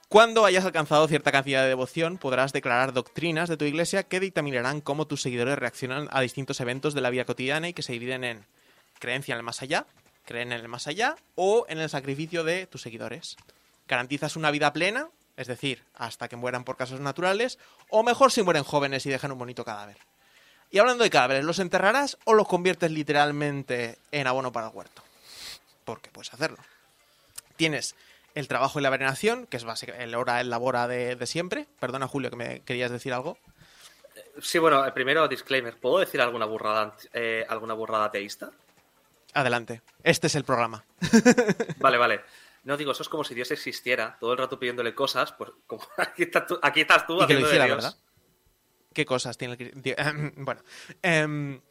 [0.09, 4.79] Cuando hayas alcanzado cierta cantidad de devoción, podrás declarar doctrinas de tu iglesia que dictaminarán
[4.81, 8.23] cómo tus seguidores reaccionan a distintos eventos de la vida cotidiana y que se dividen
[8.23, 8.45] en
[8.99, 9.85] creencia en el más allá,
[10.25, 13.35] creen en el más allá o en el sacrificio de tus seguidores.
[13.87, 17.59] Garantizas una vida plena, es decir, hasta que mueran por casos naturales,
[17.89, 19.97] o mejor si mueren jóvenes y dejan un bonito cadáver.
[20.71, 25.03] Y hablando de cadáveres, ¿los enterrarás o los conviertes literalmente en abono para el huerto?
[25.83, 26.57] Porque puedes hacerlo.
[27.55, 27.95] Tienes
[28.33, 31.67] el trabajo y la veneración, que es básicamente el hora, el labora de, de siempre.
[31.79, 33.37] Perdona, Julio, que me querías decir algo.
[34.41, 35.77] Sí, bueno, el primero, disclaimer.
[35.77, 38.51] ¿Puedo decir alguna burrada, eh, alguna burrada ateísta?
[39.33, 39.81] Adelante.
[40.03, 40.83] Este es el programa.
[41.77, 42.21] Vale, vale.
[42.65, 45.83] No digo, eso es como si Dios existiera, todo el rato pidiéndole cosas, pues como
[45.97, 47.77] aquí, está tú- aquí estás tú Y que lo haciendo de hiciera, Dios.
[47.77, 47.97] ¿verdad?
[48.93, 50.33] ¿Qué cosas tiene el...
[50.37, 50.61] Bueno.
[51.01, 51.61] em,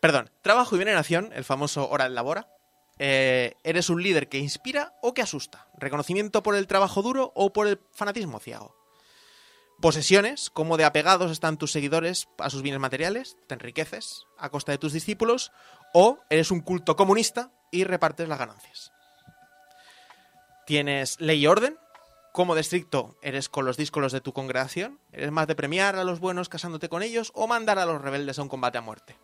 [0.00, 0.30] perdón.
[0.42, 2.48] Trabajo y veneración, el famoso hora en labora.
[2.98, 5.66] Eh, eres un líder que inspira o que asusta.
[5.78, 8.76] Reconocimiento por el trabajo duro o por el fanatismo ciego.
[9.80, 14.70] Posesiones, como de apegados están tus seguidores a sus bienes materiales, te enriqueces a costa
[14.70, 15.50] de tus discípulos,
[15.92, 18.92] o eres un culto comunista y repartes las ganancias.
[20.66, 21.78] Tienes ley y orden,
[22.32, 26.04] como de estricto eres con los díscolos de tu congregación, eres más de premiar a
[26.04, 29.16] los buenos casándote con ellos o mandar a los rebeldes a un combate a muerte.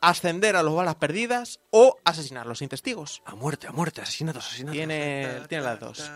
[0.00, 3.22] Ascender a los balas perdidas o asesinarlos sin testigos.
[3.24, 4.76] A muerte, a muerte, asesinatos, asesinatos.
[4.76, 6.12] Tiene, tiene las dos.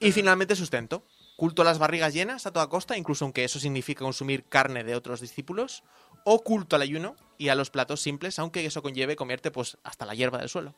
[0.00, 1.04] Y finalmente sustento.
[1.36, 4.94] Culto a las barrigas llenas a toda costa, incluso aunque eso significa consumir carne de
[4.94, 5.84] otros discípulos.
[6.24, 10.06] O culto al ayuno y a los platos simples, aunque eso conlleve comerte pues hasta
[10.06, 10.74] la hierba del suelo.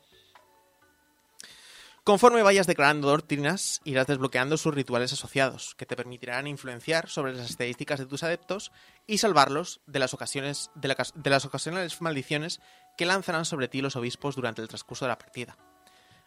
[2.11, 7.49] Conforme vayas declarando doctrinas, irás desbloqueando sus rituales asociados, que te permitirán influenciar sobre las
[7.51, 8.73] estadísticas de tus adeptos
[9.07, 12.61] y salvarlos de las, ocasiones, de, la- de las ocasionales maldiciones
[12.97, 15.57] que lanzarán sobre ti los obispos durante el transcurso de la partida.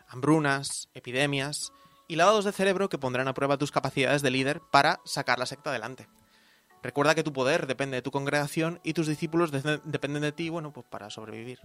[0.07, 1.73] Hambrunas, epidemias
[2.07, 5.45] y lavados de cerebro que pondrán a prueba tus capacidades de líder para sacar la
[5.45, 6.07] secta adelante.
[6.81, 10.47] Recuerda que tu poder depende de tu congregación y tus discípulos de- dependen de ti,
[10.47, 11.59] bueno, pues para sobrevivir.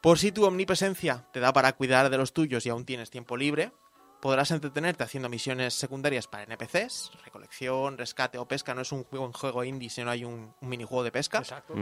[0.00, 3.36] Por si tu omnipresencia te da para cuidar de los tuyos y aún tienes tiempo
[3.36, 3.72] libre,
[4.20, 8.74] podrás entretenerte haciendo misiones secundarias para NPCs, recolección, rescate o pesca.
[8.74, 11.38] No es un juego, un juego indie, sino hay un, un minijuego de pesca.
[11.38, 11.74] Exacto.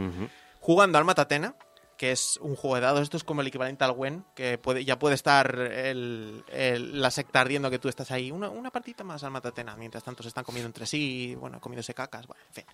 [0.59, 1.55] Jugando al Matatena,
[1.97, 3.01] que es un juego de dados.
[3.01, 7.11] Esto es como el equivalente al Wen, que puede, ya puede estar el- el- la
[7.11, 8.31] secta ardiendo que tú estás ahí.
[8.31, 9.75] Una, una partita más al Matatena.
[9.75, 12.65] Mientras tanto se están comiendo entre sí, bueno, comiéndose cacas, bueno, en fin.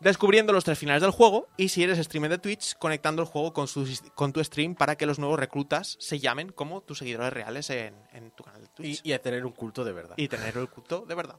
[0.00, 3.52] Descubriendo los tres finales del juego y si eres streamer de Twitch, conectando el juego
[3.52, 7.32] con, su- con tu stream para que los nuevos reclutas se llamen como tus seguidores
[7.32, 9.00] reales en, en tu canal de Y, Twitch.
[9.04, 10.14] y a tener un culto de verdad.
[10.18, 11.36] y tener el culto de verdad.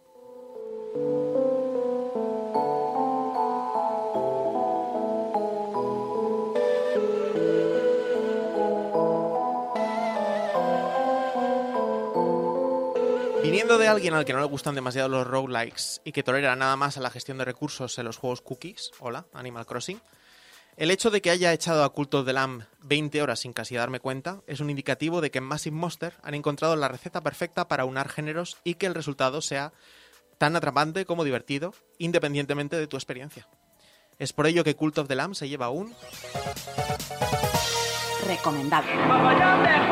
[13.45, 16.75] Viniendo de alguien al que no le gustan demasiado los roguelikes y que tolera nada
[16.75, 20.01] más a la gestión de recursos en los juegos cookies, hola, Animal Crossing,
[20.77, 23.75] el hecho de que haya echado a Cult of the Lamb 20 horas sin casi
[23.75, 27.67] darme cuenta es un indicativo de que en Massive Monster han encontrado la receta perfecta
[27.67, 29.73] para unar géneros y que el resultado sea
[30.39, 33.47] tan atrapante como divertido, independientemente de tu experiencia.
[34.17, 35.93] Es por ello que Cult of the Lamb se lleva un
[38.25, 38.91] Recomendable.
[38.91, 39.85] de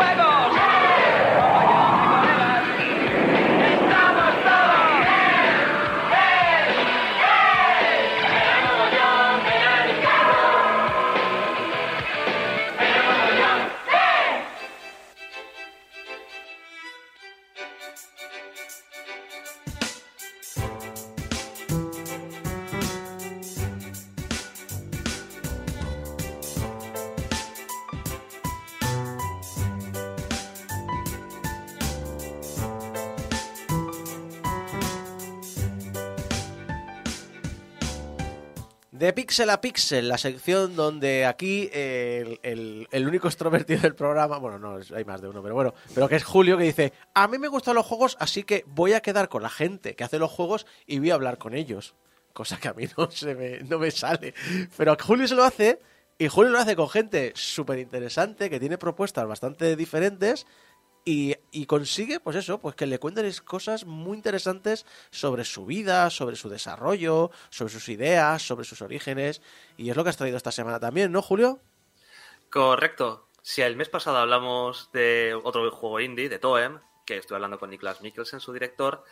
[39.11, 44.79] Pixel a Pixel, la sección donde aquí el, el- único extrovertido del programa, bueno, no,
[44.95, 47.47] hay más de uno, pero bueno, pero que es Julio que dice, a mí me
[47.49, 50.65] gustan los juegos, así que voy a quedar con la gente que hace los juegos
[50.85, 51.95] y voy a hablar con ellos.
[52.31, 54.33] Cosa que a mí no, se me, no me sale.
[54.77, 55.79] Pero Julio se lo hace
[56.17, 60.45] y Julio lo hace con gente súper interesante, que tiene propuestas bastante diferentes
[61.05, 66.35] y, consigue, pues eso, pues que le cuenten cosas muy interesantes sobre su vida, sobre
[66.35, 69.41] su desarrollo, sobre sus ideas, sobre sus orígenes.
[69.77, 71.59] Y es lo que has traído esta semana también, ¿no, Julio?
[72.49, 73.27] Correcto.
[73.41, 77.69] Si el mes pasado hablamos de otro juego indie, de Toem, que estuve hablando con
[77.69, 79.03] Niklas Mikkelsen, su director,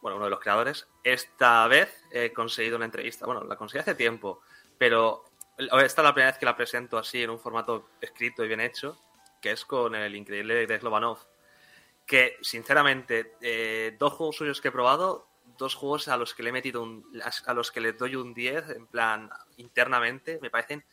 [0.00, 3.26] bueno, uno de los creadores, esta vez he conseguido una entrevista.
[3.26, 4.40] Bueno, la conseguí hace tiempo,
[4.78, 5.24] pero
[5.58, 8.60] esta es la primera vez que la presento así en un formato escrito y bien
[8.60, 8.96] hecho,
[9.46, 11.18] que es con el increíble Greg Lobanov.
[12.04, 16.48] Que, sinceramente, eh, dos juegos suyos que he probado, dos juegos a los que le
[16.48, 17.04] he metido un,
[17.46, 20.84] a los que le doy un 10, en plan, internamente, me parecen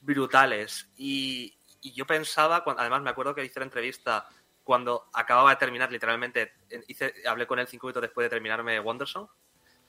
[0.00, 0.90] brutales.
[0.98, 4.28] Y, yo pensaba, cuando- además me acuerdo que hice la entrevista
[4.62, 6.52] cuando acababa de terminar, literalmente,
[6.88, 9.26] hice, hablé con él cinco minutos después de terminarme Wondersong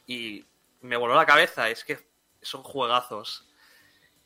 [0.08, 0.46] y
[0.80, 1.70] me voló la cabeza.
[1.70, 2.00] Es que
[2.42, 3.53] son juegazos.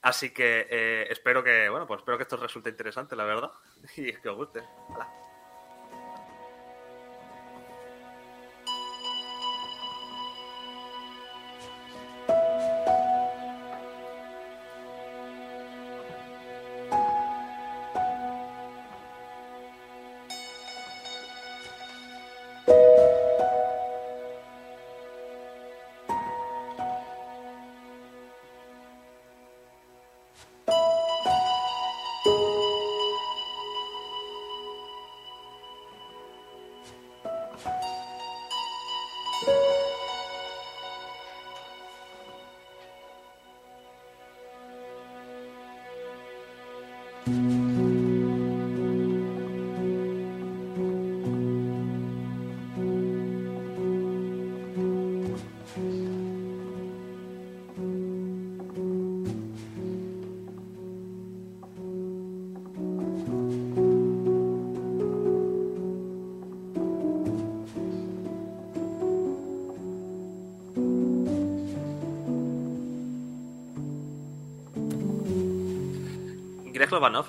[0.02, 3.52] Así que eh, espero que, bueno, pues espero que esto os resulte interesante, la verdad,
[3.98, 4.64] y que os guste.
[4.94, 5.27] Hala.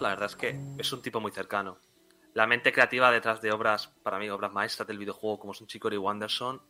[0.01, 1.79] La verdad es que es un tipo muy cercano.
[2.35, 5.97] La mente creativa detrás de obras, para mí, obras maestras del videojuego, como son Chicory
[5.97, 6.63] Wanderson.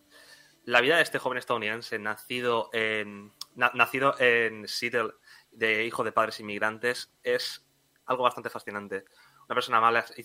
[0.64, 5.12] La vida de este joven estadounidense, nacido en, na- nacido en Seattle,
[5.50, 7.66] de hijo de padres inmigrantes, es
[8.06, 9.04] algo bastante fascinante.
[9.48, 9.78] Una persona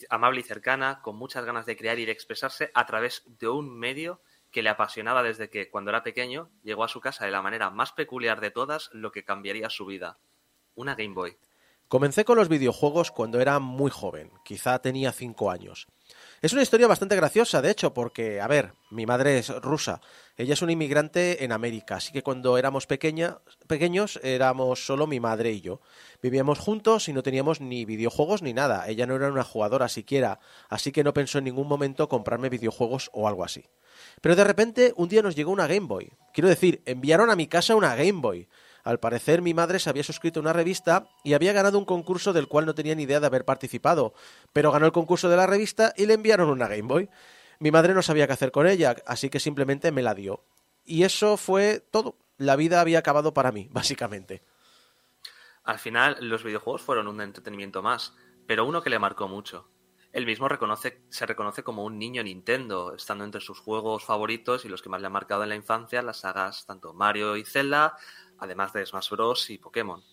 [0.10, 3.78] amable y cercana, con muchas ganas de crear y de expresarse a través de un
[3.78, 7.42] medio que le apasionaba desde que, cuando era pequeño, llegó a su casa de la
[7.42, 10.18] manera más peculiar de todas, lo que cambiaría su vida.
[10.76, 11.38] Una Game Boy.
[11.88, 15.88] Comencé con los videojuegos cuando era muy joven, quizá tenía 5 años.
[16.42, 20.02] Es una historia bastante graciosa, de hecho, porque, a ver, mi madre es rusa,
[20.36, 25.20] ella es una inmigrante en América, así que cuando éramos pequeña, pequeños éramos solo mi
[25.20, 25.82] madre y yo.
[26.22, 30.40] Vivíamos juntos y no teníamos ni videojuegos ni nada, ella no era una jugadora siquiera,
[30.70, 33.66] así que no pensó en ningún momento comprarme videojuegos o algo así.
[34.22, 36.12] Pero de repente un día nos llegó una Game Boy.
[36.34, 38.48] Quiero decir, enviaron a mi casa una Game Boy.
[38.84, 42.34] Al parecer mi madre se había suscrito a una revista y había ganado un concurso
[42.34, 44.14] del cual no tenía ni idea de haber participado,
[44.52, 47.10] pero ganó el concurso de la revista y le enviaron una Game Boy.
[47.60, 50.44] Mi madre no sabía qué hacer con ella, así que simplemente me la dio.
[50.84, 52.18] Y eso fue todo.
[52.38, 54.44] La vida había acabado para mí, básicamente.
[55.64, 58.16] Al final, los videojuegos fueron un entretenimiento más,
[58.46, 59.70] pero uno que le marcó mucho.
[60.14, 60.48] Él mismo
[61.10, 65.02] se reconoce como un niño Nintendo, estando entre sus juegos favoritos y los que más
[65.02, 67.98] le han marcado en la infancia las sagas tanto Mario y Zelda,
[68.44, 69.50] además de Smash Bros.
[69.50, 70.04] y Pokémon.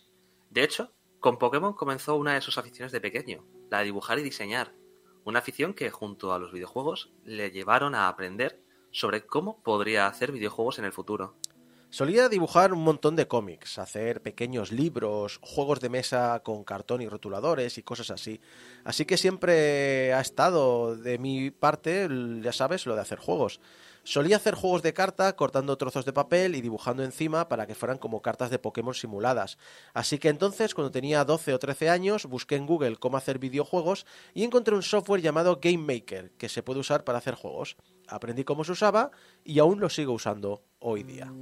[0.48, 4.22] De hecho, con Pokémon comenzó una de sus aficiones de pequeño, la de dibujar y
[4.22, 4.74] diseñar.
[5.24, 10.32] Una afición que, junto a los videojuegos, le llevaron a aprender sobre cómo podría hacer
[10.32, 11.36] videojuegos en el futuro.
[11.90, 17.08] Solía dibujar un montón de cómics, hacer pequeños libros, juegos de mesa con cartón y
[17.08, 18.40] rotuladores y cosas así.
[18.84, 22.08] Así que siempre ha estado de mi parte,
[22.40, 23.60] ya sabes, lo de hacer juegos.
[24.04, 27.98] Solía hacer juegos de carta cortando trozos de papel y dibujando encima para que fueran
[27.98, 29.58] como cartas de Pokémon simuladas.
[29.94, 34.06] Así que entonces, cuando tenía 12 o 13 años, busqué en Google cómo hacer videojuegos
[34.34, 37.76] y encontré un software llamado Game Maker que se puede usar para hacer juegos.
[38.08, 39.10] Aprendí cómo se usaba
[39.44, 41.32] y aún lo sigo usando hoy día.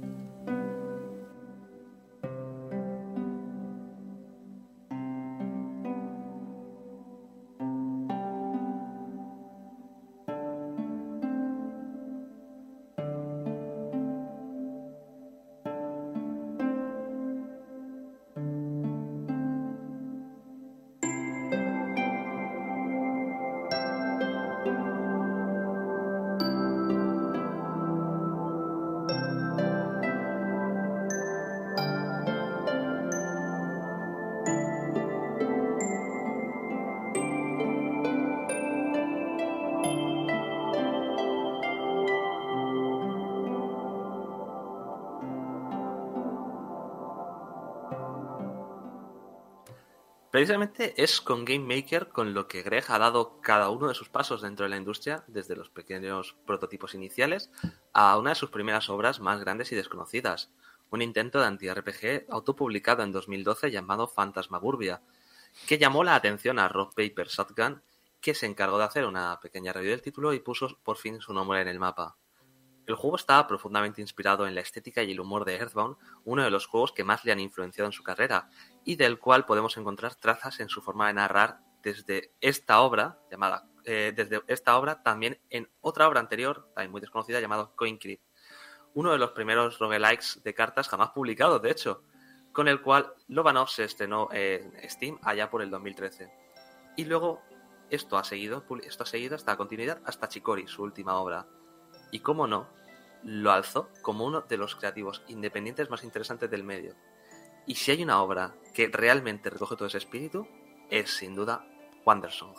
[50.39, 54.07] Precisamente es con Game Maker con lo que Greg ha dado cada uno de sus
[54.07, 57.51] pasos dentro de la industria, desde los pequeños prototipos iniciales
[57.91, 60.49] a una de sus primeras obras más grandes y desconocidas,
[60.91, 65.01] un intento de anti-RPG autopublicado en 2012 llamado Fantasmagurbia,
[65.67, 67.81] que llamó la atención a Rock Paper Shotgun,
[68.21, 71.33] que se encargó de hacer una pequeña review del título y puso por fin su
[71.33, 72.15] nombre en el mapa.
[72.89, 76.49] El juego está profundamente inspirado en la estética y el humor de Earthbound, uno de
[76.49, 78.49] los juegos que más le han influenciado en su carrera,
[78.83, 83.69] y del cual podemos encontrar trazas en su forma de narrar desde esta obra, llamada,
[83.85, 88.21] eh, desde esta obra también en otra obra anterior, también muy desconocida, llamada Coin Creep,
[88.95, 92.01] uno de los primeros roguelikes de cartas jamás publicados, de hecho,
[92.51, 96.33] con el cual Lobanov se estrenó en Steam allá por el 2013.
[96.97, 97.43] Y luego
[97.91, 101.45] esto ha seguido, esto ha seguido hasta continuidad, hasta Chicori, su última obra.
[102.11, 102.78] Y cómo no,
[103.23, 106.95] lo alzó como uno de los creativos independientes más interesantes del medio.
[107.65, 110.47] Y si hay una obra que realmente recoge todo ese espíritu,
[110.89, 111.65] es sin duda
[112.05, 112.55] Wandersong.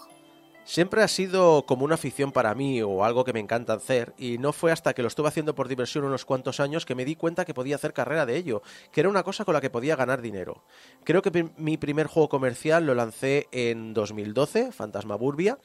[0.64, 4.38] Siempre ha sido como una afición para mí o algo que me encanta hacer y
[4.38, 7.16] no fue hasta que lo estuve haciendo por diversión unos cuantos años que me di
[7.16, 9.96] cuenta que podía hacer carrera de ello, que era una cosa con la que podía
[9.96, 10.62] ganar dinero.
[11.02, 15.58] Creo que mi primer juego comercial lo lancé en 2012, Fantasma Burbia,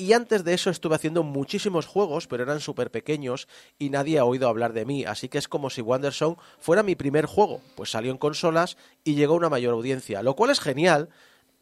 [0.00, 3.48] y antes de eso estuve haciendo muchísimos juegos, pero eran súper pequeños
[3.78, 5.04] y nadie ha oído hablar de mí.
[5.04, 7.60] Así que es como si Wandersong fuera mi primer juego.
[7.76, 10.22] Pues salió en consolas y llegó a una mayor audiencia.
[10.22, 11.10] Lo cual es genial,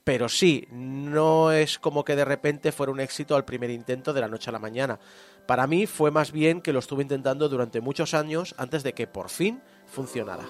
[0.05, 4.21] pero sí, no es como que de repente fuera un éxito al primer intento de
[4.21, 5.01] la noche a la mañana.
[5.47, 9.09] Para mí fue más bien que lo estuve intentando durante muchos años antes de que
[9.09, 10.45] por fin funcionara.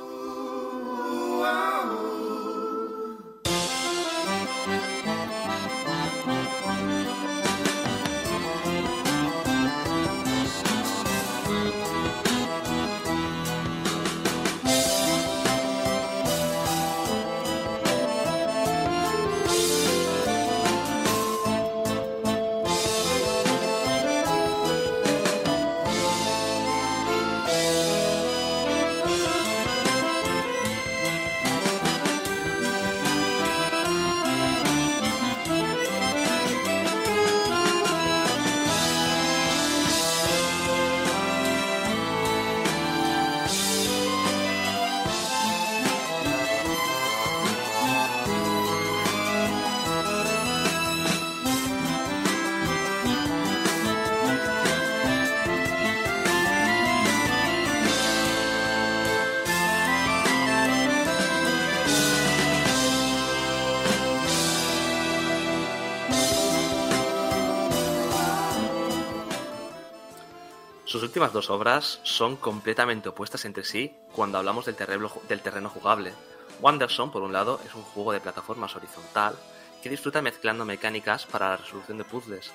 [70.99, 76.13] Sus últimas dos obras son completamente opuestas entre sí cuando hablamos del terreno, jugable.
[76.61, 79.37] Wanderson, por un lado, es un juego de plataformas horizontal
[79.81, 82.51] que disfruta mezclando mecánicas para la resolución de puzzles.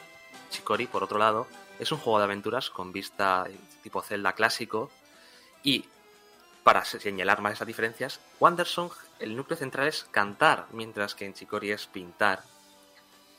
[0.49, 1.47] Chicory, por otro lado,
[1.79, 3.47] es un juego de aventuras con vista
[3.81, 4.91] tipo Zelda clásico
[5.63, 5.85] y,
[6.65, 11.71] para señalar más esas diferencias, Wandersong, el núcleo central es cantar, mientras que en Chicory
[11.71, 12.43] es pintar.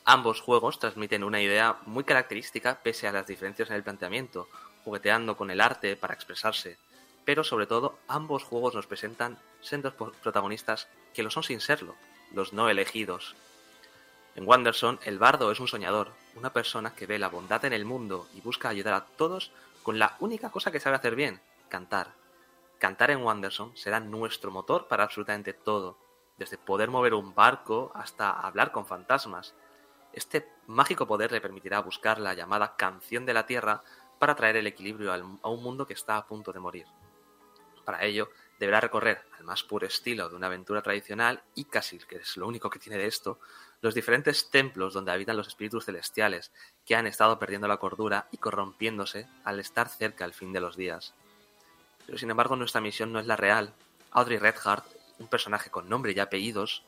[0.07, 4.47] Ambos juegos transmiten una idea muy característica pese a las diferencias en el planteamiento,
[4.85, 6.77] jugueteando con el arte para expresarse,
[7.25, 11.95] pero sobre todo ambos juegos nos presentan sendos protagonistas que lo son sin serlo,
[12.31, 13.35] los no elegidos.
[14.35, 17.85] En Wanderson, el bardo es un soñador, una persona que ve la bondad en el
[17.85, 22.13] mundo y busca ayudar a todos con la única cosa que sabe hacer bien, cantar.
[22.77, 25.97] Cantar en Wanderson será nuestro motor para absolutamente todo,
[26.37, 29.55] desde poder mover un barco hasta hablar con fantasmas.
[30.13, 33.83] Este mágico poder le permitirá buscar la llamada canción de la Tierra
[34.19, 36.85] para traer el equilibrio a un mundo que está a punto de morir.
[37.83, 42.17] Para ello, deberá recorrer al más puro estilo de una aventura tradicional y casi que
[42.17, 43.39] es lo único que tiene de esto,
[43.81, 46.51] los diferentes templos donde habitan los espíritus celestiales
[46.85, 50.77] que han estado perdiendo la cordura y corrompiéndose al estar cerca al fin de los
[50.77, 51.13] días.
[52.05, 53.73] Pero sin embargo nuestra misión no es la real.
[54.11, 54.85] Audrey Redhart,
[55.19, 56.83] un personaje con nombre y apellidos,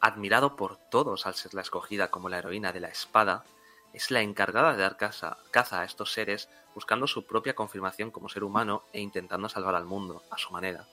[0.00, 3.44] admirado por todos al ser la escogida como la heroína de la espada,
[3.92, 8.44] es la encargada de dar caza, a estos seres buscando su propia confirmación como ser
[8.44, 10.86] humano e intentando salvar al mundo a su manera.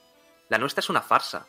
[0.48, 1.46] La nuestra es una farsa,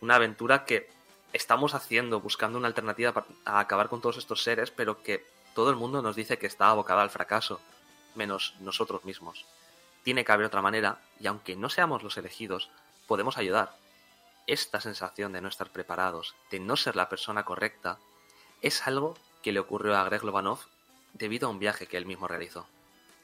[0.00, 0.88] una aventura que
[1.32, 5.76] estamos haciendo buscando una alternativa para acabar con todos estos seres, pero que todo el
[5.76, 7.60] mundo nos dice que está abocada al fracaso,
[8.14, 9.44] menos nosotros mismos.
[10.04, 12.70] Tiene que haber otra manera, y aunque no seamos los elegidos,
[13.06, 13.76] podemos ayudar.
[14.46, 17.98] Esta sensación de no estar preparados, de no ser la persona correcta,
[18.60, 20.60] es algo que le ocurrió a Greg Lobanov
[21.14, 22.66] debido a un viaje que él mismo realizó.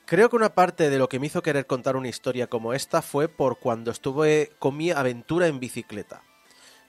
[0.07, 3.03] Creo que una parte de lo que me hizo querer contar una historia como esta
[3.03, 6.23] fue por cuando estuve con mi aventura en bicicleta.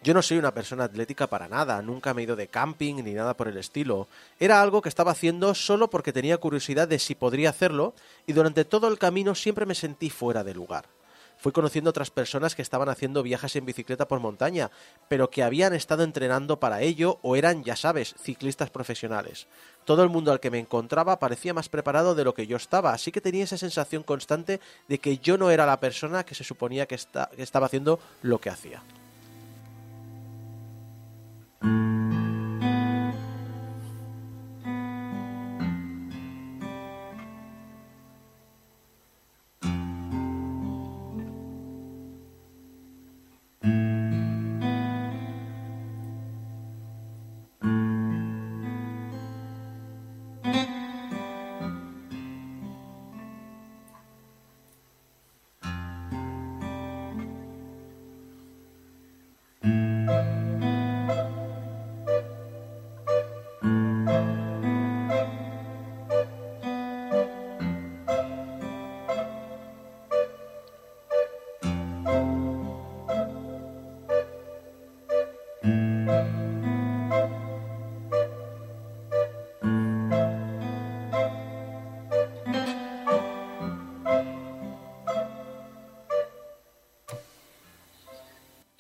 [0.04, 3.14] Yo no soy una persona atlética para nada, nunca me he ido de camping ni
[3.14, 4.08] nada por el estilo.
[4.40, 7.94] Era algo que estaba haciendo solo porque tenía curiosidad de si podría hacerlo
[8.26, 10.86] y durante todo el camino siempre me sentí fuera de lugar.
[11.42, 14.70] Fui conociendo otras personas que estaban haciendo viajes en bicicleta por montaña,
[15.08, 19.48] pero que habían estado entrenando para ello o eran, ya sabes, ciclistas profesionales.
[19.84, 22.94] Todo el mundo al que me encontraba parecía más preparado de lo que yo estaba,
[22.94, 26.44] así que tenía esa sensación constante de que yo no era la persona que se
[26.44, 26.96] suponía que,
[27.36, 28.84] que estaba haciendo lo que hacía.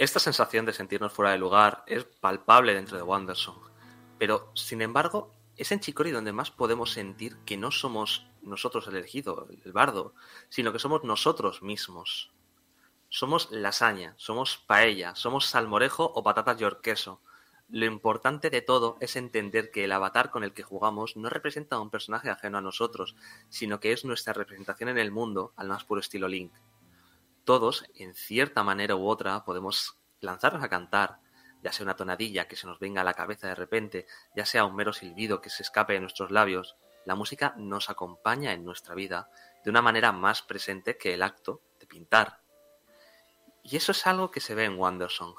[0.02, 3.62] Esta sensación de sentirnos fuera de lugar es palpable dentro de Wandersong,
[4.18, 8.96] pero sin embargo es en Chicori donde más podemos sentir que no somos nosotros el
[8.96, 10.16] elegido, el bardo,
[10.50, 12.32] sino que somos nosotros mismos.
[13.10, 17.22] Somos lasaña, somos paella, somos salmorejo o patatas york queso.
[17.70, 21.76] Lo importante de todo es entender que el avatar con el que jugamos no representa
[21.76, 23.16] a un personaje ajeno a nosotros,
[23.50, 26.52] sino que es nuestra representación en el mundo al más puro estilo Link
[27.44, 31.20] todos, en cierta manera u otra, podemos lanzarnos a cantar,
[31.64, 34.66] ya sea una tonadilla que se nos venga a la cabeza de repente, ya sea
[34.66, 36.76] un mero silbido que se escape de nuestros labios,
[37.06, 39.30] la música nos acompaña en nuestra vida
[39.64, 42.42] de una manera más presente que el acto de pintar.
[43.64, 45.36] Y eso es algo que se ve en Wandersong.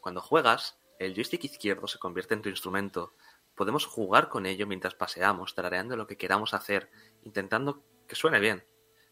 [0.00, 3.14] Cuando juegas, el joystick izquierdo se convierte en tu instrumento.
[3.54, 6.90] Podemos jugar con ello mientras paseamos, tarareando lo que queramos hacer,
[7.22, 8.64] intentando que suene bien.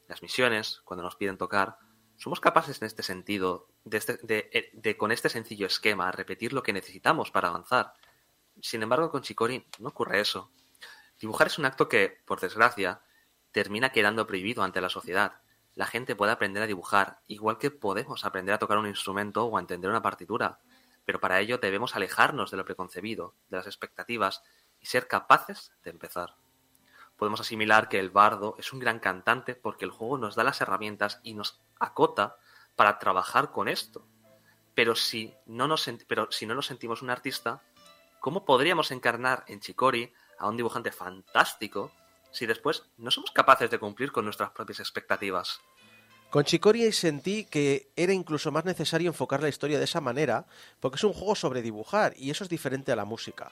[0.07, 1.79] Las misiones, cuando nos piden tocar,
[2.19, 6.63] somos capaces en este sentido, de, este- eh, de con este sencillo esquema, repetir lo
[6.63, 7.95] que necesitamos para avanzar.
[8.61, 10.51] Sin embargo, con Chicory no ocurre eso.
[11.21, 13.01] Dibujar es un acto que, por desgracia,
[13.53, 15.41] termina quedando prohibido ante la sociedad.
[15.75, 19.57] La gente puede aprender a dibujar, igual que podemos aprender a tocar un instrumento o
[19.57, 20.59] a entender una partitura,
[21.05, 24.43] pero para ello debemos alejarnos de lo preconcebido, de las expectativas,
[24.81, 26.35] y ser capaces de empezar
[27.19, 30.61] podemos asimilar que el bardo es un gran cantante porque el juego nos da las
[30.61, 32.37] herramientas y nos acota
[32.77, 34.07] para trabajar con esto.
[34.75, 37.61] Pero si no nos, sentimos un artista,
[38.21, 41.91] ¿cómo podríamos encarnar en Chicori a un dibujante fantástico
[42.31, 45.61] si después no somos capaces de cumplir con nuestras propias expectativas?
[46.31, 50.47] Con Chicory sentí que era incluso más necesario enfocar la historia de esa manera,
[50.79, 53.51] porque es un juego sobre dibujar y eso es diferente a la música.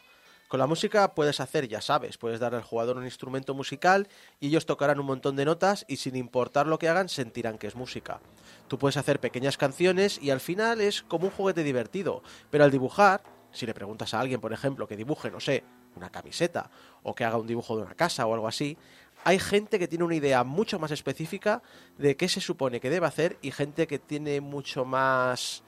[0.49, 4.49] Con la música puedes hacer, ya sabes, puedes dar al jugador un instrumento musical y
[4.49, 7.75] ellos tocarán un montón de notas y sin importar lo que hagan sentirán que es
[7.75, 8.21] música.
[8.69, 12.71] Tú puedes hacer pequeñas canciones y al final es como un juguete divertido, pero al
[12.71, 15.65] dibujar, si le preguntas a alguien, por ejemplo, que dibuje, no sé,
[15.97, 16.71] una camiseta
[17.03, 18.79] o que haga un dibujo de una casa o algo así,
[19.25, 21.61] hay gente que tiene una idea mucho más específica
[21.99, 25.65] de qué se supone que debe hacer y gente que tiene mucho más...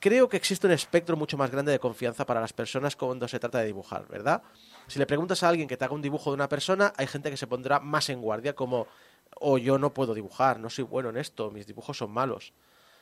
[0.00, 3.38] Creo que existe un espectro mucho más grande de confianza para las personas cuando se
[3.38, 4.42] trata de dibujar, ¿verdad?
[4.86, 7.30] Si le preguntas a alguien que te haga un dibujo de una persona, hay gente
[7.30, 8.86] que se pondrá más en guardia como,
[9.38, 12.54] o yo no puedo dibujar, no soy bueno en esto, mis dibujos son malos.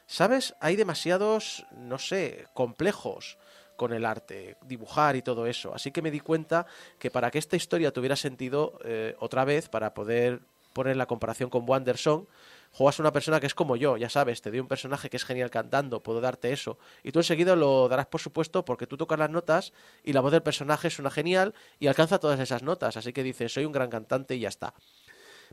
[0.07, 0.57] ¿Sabes?
[0.61, 3.39] Hay demasiados, no sé, complejos
[3.77, 5.73] con el arte, dibujar y todo eso.
[5.73, 6.67] Así que me di cuenta
[6.99, 10.41] que para que esta historia tuviera sentido eh, otra vez, para poder
[10.73, 12.27] poner la comparación con Wandersong,
[12.71, 15.17] juegas a una persona que es como yo, ya sabes, te doy un personaje que
[15.17, 18.97] es genial cantando, puedo darte eso, y tú enseguida lo darás por supuesto porque tú
[18.97, 19.73] tocas las notas
[20.05, 23.53] y la voz del personaje suena genial y alcanza todas esas notas, así que dices,
[23.53, 24.75] soy un gran cantante y ya está.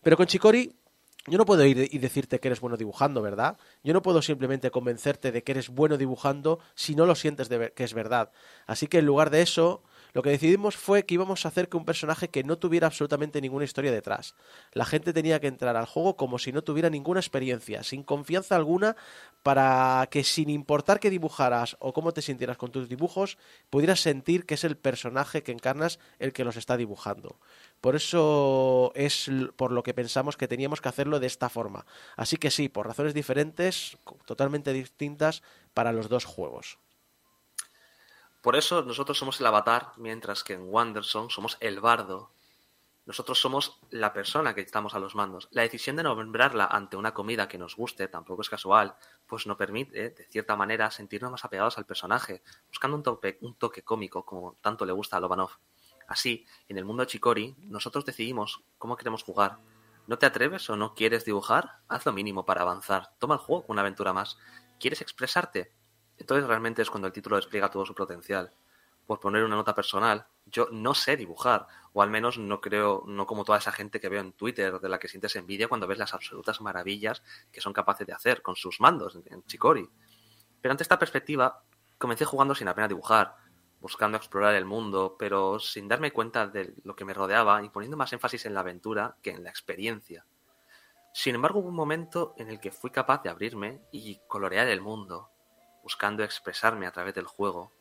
[0.04, 0.76] Pero con Chicori
[1.28, 3.58] yo no puedo ir y decirte que eres bueno dibujando, ¿verdad?
[3.84, 7.74] Yo no puedo simplemente convencerte de que eres bueno dibujando si no lo sientes de
[7.74, 8.32] que es verdad.
[8.68, 9.82] Así que en lugar de eso,
[10.16, 13.42] lo que decidimos fue que íbamos a hacer que un personaje que no tuviera absolutamente
[13.42, 14.34] ninguna historia detrás.
[14.72, 18.56] La gente tenía que entrar al juego como si no tuviera ninguna experiencia, sin confianza
[18.56, 18.96] alguna,
[19.44, 23.38] para que sin importar qué dibujaras o cómo te sintieras con tus dibujos,
[23.70, 27.38] pudieras sentir que es el personaje que encarnas el que los está dibujando.
[27.82, 31.86] Por eso es por lo que pensamos que teníamos que hacerlo de esta forma.
[32.16, 35.44] Así que sí, por razones diferentes, totalmente distintas
[35.74, 36.80] para los dos juegos.
[38.46, 42.30] Por eso nosotros somos el avatar, mientras que en Wanderson somos el bardo.
[43.08, 45.48] Nosotros somos la persona que estamos a los mandos.
[45.50, 49.58] La decisión de nombrarla ante una comida que nos guste tampoco es casual, pues nos
[49.58, 54.24] permite, de cierta manera, sentirnos más apegados al personaje, buscando un toque, un toque cómico
[54.24, 55.58] como tanto le gusta a Lobanov.
[56.08, 59.58] Así, en el mundo de Chicori, nosotros decidimos cómo queremos jugar.
[60.06, 61.80] ¿No te atreves o no quieres dibujar?
[61.88, 63.10] Haz lo mínimo para avanzar.
[63.18, 64.38] Toma el juego como una aventura más.
[64.80, 65.74] ¿Quieres expresarte?
[66.18, 68.52] Entonces realmente es cuando el título despliega todo su potencial.
[69.06, 73.28] Por poner una nota personal, yo no sé dibujar, o al menos no creo, no
[73.28, 76.00] como toda esa gente que veo en Twitter, de la que sientes envidia cuando ves
[76.00, 79.90] las absolutas maravillas que son capaces de hacer con sus mandos en Chicori.
[80.62, 81.64] Pero ante esta perspectiva,
[81.98, 83.36] comencé jugando sin apenas dibujar,
[83.80, 87.98] buscando explorar el mundo, pero sin darme cuenta de lo que me rodeaba y poniendo
[87.98, 90.26] más énfasis en la aventura que en la experiencia.
[91.14, 94.82] Sin embargo, hubo un momento en el que fui capaz de abrirme y colorear el
[94.82, 95.30] mundo,
[95.86, 97.72] buscando expresarme a través del juego.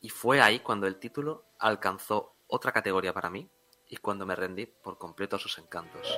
[0.00, 3.50] Y fue ahí cuando el título alcanzó otra categoría para mí
[3.88, 6.16] y cuando me rendí por completo a sus encantos.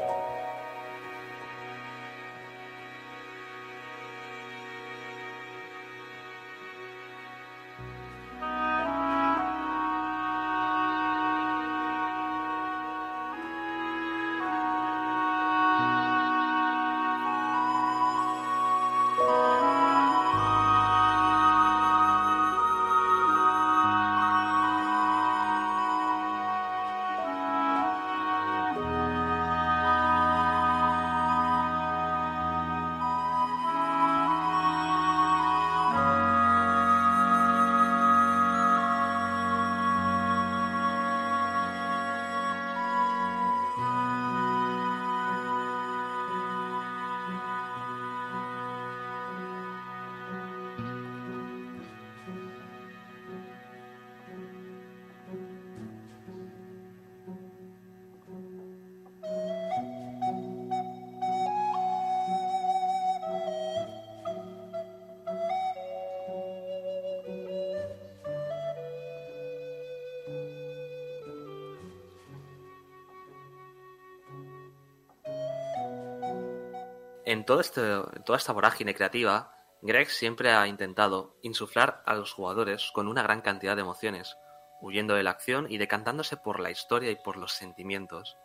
[77.30, 83.06] Este, en toda esta vorágine creativa, Greg siempre ha intentado insuflar a los jugadores con
[83.06, 84.36] una gran cantidad de emociones,
[84.80, 88.36] huyendo de la acción y decantándose por la historia y por los sentimientos.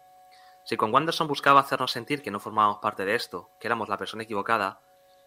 [0.65, 3.97] Si con Wanderson buscaba hacernos sentir que no formábamos parte de esto, que éramos la
[3.97, 4.79] persona equivocada,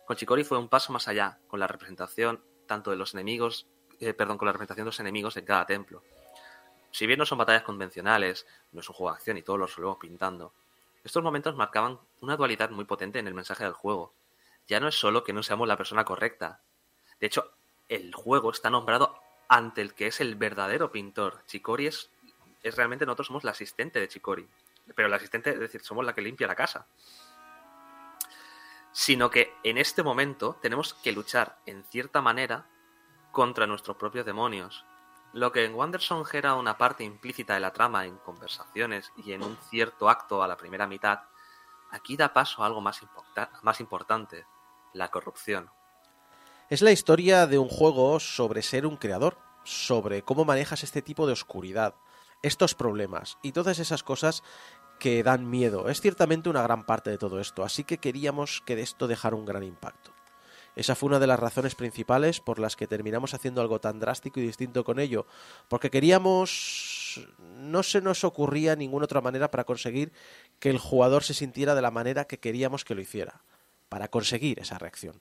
[0.06, 3.66] con Chicori fue un paso más allá, con la representación tanto de los enemigos,
[3.98, 6.04] eh, perdón, con la representación de los enemigos en cada templo.
[6.92, 9.66] Si bien no son batallas convencionales, no es un juego de acción y todos lo
[9.66, 10.54] resolvemos pintando,
[11.08, 14.14] estos momentos marcaban una dualidad muy potente en el mensaje del juego.
[14.66, 16.60] Ya no es solo que no seamos la persona correcta.
[17.18, 17.50] De hecho,
[17.88, 21.42] el juego está nombrado ante el que es el verdadero pintor.
[21.46, 22.10] Chicori es,
[22.62, 24.46] es realmente nosotros somos la asistente de Chicori.
[24.94, 26.86] Pero la asistente, es decir, somos la que limpia la casa.
[28.92, 32.66] Sino que en este momento tenemos que luchar en cierta manera
[33.32, 34.84] contra nuestros propios demonios.
[35.32, 39.42] Lo que en Wanderson era una parte implícita de la trama en conversaciones y en
[39.42, 41.20] un cierto acto a la primera mitad,
[41.90, 43.00] aquí da paso a algo más,
[43.62, 44.46] más importante,
[44.94, 45.70] la corrupción.
[46.70, 51.26] Es la historia de un juego sobre ser un creador, sobre cómo manejas este tipo
[51.26, 51.94] de oscuridad,
[52.42, 54.42] estos problemas y todas esas cosas
[54.98, 55.88] que dan miedo.
[55.88, 59.36] Es ciertamente una gran parte de todo esto, así que queríamos que de esto dejara
[59.36, 60.12] un gran impacto.
[60.78, 64.38] Esa fue una de las razones principales por las que terminamos haciendo algo tan drástico
[64.38, 65.26] y distinto con ello,
[65.68, 67.28] porque queríamos...
[67.56, 70.12] no se nos ocurría ninguna otra manera para conseguir
[70.60, 73.42] que el jugador se sintiera de la manera que queríamos que lo hiciera,
[73.88, 75.20] para conseguir esa reacción.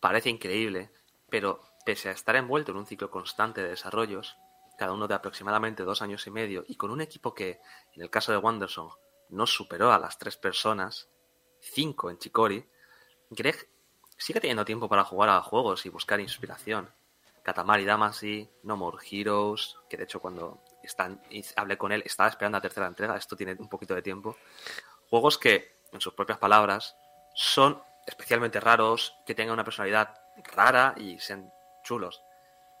[0.00, 0.90] Parece increíble,
[1.28, 4.36] pero pese a estar envuelto en un ciclo constante de desarrollos,
[4.76, 7.60] cada uno de aproximadamente dos años y medio, y con un equipo que,
[7.94, 8.88] en el caso de Wanderson,
[9.28, 11.08] no superó a las tres personas,
[11.60, 12.68] cinco en Chicori,
[13.30, 13.68] Greg
[14.20, 16.92] sigue teniendo tiempo para jugar a juegos y buscar inspiración.
[17.42, 21.22] Katamari Damacy, No More Heroes, que de hecho cuando están,
[21.56, 24.36] hablé con él estaba esperando la tercera entrega, esto tiene un poquito de tiempo.
[25.08, 26.94] Juegos que, en sus propias palabras,
[27.34, 30.14] son especialmente raros, que tengan una personalidad
[30.54, 31.50] rara y sean
[31.82, 32.22] chulos.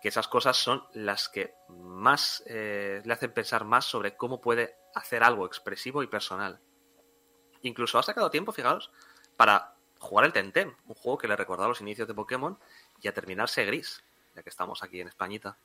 [0.02, 4.76] Que esas cosas son las que más eh, le hacen pensar más sobre cómo puede
[4.94, 6.60] hacer algo expresivo y personal.
[7.62, 8.90] Incluso ha sacado tiempo, fijaos,
[9.36, 12.58] para jugar el Tentem, un juego que le recordaba los inicios de Pokémon
[13.00, 14.02] y a terminarse gris,
[14.34, 15.56] ya que estamos aquí en Españita.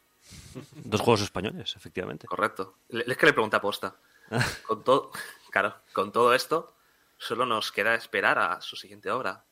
[0.75, 2.27] Dos juegos españoles, efectivamente.
[2.27, 2.75] Correcto.
[2.89, 3.95] Es que le pregunté a posta.
[4.67, 5.11] Con todo,
[5.51, 6.75] claro, con todo esto,
[7.17, 9.45] solo nos queda esperar a su siguiente obra,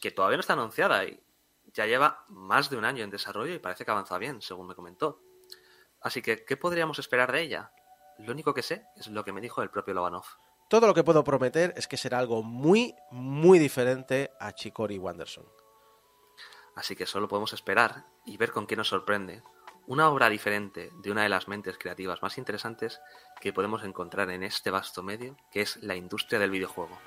[0.00, 1.20] que todavía no está anunciada y
[1.74, 4.76] ya lleva más de un año en desarrollo y parece que avanza bien, según me
[4.76, 5.20] comentó.
[6.00, 7.72] Así que, ¿qué podríamos esperar de ella?
[8.18, 10.24] Lo único que sé es lo que me dijo el propio Lobanov.
[10.72, 15.44] Todo lo que puedo prometer es que será algo muy, muy diferente a Chicori Wanderson.
[16.74, 19.42] Así que solo podemos esperar y ver con qué nos sorprende.
[19.86, 23.02] Una obra diferente de una de las mentes creativas más interesantes
[23.38, 26.98] que podemos encontrar en este vasto medio, que es la industria del videojuego.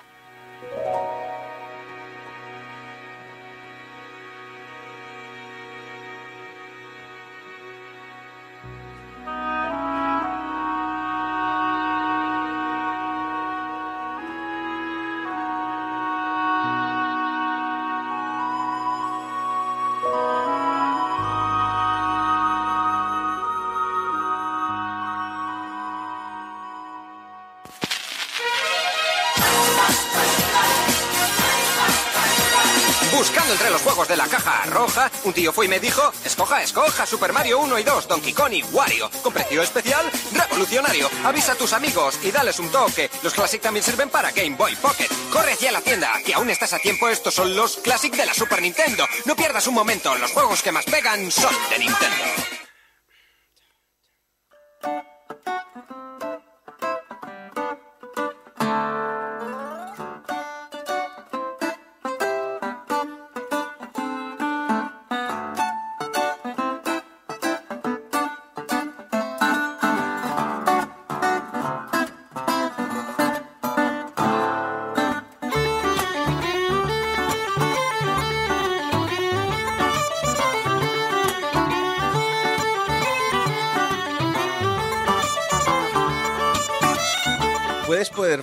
[34.16, 37.82] La caja roja, un tío fue y me dijo, escoja, escoja Super Mario 1 y
[37.82, 39.10] 2, Donkey Kong y Wario.
[39.22, 41.08] Con precio especial, revolucionario.
[41.24, 43.10] Avisa a tus amigos y dales un toque.
[43.22, 45.08] Los Classic también sirven para Game Boy Pocket.
[45.32, 47.08] Corre hacia la tienda, que aún estás a tiempo.
[47.08, 49.06] Estos son los Classic de la Super Nintendo.
[49.24, 52.55] No pierdas un momento, los juegos que más pegan son de Nintendo.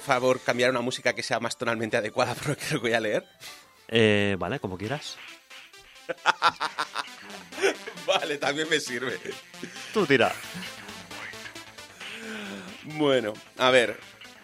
[0.03, 3.25] Favor, cambiar una música que sea más tonalmente adecuada para lo que voy a leer?
[3.87, 5.17] Eh, vale, como quieras.
[8.05, 9.17] Vale, también me sirve.
[9.93, 10.33] Tú tira.
[12.83, 13.97] Bueno, a ver.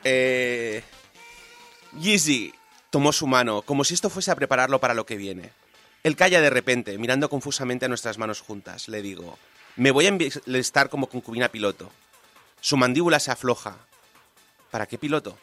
[0.03, 0.81] Eh...
[1.99, 2.53] Yeezy
[2.89, 5.51] tomó su mano, como si esto fuese a prepararlo para lo que viene.
[6.03, 8.87] Él calla de repente, mirando confusamente a nuestras manos juntas.
[8.87, 9.37] Le digo,
[9.75, 11.91] me voy a enlistar como concubina piloto.
[12.61, 13.77] Su mandíbula se afloja.
[14.71, 15.37] ¿Para qué piloto?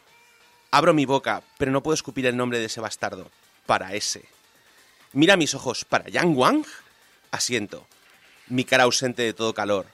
[0.71, 3.29] Abro mi boca, pero no puedo escupir el nombre de ese bastardo.
[3.65, 4.25] Para ese.
[5.13, 5.85] Mira mis ojos.
[5.85, 6.65] ¿Para Yang Wang?
[7.31, 7.87] Asiento.
[8.47, 9.87] Mi cara ausente de todo calor.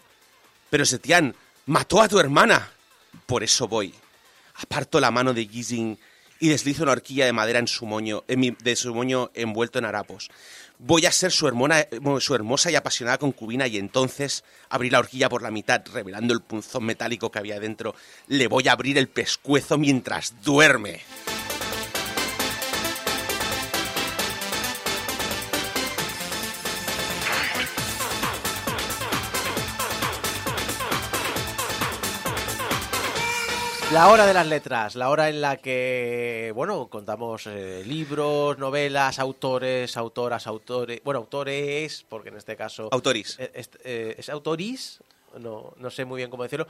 [0.69, 1.35] Pero Setian
[1.65, 2.71] mató a tu hermana.
[3.25, 3.93] Por eso voy.
[4.55, 5.99] Aparto la mano de Gizing
[6.39, 10.29] y deslizo una horquilla de madera en su moño, de su moño envuelto en harapos.
[10.79, 11.87] Voy a ser su, hermona-
[12.19, 16.41] su hermosa y apasionada concubina y entonces abrí la horquilla por la mitad, revelando el
[16.41, 17.95] punzón metálico que había dentro.
[18.27, 21.01] Le voy a abrir el pescuezo mientras duerme.
[33.93, 39.19] La hora de las letras, la hora en la que, bueno, contamos eh, libros, novelas,
[39.19, 42.89] autores, autoras, autores, bueno, autores, porque en este caso...
[42.91, 43.37] Autoris.
[43.39, 44.99] Eh, est- eh, ¿Es autoris?
[45.39, 46.65] No, no sé muy bien cómo decirlo,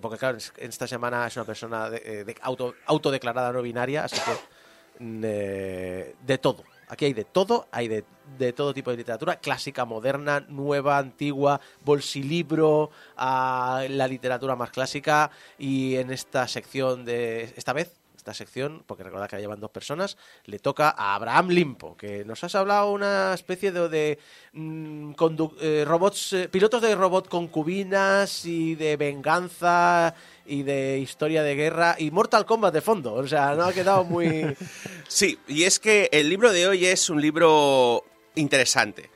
[0.00, 4.04] porque claro, es- esta semana es una persona de, eh, de auto, autodeclarada no binaria,
[4.04, 6.64] así que mm, eh, de todo.
[6.88, 12.90] Aquí hay de todo, hay de, todo tipo de literatura, clásica, moderna, nueva, antigua, bolsilibro,
[13.16, 15.30] a la literatura más clásica.
[15.58, 17.92] Y en esta sección de esta vez
[18.28, 22.26] esta sección, porque recordad que la llevan dos personas, le toca a Abraham Limpo, que
[22.26, 24.18] nos has hablado una especie de,
[24.52, 25.12] mm,
[25.60, 30.14] eh, robots, eh, pilotos de robot concubinas y de venganza
[30.44, 33.14] y de historia de guerra y Mortal Kombat de fondo.
[33.14, 34.54] O sea, no ha quedado muy...
[35.08, 39.08] Sí, y es que el libro de hoy es un libro interesante.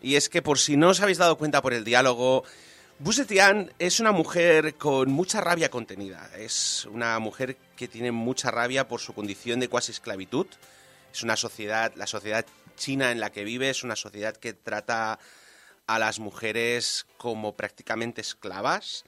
[0.00, 2.44] Y es que por si no os habéis dado cuenta por el diálogo,
[2.98, 6.30] Busetian es una mujer con mucha rabia contenida.
[6.38, 10.46] Es una mujer que tiene mucha rabia por su condición de cuasi esclavitud.
[11.12, 12.46] Es una sociedad, la sociedad
[12.76, 15.18] china en la que vive es una sociedad que trata
[15.86, 19.04] a las mujeres como prácticamente esclavas.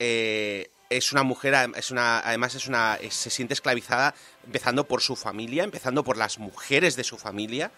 [0.00, 4.12] Eh, es una mujer, es una, además es una, se siente esclavizada
[4.44, 7.70] empezando por su familia, empezando por las mujeres de su familia.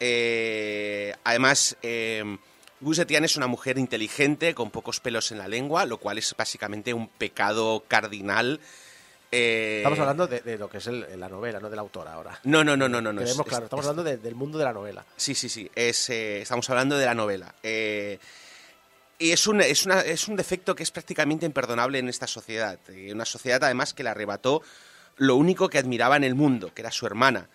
[0.00, 2.38] Eh, además, eh,
[2.80, 6.34] Wu Zetian es una mujer inteligente, con pocos pelos en la lengua, lo cual es
[6.36, 8.60] básicamente un pecado cardinal.
[9.32, 12.12] Eh, Estamos hablando de, de lo que es el- la novela, no de la autora
[12.12, 12.38] ahora.
[12.44, 13.12] No, no, no, no, no.
[13.12, 15.04] no, es- claro, es- estamos es- hablando de- del mundo de la novela.
[15.16, 15.70] Sí, sí, sí.
[15.74, 17.54] Es, eh, estamos hablando de la novela.
[17.62, 18.18] Eh,
[19.18, 22.78] y es un, es, una- es un defecto que es prácticamente imperdonable en esta sociedad.
[22.88, 24.62] Eh, una sociedad, además, que le arrebató
[25.16, 27.48] lo único que admiraba en el mundo, que era su hermana.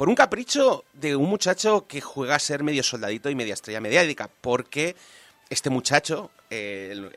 [0.00, 3.82] Por un capricho de un muchacho que juega a ser medio soldadito y media estrella
[3.82, 4.96] mediática, porque
[5.50, 7.12] este muchacho, el-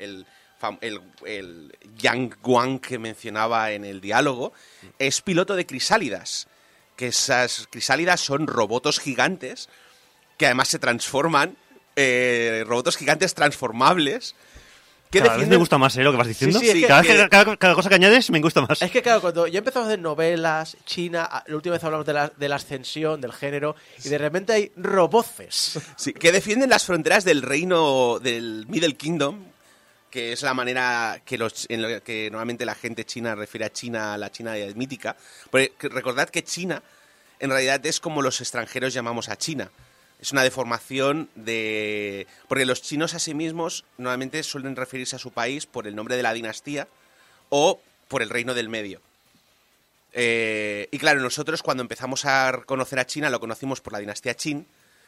[1.25, 4.51] el Yang Guang que mencionaba en el diálogo,
[4.99, 6.49] es piloto de crisálidas,
[6.97, 9.69] que esas crisálidas son robotos gigantes
[10.37, 11.55] que además se transforman,
[11.95, 14.35] eh, robotos gigantes transformables,
[15.19, 16.03] Cada vez me defienden- gusta más ¿eh?
[16.03, 16.59] lo que vas diciendo.
[16.59, 18.81] Sí, sí, cada, vez que- que- cada- cada cosa que añades me gusta más.
[18.81, 22.05] Es que claro, cuando ya empezamos a hacer novelas, China, a- la última vez hablamos
[22.05, 25.79] de la, de la ascensión, del género, y de repente hay roboces.
[25.95, 29.39] Sí, que defienden las fronteras del reino del Middle Kingdom,
[30.09, 33.71] que es la manera que, los, en lo que normalmente la gente china refiere a
[33.73, 35.15] China, a la China mítica.
[35.49, 36.81] Porque que- recordad que China
[37.39, 39.69] en realidad es como los extranjeros llamamos a China.
[40.19, 42.27] Es una deformación de...
[42.47, 46.15] Porque los chinos a sí mismos normalmente suelen referirse a su país por el nombre
[46.15, 46.87] de la dinastía
[47.49, 49.01] o por el reino del medio.
[50.13, 54.35] Eh, y claro, nosotros cuando empezamos a conocer a China lo conocimos por la dinastía
[54.35, 54.65] Qin.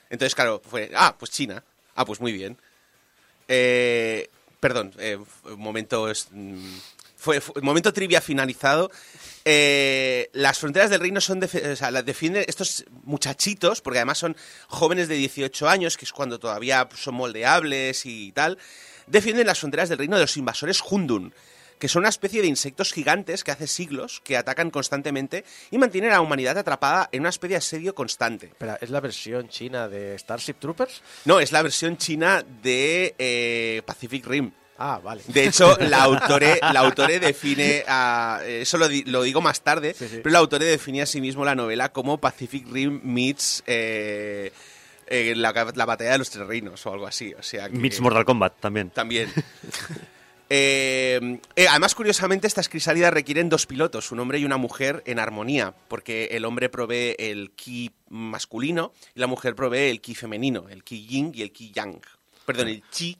[0.09, 1.63] Entonces, claro, fue, ah, pues China.
[1.95, 2.57] Ah, pues muy bien.
[3.47, 4.29] Eh,
[4.59, 6.77] perdón, eh, f- momento, es- mm,
[7.25, 8.91] fue, fue- momento trivia finalizado.
[9.43, 14.35] Eh, las fronteras del reino son, o sea, las defienden estos muchachitos, porque además son
[14.67, 18.57] jóvenes de 18 años, que es cuando todavía son moldeables y tal,
[19.07, 21.33] defienden las fronteras del reino de los invasores Hundun,
[21.79, 26.11] que son una especie de insectos gigantes que hace siglos que atacan constantemente y mantienen
[26.11, 28.47] a la humanidad atrapada en una especie de asedio constante.
[28.47, 31.01] Espera, ¿es la versión china de Starship Troopers?
[31.25, 34.51] No, es la versión china de eh, Pacific Rim.
[34.77, 35.21] Ah, vale.
[35.27, 39.61] De hecho, la autore, la autore define, a- eh, eso lo, di- lo digo más
[39.61, 40.19] tarde, Sí, sí.
[40.21, 44.51] pero la autore define a sí mismo la novela como Pacific Rim meets eh,
[45.07, 47.33] eh, la, la batalla de los tres reinos o algo así.
[47.35, 48.89] O sea que- Meets Mortal Kombat también.
[48.89, 49.31] También.
[50.49, 55.17] Eh, eh, además, curiosamente, estas crisálidas requieren dos pilotos, un hombre y una mujer en
[55.17, 60.67] armonía, porque el hombre provee el ki masculino y la mujer provee el ki femenino,
[60.69, 61.99] el ki yin y el ki yang.
[62.45, 63.17] Perdón, el chi,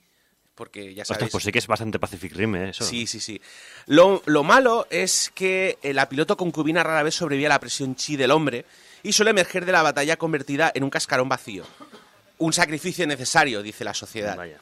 [0.56, 1.12] porque ya sabéis...
[1.12, 2.70] Ostras, pues sí que es bastante Pacific Rim, ¿eh?
[2.70, 2.86] Eso.
[2.86, 3.42] Sí, sí, sí.
[3.86, 7.96] Lo, lo malo es que eh, la piloto concubina rara vez sobrevive a la presión
[7.96, 8.66] chi del hombre
[9.04, 11.66] y suele emerger de la batalla convertida en un cascarón vacío.
[12.38, 14.36] Un sacrificio necesario, dice la sociedad.
[14.36, 14.60] Vaya.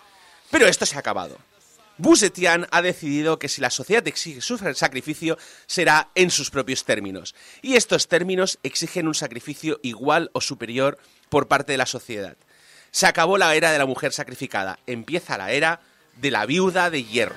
[0.52, 1.38] Pero esto se ha acabado.
[1.98, 5.38] Busetian ha decidido que si la sociedad exige su sacrificio,
[5.68, 7.36] será en sus propios términos.
[7.62, 10.98] Y estos términos exigen un sacrificio igual o superior
[11.30, 12.36] por parte de la sociedad.
[12.94, 14.78] Se acabó la era de la mujer sacrificada.
[14.86, 15.82] Empieza la era
[16.18, 17.34] de la viuda de hierro.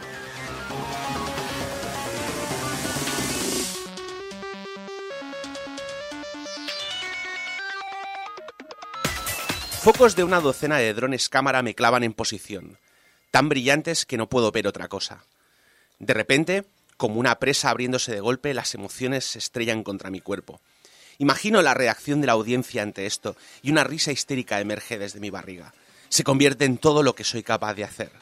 [9.81, 12.77] Focos de una docena de drones cámara me clavan en posición,
[13.31, 15.25] tan brillantes que no puedo ver otra cosa.
[15.99, 16.67] De repente,
[16.99, 20.61] como una presa abriéndose de golpe, las emociones se estrellan contra mi cuerpo.
[21.19, 25.31] Imagino la reacción de la audiencia ante esto y una risa histérica emerge desde mi
[25.31, 25.73] barriga.
[26.09, 28.13] Se convierte en todo lo que soy capaz de hacer.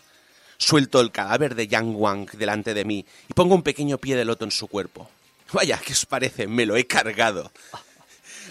[0.56, 4.24] Suelto el cadáver de Yang Wang delante de mí y pongo un pequeño pie de
[4.24, 5.10] loto en su cuerpo.
[5.52, 6.46] Vaya, ¿qué os parece?
[6.46, 7.52] Me lo he cargado.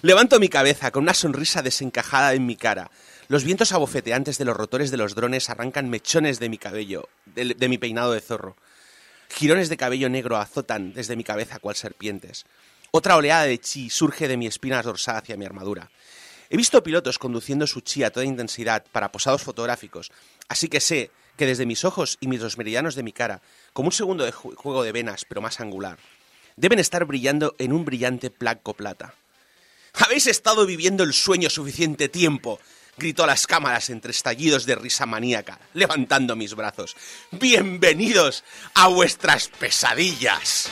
[0.02, 2.92] Levanto mi cabeza con una sonrisa desencajada en mi cara.
[3.30, 7.54] Los vientos abofeteantes de los rotores de los drones arrancan mechones de mi cabello, de,
[7.56, 8.58] de mi peinado de zorro.
[9.30, 12.46] Girones de cabello negro azotan desde mi cabeza cual serpientes.
[12.96, 15.90] Otra oleada de chi surge de mi espina dorsal hacia mi armadura.
[16.52, 20.12] He visto pilotos conduciendo su chi a toda intensidad para posados fotográficos,
[20.48, 23.42] así que sé que desde mis ojos y mis los meridianos de mi cara,
[23.74, 25.98] como un segundo de ju- juego de venas, pero más angular,
[26.56, 29.16] deben estar brillando en un brillante placo plata.
[29.94, 32.60] Habéis estado viviendo el sueño suficiente tiempo,
[32.96, 36.96] gritó a las cámaras entre estallidos de risa maníaca, levantando mis brazos.
[37.32, 38.44] Bienvenidos
[38.76, 40.70] a vuestras pesadillas.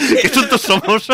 [0.22, 1.08] ¡Qué tontos somos!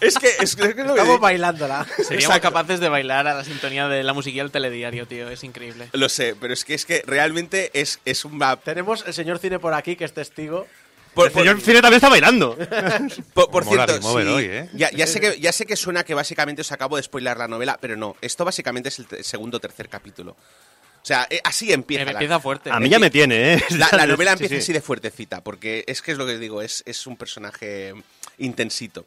[0.00, 1.84] Es que es, que es lo que Estamos bailándola.
[1.96, 2.42] Seríamos Exacto.
[2.42, 5.28] capaces de bailar a la sintonía de la musiquilla del telediario, tío.
[5.28, 5.88] Es increíble.
[5.92, 8.62] Lo sé, pero es que es que realmente es, es un map.
[8.64, 10.66] Tenemos el señor Cine por aquí, que es testigo.
[11.14, 12.56] Por, El señor Cine también está bailando.
[13.34, 14.68] por- por cierto, Remover sí, hoy, ¿eh?
[14.74, 17.46] ya, ya sé que, ya sé que suena que básicamente os acabo de spoiler la
[17.46, 18.16] novela, pero no.
[18.20, 20.32] Esto básicamente es el segundo o tercer capítulo.
[20.32, 22.00] O sea, eh, así empieza.
[22.04, 22.70] Me la- empieza fuerte.
[22.70, 23.64] A mí ya me tiene, ¿eh?
[23.78, 24.58] La, la novela Sí, empieza sí.
[24.64, 27.94] así de fuertecita, porque es que es lo que digo, es, es un personaje
[28.38, 29.06] intensito.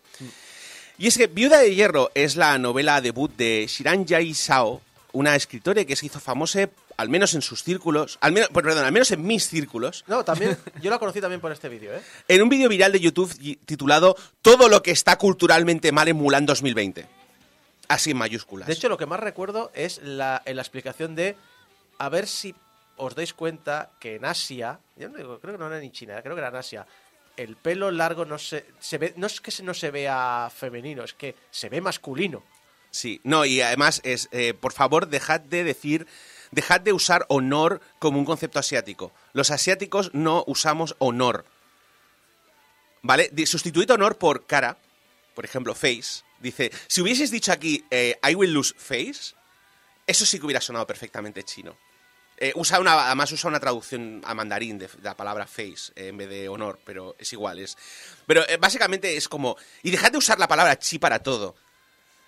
[0.98, 4.82] Y es que Viuda de Hierro es la novela debut de Shiran Jai Sao,
[5.14, 8.92] una escritora que se hizo famosa, al menos en sus círculos, al menos, perdón, al
[8.92, 10.58] menos en mis círculos, No, también.
[10.82, 12.02] Yo la conocí también por este vídeo, ¿eh?
[12.28, 13.32] en un vídeo viral de YouTube
[13.66, 17.06] titulado Todo lo que está culturalmente mal en Mulan 2020.
[17.88, 18.68] Así en mayúsculas.
[18.68, 21.38] De hecho, lo que más recuerdo es la, en la explicación de
[22.00, 22.54] a ver si
[22.98, 26.22] os dais cuenta que en Asia, yo no digo, creo que no era ni China,
[26.22, 26.86] creo que era en Asia,
[27.38, 31.14] el pelo largo no se, se ve, no es que no se vea femenino, es
[31.14, 32.44] que se ve masculino.
[32.92, 36.08] Sí, no, y además es, eh, por favor, dejad de decir,
[36.52, 39.14] dejad de usar honor como un concepto asiático.
[39.34, 41.46] Los asiáticos no usamos honor.
[43.04, 43.32] ¿Vale?
[43.46, 44.78] Sustituid honor por cara,
[45.36, 46.24] por ejemplo, face.
[46.40, 49.36] Dice, si hubieses dicho aquí, eh, I will lose face,
[50.06, 51.78] eso sí que hubiera sonado perfectamente chino.
[52.40, 56.10] Eh, usa una, además usa una traducción a mandarín de, de la palabra face eh,
[56.10, 57.60] en vez de honor, pero es igual.
[57.60, 57.76] Es,
[58.28, 61.56] pero eh, básicamente es como, y dejad de usar la palabra chi para todo.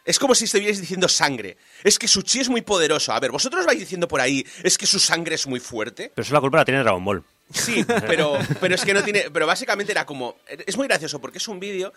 [0.05, 1.57] Es como si estuvierais diciendo sangre.
[1.83, 3.13] Es que su chi es muy poderoso.
[3.13, 6.11] A ver, vosotros vais diciendo por ahí, es que su sangre es muy fuerte.
[6.15, 7.23] Pero eso la culpa la tiene Dragon Ball.
[7.53, 9.29] Sí, pero, pero es que no tiene.
[9.29, 10.37] Pero básicamente era como.
[10.47, 11.93] Es muy gracioso porque es un vídeo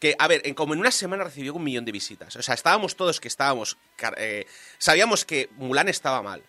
[0.00, 2.34] que, a ver, en, como en una semana recibió un millón de visitas.
[2.34, 3.76] O sea, estábamos todos que estábamos.
[4.16, 4.46] eh,
[4.78, 6.42] sabíamos que Mulan estaba mal.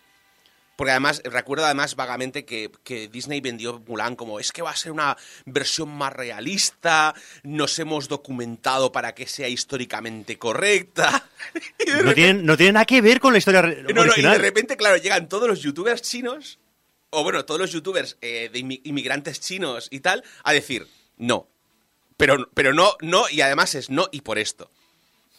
[0.76, 4.76] Porque además, recuerdo además vagamente que, que Disney vendió Mulan como es que va a
[4.76, 5.16] ser una
[5.46, 11.28] versión más realista, nos hemos documentado para que sea históricamente correcta.
[11.78, 13.92] Y No repente- tiene, no tiene nada que ver con la historia no, no, y
[13.94, 14.38] de original.
[14.40, 16.58] repente, claro, llegan todos los youtubers chinos,
[17.10, 20.86] o bueno, todos los youtubers eh, de inmi- inmigrantes chinos y tal, a decir,
[21.16, 21.48] no.
[22.18, 24.70] Pero, pero no, no, y además es no y por esto.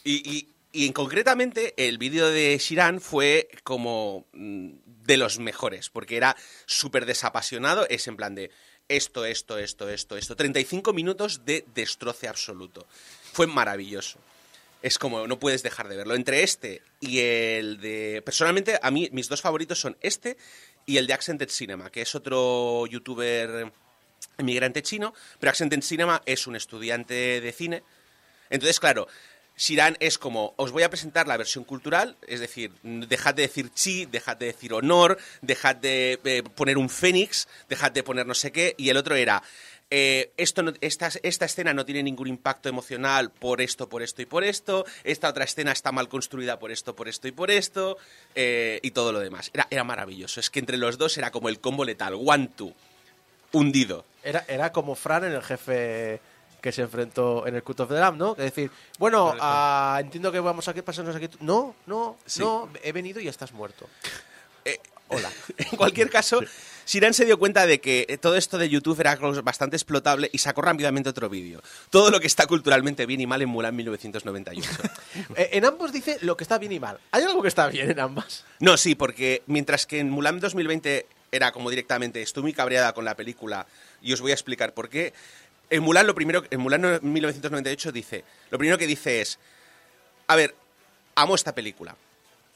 [0.04, 4.70] Y, y- y en concretamente, el vídeo de Shiran fue como mm,
[5.08, 6.36] de los mejores, porque era
[6.66, 8.52] súper desapasionado, es en plan de
[8.90, 10.36] esto, esto, esto, esto, esto.
[10.36, 12.86] 35 minutos de destroce absoluto.
[13.34, 14.20] Fue maravilloso
[14.82, 16.16] es como no puedes dejar de verlo.
[16.16, 18.22] Entre este y el de.
[18.24, 20.38] Personalmente, a mí, mis dos favoritos son este
[20.86, 23.72] y el de Accented Cinema, que es otro youtuber
[24.38, 27.84] inmigrante chino, pero Accented Cinema es un estudiante de cine.
[28.50, 29.08] Entonces, claro.
[29.58, 33.72] Shiran es como, os voy a presentar la versión cultural, es decir, dejad de decir
[33.74, 38.36] chi, dejad de decir honor, dejad de eh, poner un fénix, dejad de poner no
[38.36, 39.42] sé qué, y el otro era,
[39.90, 44.26] eh, esto esta, esta escena no tiene ningún impacto emocional por esto, por esto y
[44.26, 47.98] por esto, esta otra escena está mal construida por esto, por esto y por esto,
[48.36, 49.50] eh, y todo lo demás.
[49.54, 52.74] Era, era maravilloso, es que entre los dos era como el combo letal, one, two,
[53.54, 54.06] hundido.
[54.24, 56.20] Era, era como Fran en el jefe
[56.68, 58.32] que se enfrentó en el Cut of the Lamb, ¿no?
[58.32, 58.70] Es decir,
[59.00, 61.30] bueno, ah, entiendo que vamos a pasarnos aquí.
[61.40, 62.42] No, no, Sí.
[62.42, 63.88] no, he venido y estás muerto.
[64.66, 64.78] Eh,
[65.08, 65.32] Hola.
[65.58, 66.42] En cualquier caso,
[66.86, 70.30] Shiran se dio cuenta de que eh, todo esto de YouTube era algo bastante explotable
[70.34, 71.62] y sacó rápidamente otro vídeo.
[71.90, 74.70] Todo lo que está culturalmente bien y mal en Mulan 1998.
[75.38, 77.00] Eh, en ambos dice lo que está bien y mal.
[77.12, 78.44] ¿Hay algo que está bien en ambas?
[78.60, 83.06] No, sí, porque mientras que en Mulan 2020 era como directamente estoy muy cabreada con
[83.06, 83.68] la película
[84.02, 85.14] y os voy a explicar por qué.
[85.70, 89.38] En Mulan lo primero, en Mulan 1998 dice, lo primero que dice es,
[90.28, 90.56] a ver,
[91.16, 91.96] amo esta película.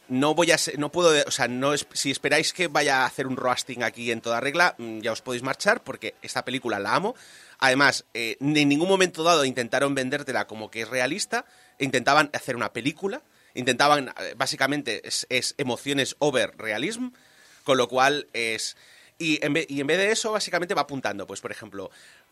[0.07, 3.27] No voy a ser- no puedo, o sea, no si esperáis que vaya a hacer
[3.27, 6.95] un roasting aquí en toda regla, mm, ya os podéis marchar porque esta película la
[6.95, 7.15] amo.
[7.59, 11.45] Además, eh, en ningún momento dado intentaron vendértela como que es realista,
[11.79, 13.21] intentaban hacer una película,
[13.53, 17.09] intentaban, eh, básicamente, es, es emociones over realism,
[17.63, 18.75] con lo cual es...
[19.17, 21.91] Y en, vez, y en vez de eso, básicamente va apuntando, pues por ejemplo,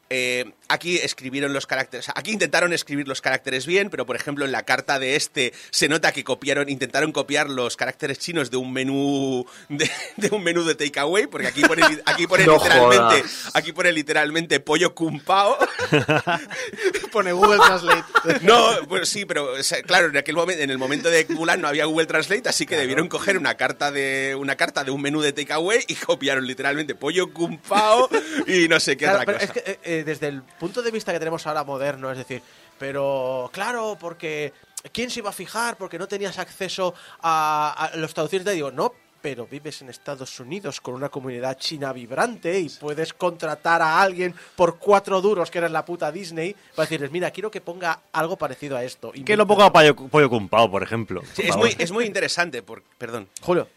[0.09, 4.51] eh, aquí escribieron los caracteres, aquí intentaron escribir los caracteres bien, pero por ejemplo en
[4.51, 8.73] la carta de este se nota que copiaron, intentaron copiar los caracteres chinos de un
[8.73, 13.51] menú de, de un menú de takeaway, porque aquí pone, aquí pone No literalmente, jodas.
[13.53, 15.57] aquí pone literalmente pollo cumpao.
[17.11, 18.03] Pone Google Translate.
[18.45, 21.59] No, pues sí, pero o sea, claro, en aquel momento, en el momento de Mulan
[21.61, 25.01] no había Google Translate, así que debieron coger una carta de una carta de un
[25.01, 28.09] menú de takeaway y copiaron literalmente pollo cumpao
[28.47, 29.53] y no sé qué Claro, otra pero cosa.
[29.53, 32.41] es que eh, desde el punto de vista que tenemos ahora moderno, es decir,
[32.77, 34.53] pero claro, porque
[34.91, 35.77] ¿quién se iba a fijar?
[35.77, 38.45] Porque no tenías acceso a, a los traducciones.
[38.45, 43.13] Te digo, no, pero vives en Estados Unidos con una comunidad china vibrante y puedes
[43.13, 47.51] contratar a alguien por cuatro duros, que eres la puta Disney, para decirles, mira, quiero
[47.51, 49.11] que ponga algo parecido a esto.
[49.25, 51.21] Que lo ponga pollo, pollo cumpao, por ejemplo.
[51.33, 53.29] Sí, es, muy, es muy interesante, por, perdón.
[53.41, 53.67] Julio.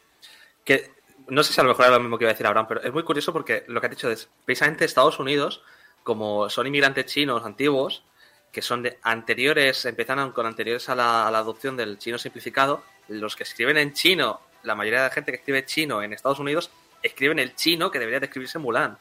[0.64, 0.90] que
[1.28, 2.82] no sé si a lo mejor era lo mismo que iba a decir Abraham, pero
[2.82, 5.62] es muy curioso porque lo que ha dicho es precisamente Estados Unidos,
[6.02, 8.02] como son inmigrantes chinos antiguos,
[8.50, 13.44] que son de anteriores, empezaron con anteriores a la, adopción del chino simplificado, los que
[13.44, 16.70] escriben en chino, la mayoría de la gente que escribe chino en Estados Unidos,
[17.02, 18.98] escriben el chino que debería de escribirse en Mulan.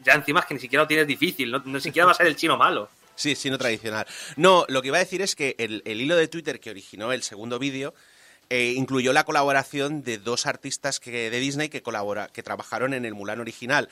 [0.00, 2.26] Ya encima es que ni siquiera lo tienes difícil, no, ni siquiera va a ser
[2.26, 2.88] el chino malo.
[3.14, 4.06] Sí, sí, no tradicional.
[4.36, 7.12] No, lo que iba a decir es que el, el hilo de Twitter que originó
[7.12, 7.92] el segundo vídeo
[8.54, 13.06] eh, incluyó la colaboración de dos artistas que, de Disney que, colabora, que trabajaron en
[13.06, 13.88] el Mulan original.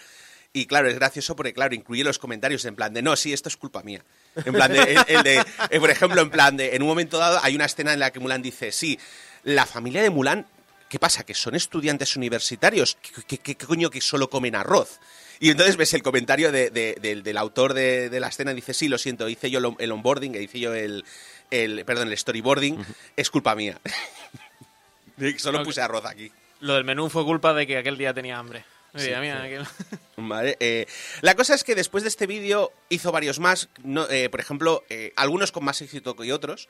[0.53, 3.49] Y claro, es gracioso porque, claro, incluye los comentarios en plan de, no, sí, esto
[3.49, 4.03] es culpa mía.
[4.45, 7.19] En plan de, el, el de eh, por ejemplo, en plan de, en un momento
[7.19, 8.99] dado hay una escena en la que Mulan dice, sí,
[9.45, 10.47] la familia de Mulan,
[10.89, 11.25] ¿qué pasa?
[11.25, 12.97] ¿Que son estudiantes universitarios?
[13.01, 14.99] ¿Qué, qué- qué- qué coño que solo comen arroz?
[15.39, 18.75] Y entonces ves el comentario de- de- del, del autor de, de la escena, dice,
[18.75, 21.05] sí, lo siento, hice yo el on- el onboarding, hice yo el,
[21.53, 22.77] el perdón, el storyboarding,
[23.17, 23.79] es culpa mía.
[25.39, 26.31] solo puse arroz aquí.
[26.61, 28.65] Lo del menú fue culpa de que aquel día tenía hambre.
[28.95, 29.47] Sí, mira, sí.
[29.47, 29.67] aquel-
[30.29, 30.87] Vale, eh,
[31.21, 33.69] la cosa es que después de este vídeo hizo varios más,
[34.11, 36.69] eh, por ejemplo, eh, algunos con más éxito que otros,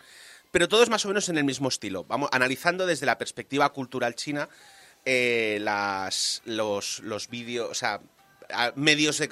[0.50, 2.04] pero todos más o menos en el mismo estilo.
[2.04, 4.48] Vamos analizando desde la perspectiva cultural china
[5.04, 6.42] los,
[7.30, 8.00] vídeos, o sea,
[8.74, 9.28] medios de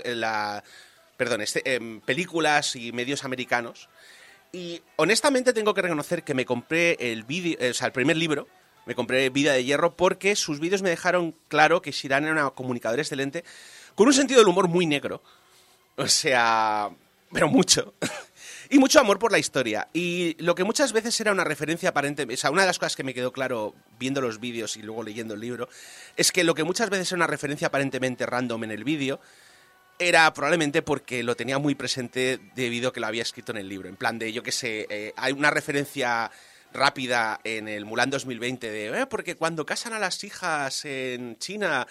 [1.17, 3.89] perdón, este, em, películas y medios americanos.
[4.53, 8.47] Y honestamente tengo que reconocer que me compré el vídeo, o sea, el primer libro,
[8.89, 12.51] me compré Vida de Hierro porque sus vídeos me dejaron claro que Shiran era una
[12.53, 13.45] comunicadora excelente
[13.99, 15.21] con un sentido del humor muy negro.
[15.97, 16.89] O sea,
[17.33, 17.95] pero mucho.
[18.71, 19.89] y mucho amor por la historia.
[19.93, 22.95] Y lo que muchas veces era una referencia aparente, o sea, una de las cosas
[22.95, 25.69] que me quedó claro viendo los vídeos y luego leyendo el libro,
[26.17, 29.19] es que lo que muchas veces era una referencia aparentemente random en el vídeo,
[29.99, 33.69] era probablemente porque lo tenía muy presente debido a que lo había escrito en el
[33.69, 33.89] libro.
[33.89, 36.31] En plan de, yo qué sé, eh, hay una referencia
[36.73, 41.87] rápida en el Mulan 2020 de, "Eh, porque cuando casan a las hijas en China,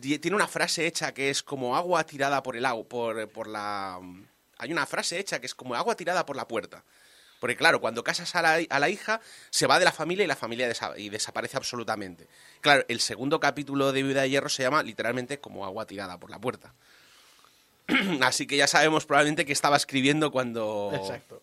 [0.00, 3.98] tiene una frase hecha que es como agua tirada por el agua, por, por la...
[4.58, 6.84] Hay una frase hecha que es como agua tirada por la puerta.
[7.40, 10.26] Porque claro, cuando casas a la, a la hija, se va de la familia y
[10.26, 12.26] la familia desa- y desaparece absolutamente.
[12.60, 16.30] Claro, el segundo capítulo de Vida de Hierro se llama literalmente como agua tirada por
[16.30, 16.74] la puerta.
[18.22, 20.90] Así que ya sabemos probablemente que estaba escribiendo cuando...
[20.94, 21.40] Exacto.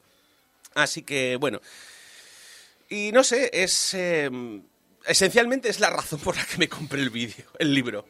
[0.73, 1.61] Así que, bueno.
[2.89, 3.93] Y no sé, es...
[3.93, 4.29] eh,
[5.07, 8.05] esencialmente es la razón por la que me compré el vídeo, el libro.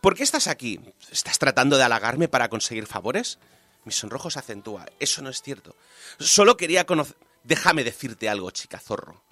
[0.00, 0.80] ¿Por qué estás aquí?
[1.12, 3.38] ¿Estás tratando de halagarme para conseguir favores?
[3.84, 4.84] Mi sonrojo se acentúa.
[4.98, 5.76] Eso no es cierto.
[6.18, 7.16] Solo quería conocer...
[7.44, 9.22] Déjame decirte algo, chica zorro.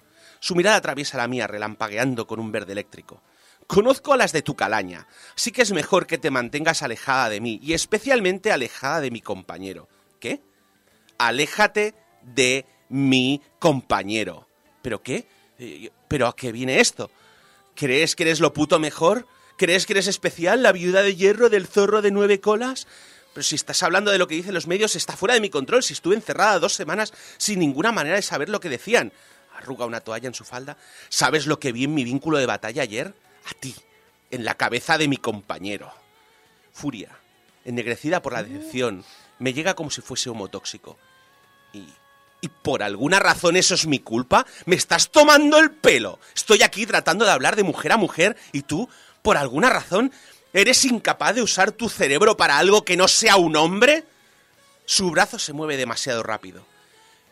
[0.41, 3.21] Su mirada atraviesa la mía, relampagueando con un verde eléctrico.
[3.67, 7.39] Conozco a las de tu calaña, así que es mejor que te mantengas alejada de
[7.39, 9.87] mí, y especialmente alejada de mi compañero.
[10.19, 10.41] ¿Qué?
[11.19, 11.93] Aléjate
[12.23, 14.47] de mi compañero.
[14.81, 15.27] ¿Pero qué?
[15.59, 17.11] Eh, ¿Pero a qué viene esto?
[17.75, 19.27] ¿Crees que eres lo puto mejor?
[19.57, 22.87] ¿Crees que eres especial, la viuda de hierro del zorro de nueve colas?
[23.33, 25.83] Pero si estás hablando de lo que dicen los medios, está fuera de mi control.
[25.83, 29.13] Si estuve encerrada dos semanas sin ninguna manera de saber lo que decían.
[29.61, 30.77] Arruga una toalla en su falda.
[31.09, 33.13] ¿Sabes lo que vi en mi vínculo de batalla ayer?
[33.45, 33.75] A ti,
[34.31, 35.93] en la cabeza de mi compañero.
[36.73, 37.09] Furia,
[37.65, 39.03] ennegrecida por la decepción,
[39.39, 40.97] me llega como si fuese humo tóxico.
[41.73, 41.85] Y,
[42.41, 44.45] y por alguna razón eso es mi culpa.
[44.65, 46.19] Me estás tomando el pelo.
[46.35, 48.89] Estoy aquí tratando de hablar de mujer a mujer y tú,
[49.21, 50.11] por alguna razón,
[50.53, 54.05] eres incapaz de usar tu cerebro para algo que no sea un hombre.
[54.85, 56.70] Su brazo se mueve demasiado rápido.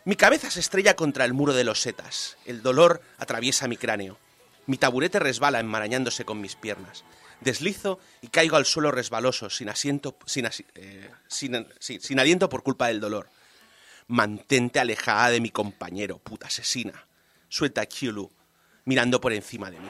[0.04, 2.36] Mi cabeza se estrella contra el muro de los setas.
[2.46, 4.18] El dolor atraviesa mi cráneo.
[4.66, 7.04] Mi taburete resbala enmarañándose con mis piernas.
[7.40, 12.88] Deslizo y caigo al suelo resbaloso, sin asiento, sin, asi- eh, sin- aliento por culpa
[12.88, 13.28] del dolor.
[14.08, 17.06] Mantente alejada de mi compañero, puta asesina.
[17.48, 18.30] Suelta Kyulu,
[18.84, 19.88] mirando por encima de mí.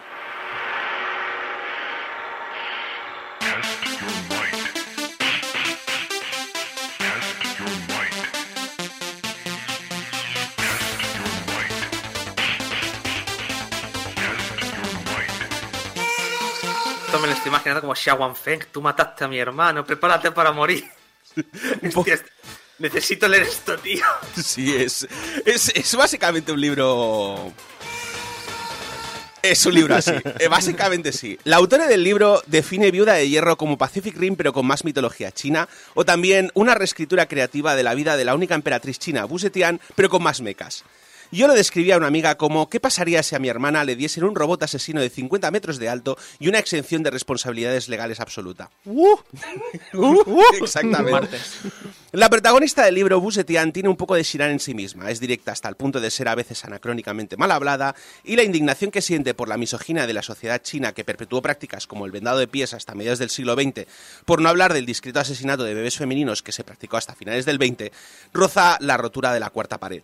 [17.41, 20.85] Estoy imaginando como Xiao Feng, tú mataste a mi hermano, prepárate para morir.
[21.95, 22.21] Hostia,
[22.79, 24.05] necesito leer esto, tío.
[24.37, 25.09] Sí, es,
[25.47, 27.53] es, es básicamente un libro...
[29.43, 31.39] Es un libro así, eh, básicamente sí.
[31.45, 35.33] La autora del libro define Viuda de Hierro como Pacific Rim pero con más mitología
[35.33, 39.39] china, o también una reescritura creativa de la vida de la única emperatriz china, Wu
[39.39, 40.85] Zetian, pero con más mecas.
[41.33, 44.25] Yo lo describía a una amiga como ¿qué pasaría si a mi hermana le diesen
[44.25, 48.71] un robot asesino de 50 metros de alto y una exención de responsabilidades legales absoluta?
[48.85, 49.17] Uh,
[50.61, 51.39] exactamente.
[52.13, 55.11] La protagonista del libro, Bu Zetian, tiene un poco de Shiran en sí misma.
[55.11, 57.95] Es directa hasta el punto de ser a veces anacrónicamente mal hablada
[58.25, 61.87] y la indignación que siente por la misoginia de la sociedad china que perpetuó prácticas
[61.87, 63.87] como el vendado de pies hasta mediados del siglo XX,
[64.25, 67.59] por no hablar del discreto asesinato de bebés femeninos que se practicó hasta finales del
[67.59, 67.93] XX,
[68.33, 70.03] roza la rotura de la cuarta pared.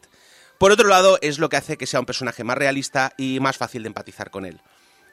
[0.58, 3.58] Por otro lado, es lo que hace que sea un personaje más realista y más
[3.58, 4.60] fácil de empatizar con él.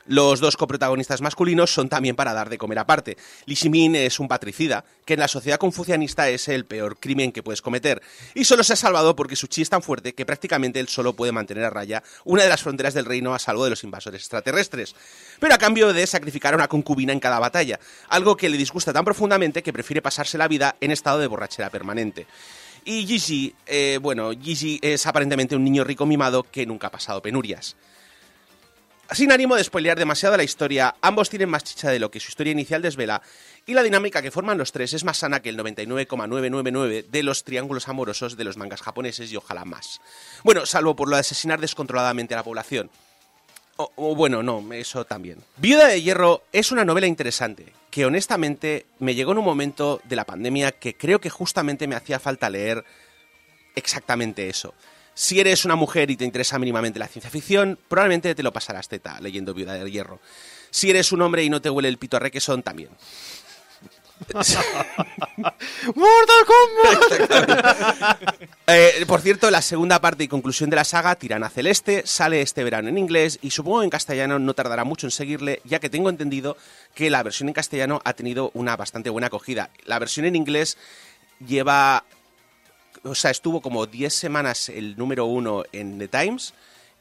[0.05, 3.17] Los dos coprotagonistas masculinos son también para dar de comer aparte.
[3.45, 7.41] Li Shimin es un patricida, que en la sociedad confucianista es el peor crimen que
[7.41, 8.01] puedes cometer,
[8.33, 11.13] y solo se ha salvado porque su chi es tan fuerte que prácticamente él solo
[11.13, 14.21] puede mantener a raya una de las fronteras del reino a salvo de los invasores
[14.21, 14.93] extraterrestres,
[15.39, 17.79] pero a cambio de sacrificar a una concubina en cada batalla,
[18.09, 21.69] algo que le disgusta tan profundamente que prefiere pasarse la vida en estado de borrachera
[21.69, 22.27] permanente.
[22.85, 27.21] Y Gigi, eh, bueno, Gigi es aparentemente un niño rico mimado que nunca ha pasado
[27.21, 27.75] penurias.
[29.11, 32.29] Sin ánimo de spoilear demasiado la historia, ambos tienen más chicha de lo que su
[32.29, 33.21] historia inicial desvela,
[33.65, 37.43] y la dinámica que forman los tres es más sana que el 99,999 de los
[37.43, 40.01] triángulos amorosos de los mangas japoneses y ojalá más.
[40.43, 42.89] Bueno, salvo por lo de asesinar descontroladamente a la población.
[43.77, 45.39] O, o bueno, no, eso también.
[45.57, 50.15] Viuda de Hierro es una novela interesante, que honestamente me llegó en un momento de
[50.15, 52.83] la pandemia que creo que justamente me hacía falta leer
[53.75, 54.73] exactamente eso.
[55.13, 58.89] Si eres una mujer y te interesa mínimamente la ciencia ficción, probablemente te lo pasarás
[58.89, 60.19] teta leyendo Viuda de Hierro.
[60.71, 62.89] Si eres un hombre y no te huele el pito a requesón, también.
[65.95, 67.03] ¡Mortal Kombat!
[68.67, 72.63] Eh, por cierto, la segunda parte y conclusión de la saga, Tirana Celeste, sale este
[72.63, 75.89] verano en inglés y supongo que en castellano no tardará mucho en seguirle, ya que
[75.89, 76.55] tengo entendido
[76.95, 79.69] que la versión en castellano ha tenido una bastante buena acogida.
[79.85, 80.77] La versión en inglés
[81.45, 82.05] lleva,
[83.03, 86.53] o sea, estuvo como 10 semanas el número uno en The Times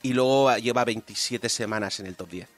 [0.03, 2.49] y luego lleva 27 semanas en el top 10.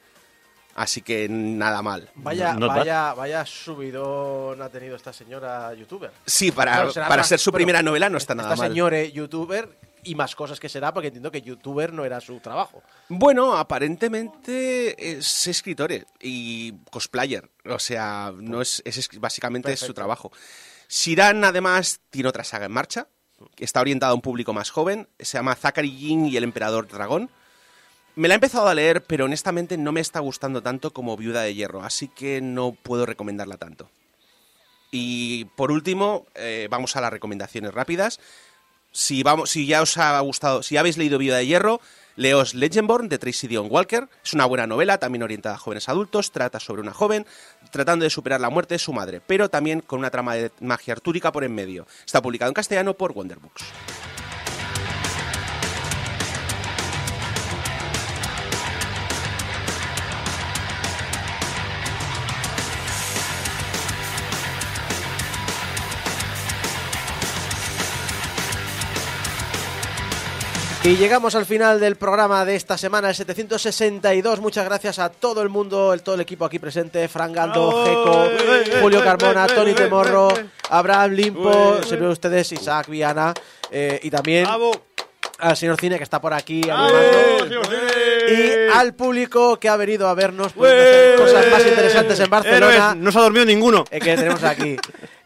[0.75, 2.11] Así que nada mal.
[2.17, 6.11] Vaya, vaya, vaya subidón ha tenido esta señora youtuber.
[6.27, 8.71] Sí, para, Claro, para más- ser su bueno, primera novela no está nada Esta mal.
[8.73, 9.69] señora youtuber
[10.03, 12.83] y más cosas que será, porque entiendo que youtuber no era su trabajo.
[13.09, 17.49] Bueno, aparentemente es escritor y cosplayer.
[17.67, 20.31] O sea, no es, es es- básicamente es su trabajo.
[20.89, 23.07] Shiran, además, tiene otra saga en marcha.
[23.57, 25.09] que Está orientada a un público más joven.
[25.19, 27.31] Se llama Zachary Jin y el Emperador Dragón.
[28.17, 31.43] Me la he empezado a leer, pero honestamente no me está gustando tanto como Viuda
[31.43, 33.91] de Hierro, así que no puedo recomendarla tanto.
[34.93, 38.21] Y por último, eh, vamos a las recomendaciones rápidas.
[38.93, 39.25] Si,
[39.67, 41.81] ya os ha gustado, si habéis leído Viuda de Hierro,
[42.15, 44.09] leos Legendborn de Tracy Dion Walker.
[44.25, 46.31] Es una buena novela, también orientada a jóvenes adultos.
[46.31, 47.27] Trata sobre una joven
[47.73, 50.95] tratando de superar la muerte de su madre, pero también con una trama de magia
[50.95, 51.89] artúrica por en medio.
[52.07, 53.65] Está publicado en castellano por Wonderbooks.
[70.85, 74.41] Y llegamos al final del programa de esta semana, el 762.
[74.41, 78.27] Muchas gracias a todo el mundo, el, todo el equipo aquí presente: Fran Galdo, Jeco,
[78.83, 80.29] Julio Carmona, Tony Temorro,
[80.69, 83.33] Abraham Limpo, se ve ustedes, Isaac Viana,
[83.71, 84.47] eh, y también
[85.39, 86.61] al señor Cine que está por aquí.
[86.61, 86.69] Y
[88.75, 92.75] al público que ha venido a vernos hacer cosas más interesantes en Barcelona.
[92.75, 93.85] Héroes, no se ha dormido ninguno.
[93.91, 94.77] eh, que tenemos aquí.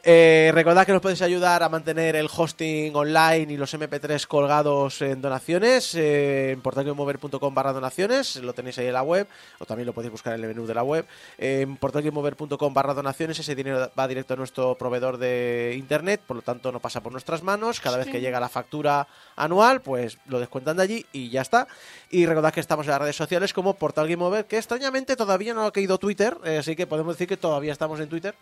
[0.05, 5.03] Eh, recordad que nos podéis ayudar a mantener el hosting online y los MP3 colgados
[5.03, 9.27] en donaciones eh, en portalquemover.com barra donaciones, lo tenéis ahí en la web,
[9.59, 11.05] o también lo podéis buscar en el menú de la web.
[11.37, 16.37] Eh, en portalquemover.com barra donaciones, ese dinero va directo a nuestro proveedor de internet, por
[16.37, 17.81] lo tanto no pasa por nuestras manos.
[17.81, 21.67] Cada vez que llega la factura anual, pues lo descuentan de allí y ya está.
[22.09, 25.55] Y recordad que estamos en las redes sociales como Portal Game Over, que extrañamente todavía
[25.55, 28.37] no ha caído Twitter, eh, así que podemos decir que todavía estamos en Twitter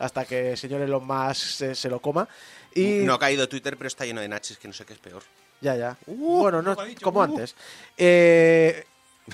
[0.00, 2.28] hasta que el señor Elon Musk se, se lo coma.
[2.74, 4.98] Y No ha caído Twitter, pero está lleno de nachis, que no sé qué es
[4.98, 5.22] peor.
[5.60, 5.96] ya, ya.
[6.06, 7.54] bueno, no como antes.
[7.96, 8.84] Eh,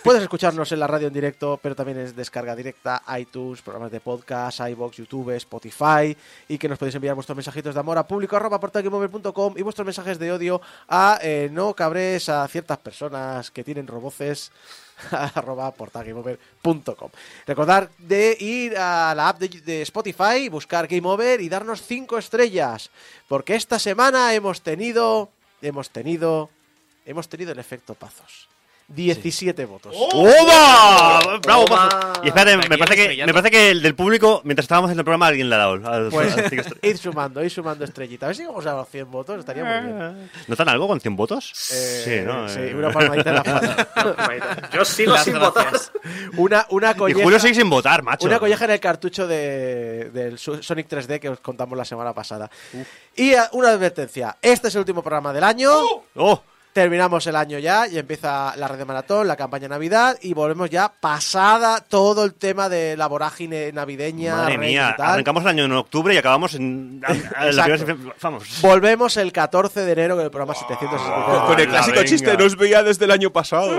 [0.02, 4.01] puedes escucharnos en la radio en directo, pero también es descarga directa, iTunes, programas de
[4.01, 6.16] podcast, iBox, YouTube, Spotify,
[6.48, 8.36] y que nos podéis enviar vuestros mensajitos de amor a público
[9.56, 14.51] y vuestros mensajes de odio a eh, no cabres a ciertas personas que tienen roboces
[15.10, 15.73] arroba.
[17.47, 22.18] Recordar de ir a la app de, de Spotify, buscar Game Over y darnos cinco
[22.18, 22.90] estrellas,
[23.28, 25.31] porque esta semana hemos tenido,
[25.62, 26.51] hemos tenido,
[27.05, 28.48] hemos tenido el efecto Pazos.
[28.88, 29.92] 17 votos.
[29.96, 31.38] ¡Oba!
[31.42, 31.64] ¡Bravo!
[32.22, 33.26] Y espérate, me parece, que, estrellado.
[33.26, 35.72] me parece que el del público, mientras estábamos en el programa, alguien le ha dado.
[35.88, 36.78] al- Pues al cinco estrellas.
[36.82, 38.26] ir sumando, ir sumando estrellita.
[38.26, 40.30] A ver si llegamos a los 100 votos, estaría muy bien.
[40.46, 41.52] ¿No están algo con 100 votos?
[41.72, 42.48] Eh, sí, ¿no?
[42.48, 44.70] sí, Eh, una palmadita en la espalda.
[44.72, 45.90] Yo sigo Las sin gracias.
[45.92, 46.10] votar.
[46.36, 48.26] Una, una Y colleja, Julio sigue sin votar, macho.
[48.26, 52.12] una colleja en el cartucho de, del Su- Sonic 3D que os contamos la semana
[52.14, 52.48] pasada.
[53.16, 54.36] Y eh, una advertencia.
[54.40, 55.70] Este es el último programa del año.
[56.14, 56.42] ¡Oh!
[56.76, 60.68] Terminamos el año ya y empieza la red de maratón, la campaña Navidad y volvemos
[60.68, 64.36] ya pasada todo el tema de la vorágine navideña.
[64.36, 65.10] Madre mía, y tal.
[65.12, 67.00] arrancamos el año en octubre y acabamos en.
[67.02, 68.58] a- a- la primera- Vamos.
[68.60, 71.46] Volvemos el 14 de enero con el programa 763.
[71.46, 73.72] Con el clásico chiste, no os veía desde el año pasado.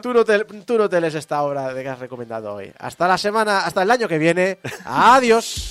[0.00, 2.72] Tú no, te, tú no te lees esta obra de que has recomendado hoy.
[2.78, 4.58] Hasta la semana, hasta el año que viene.
[4.84, 5.68] Adiós.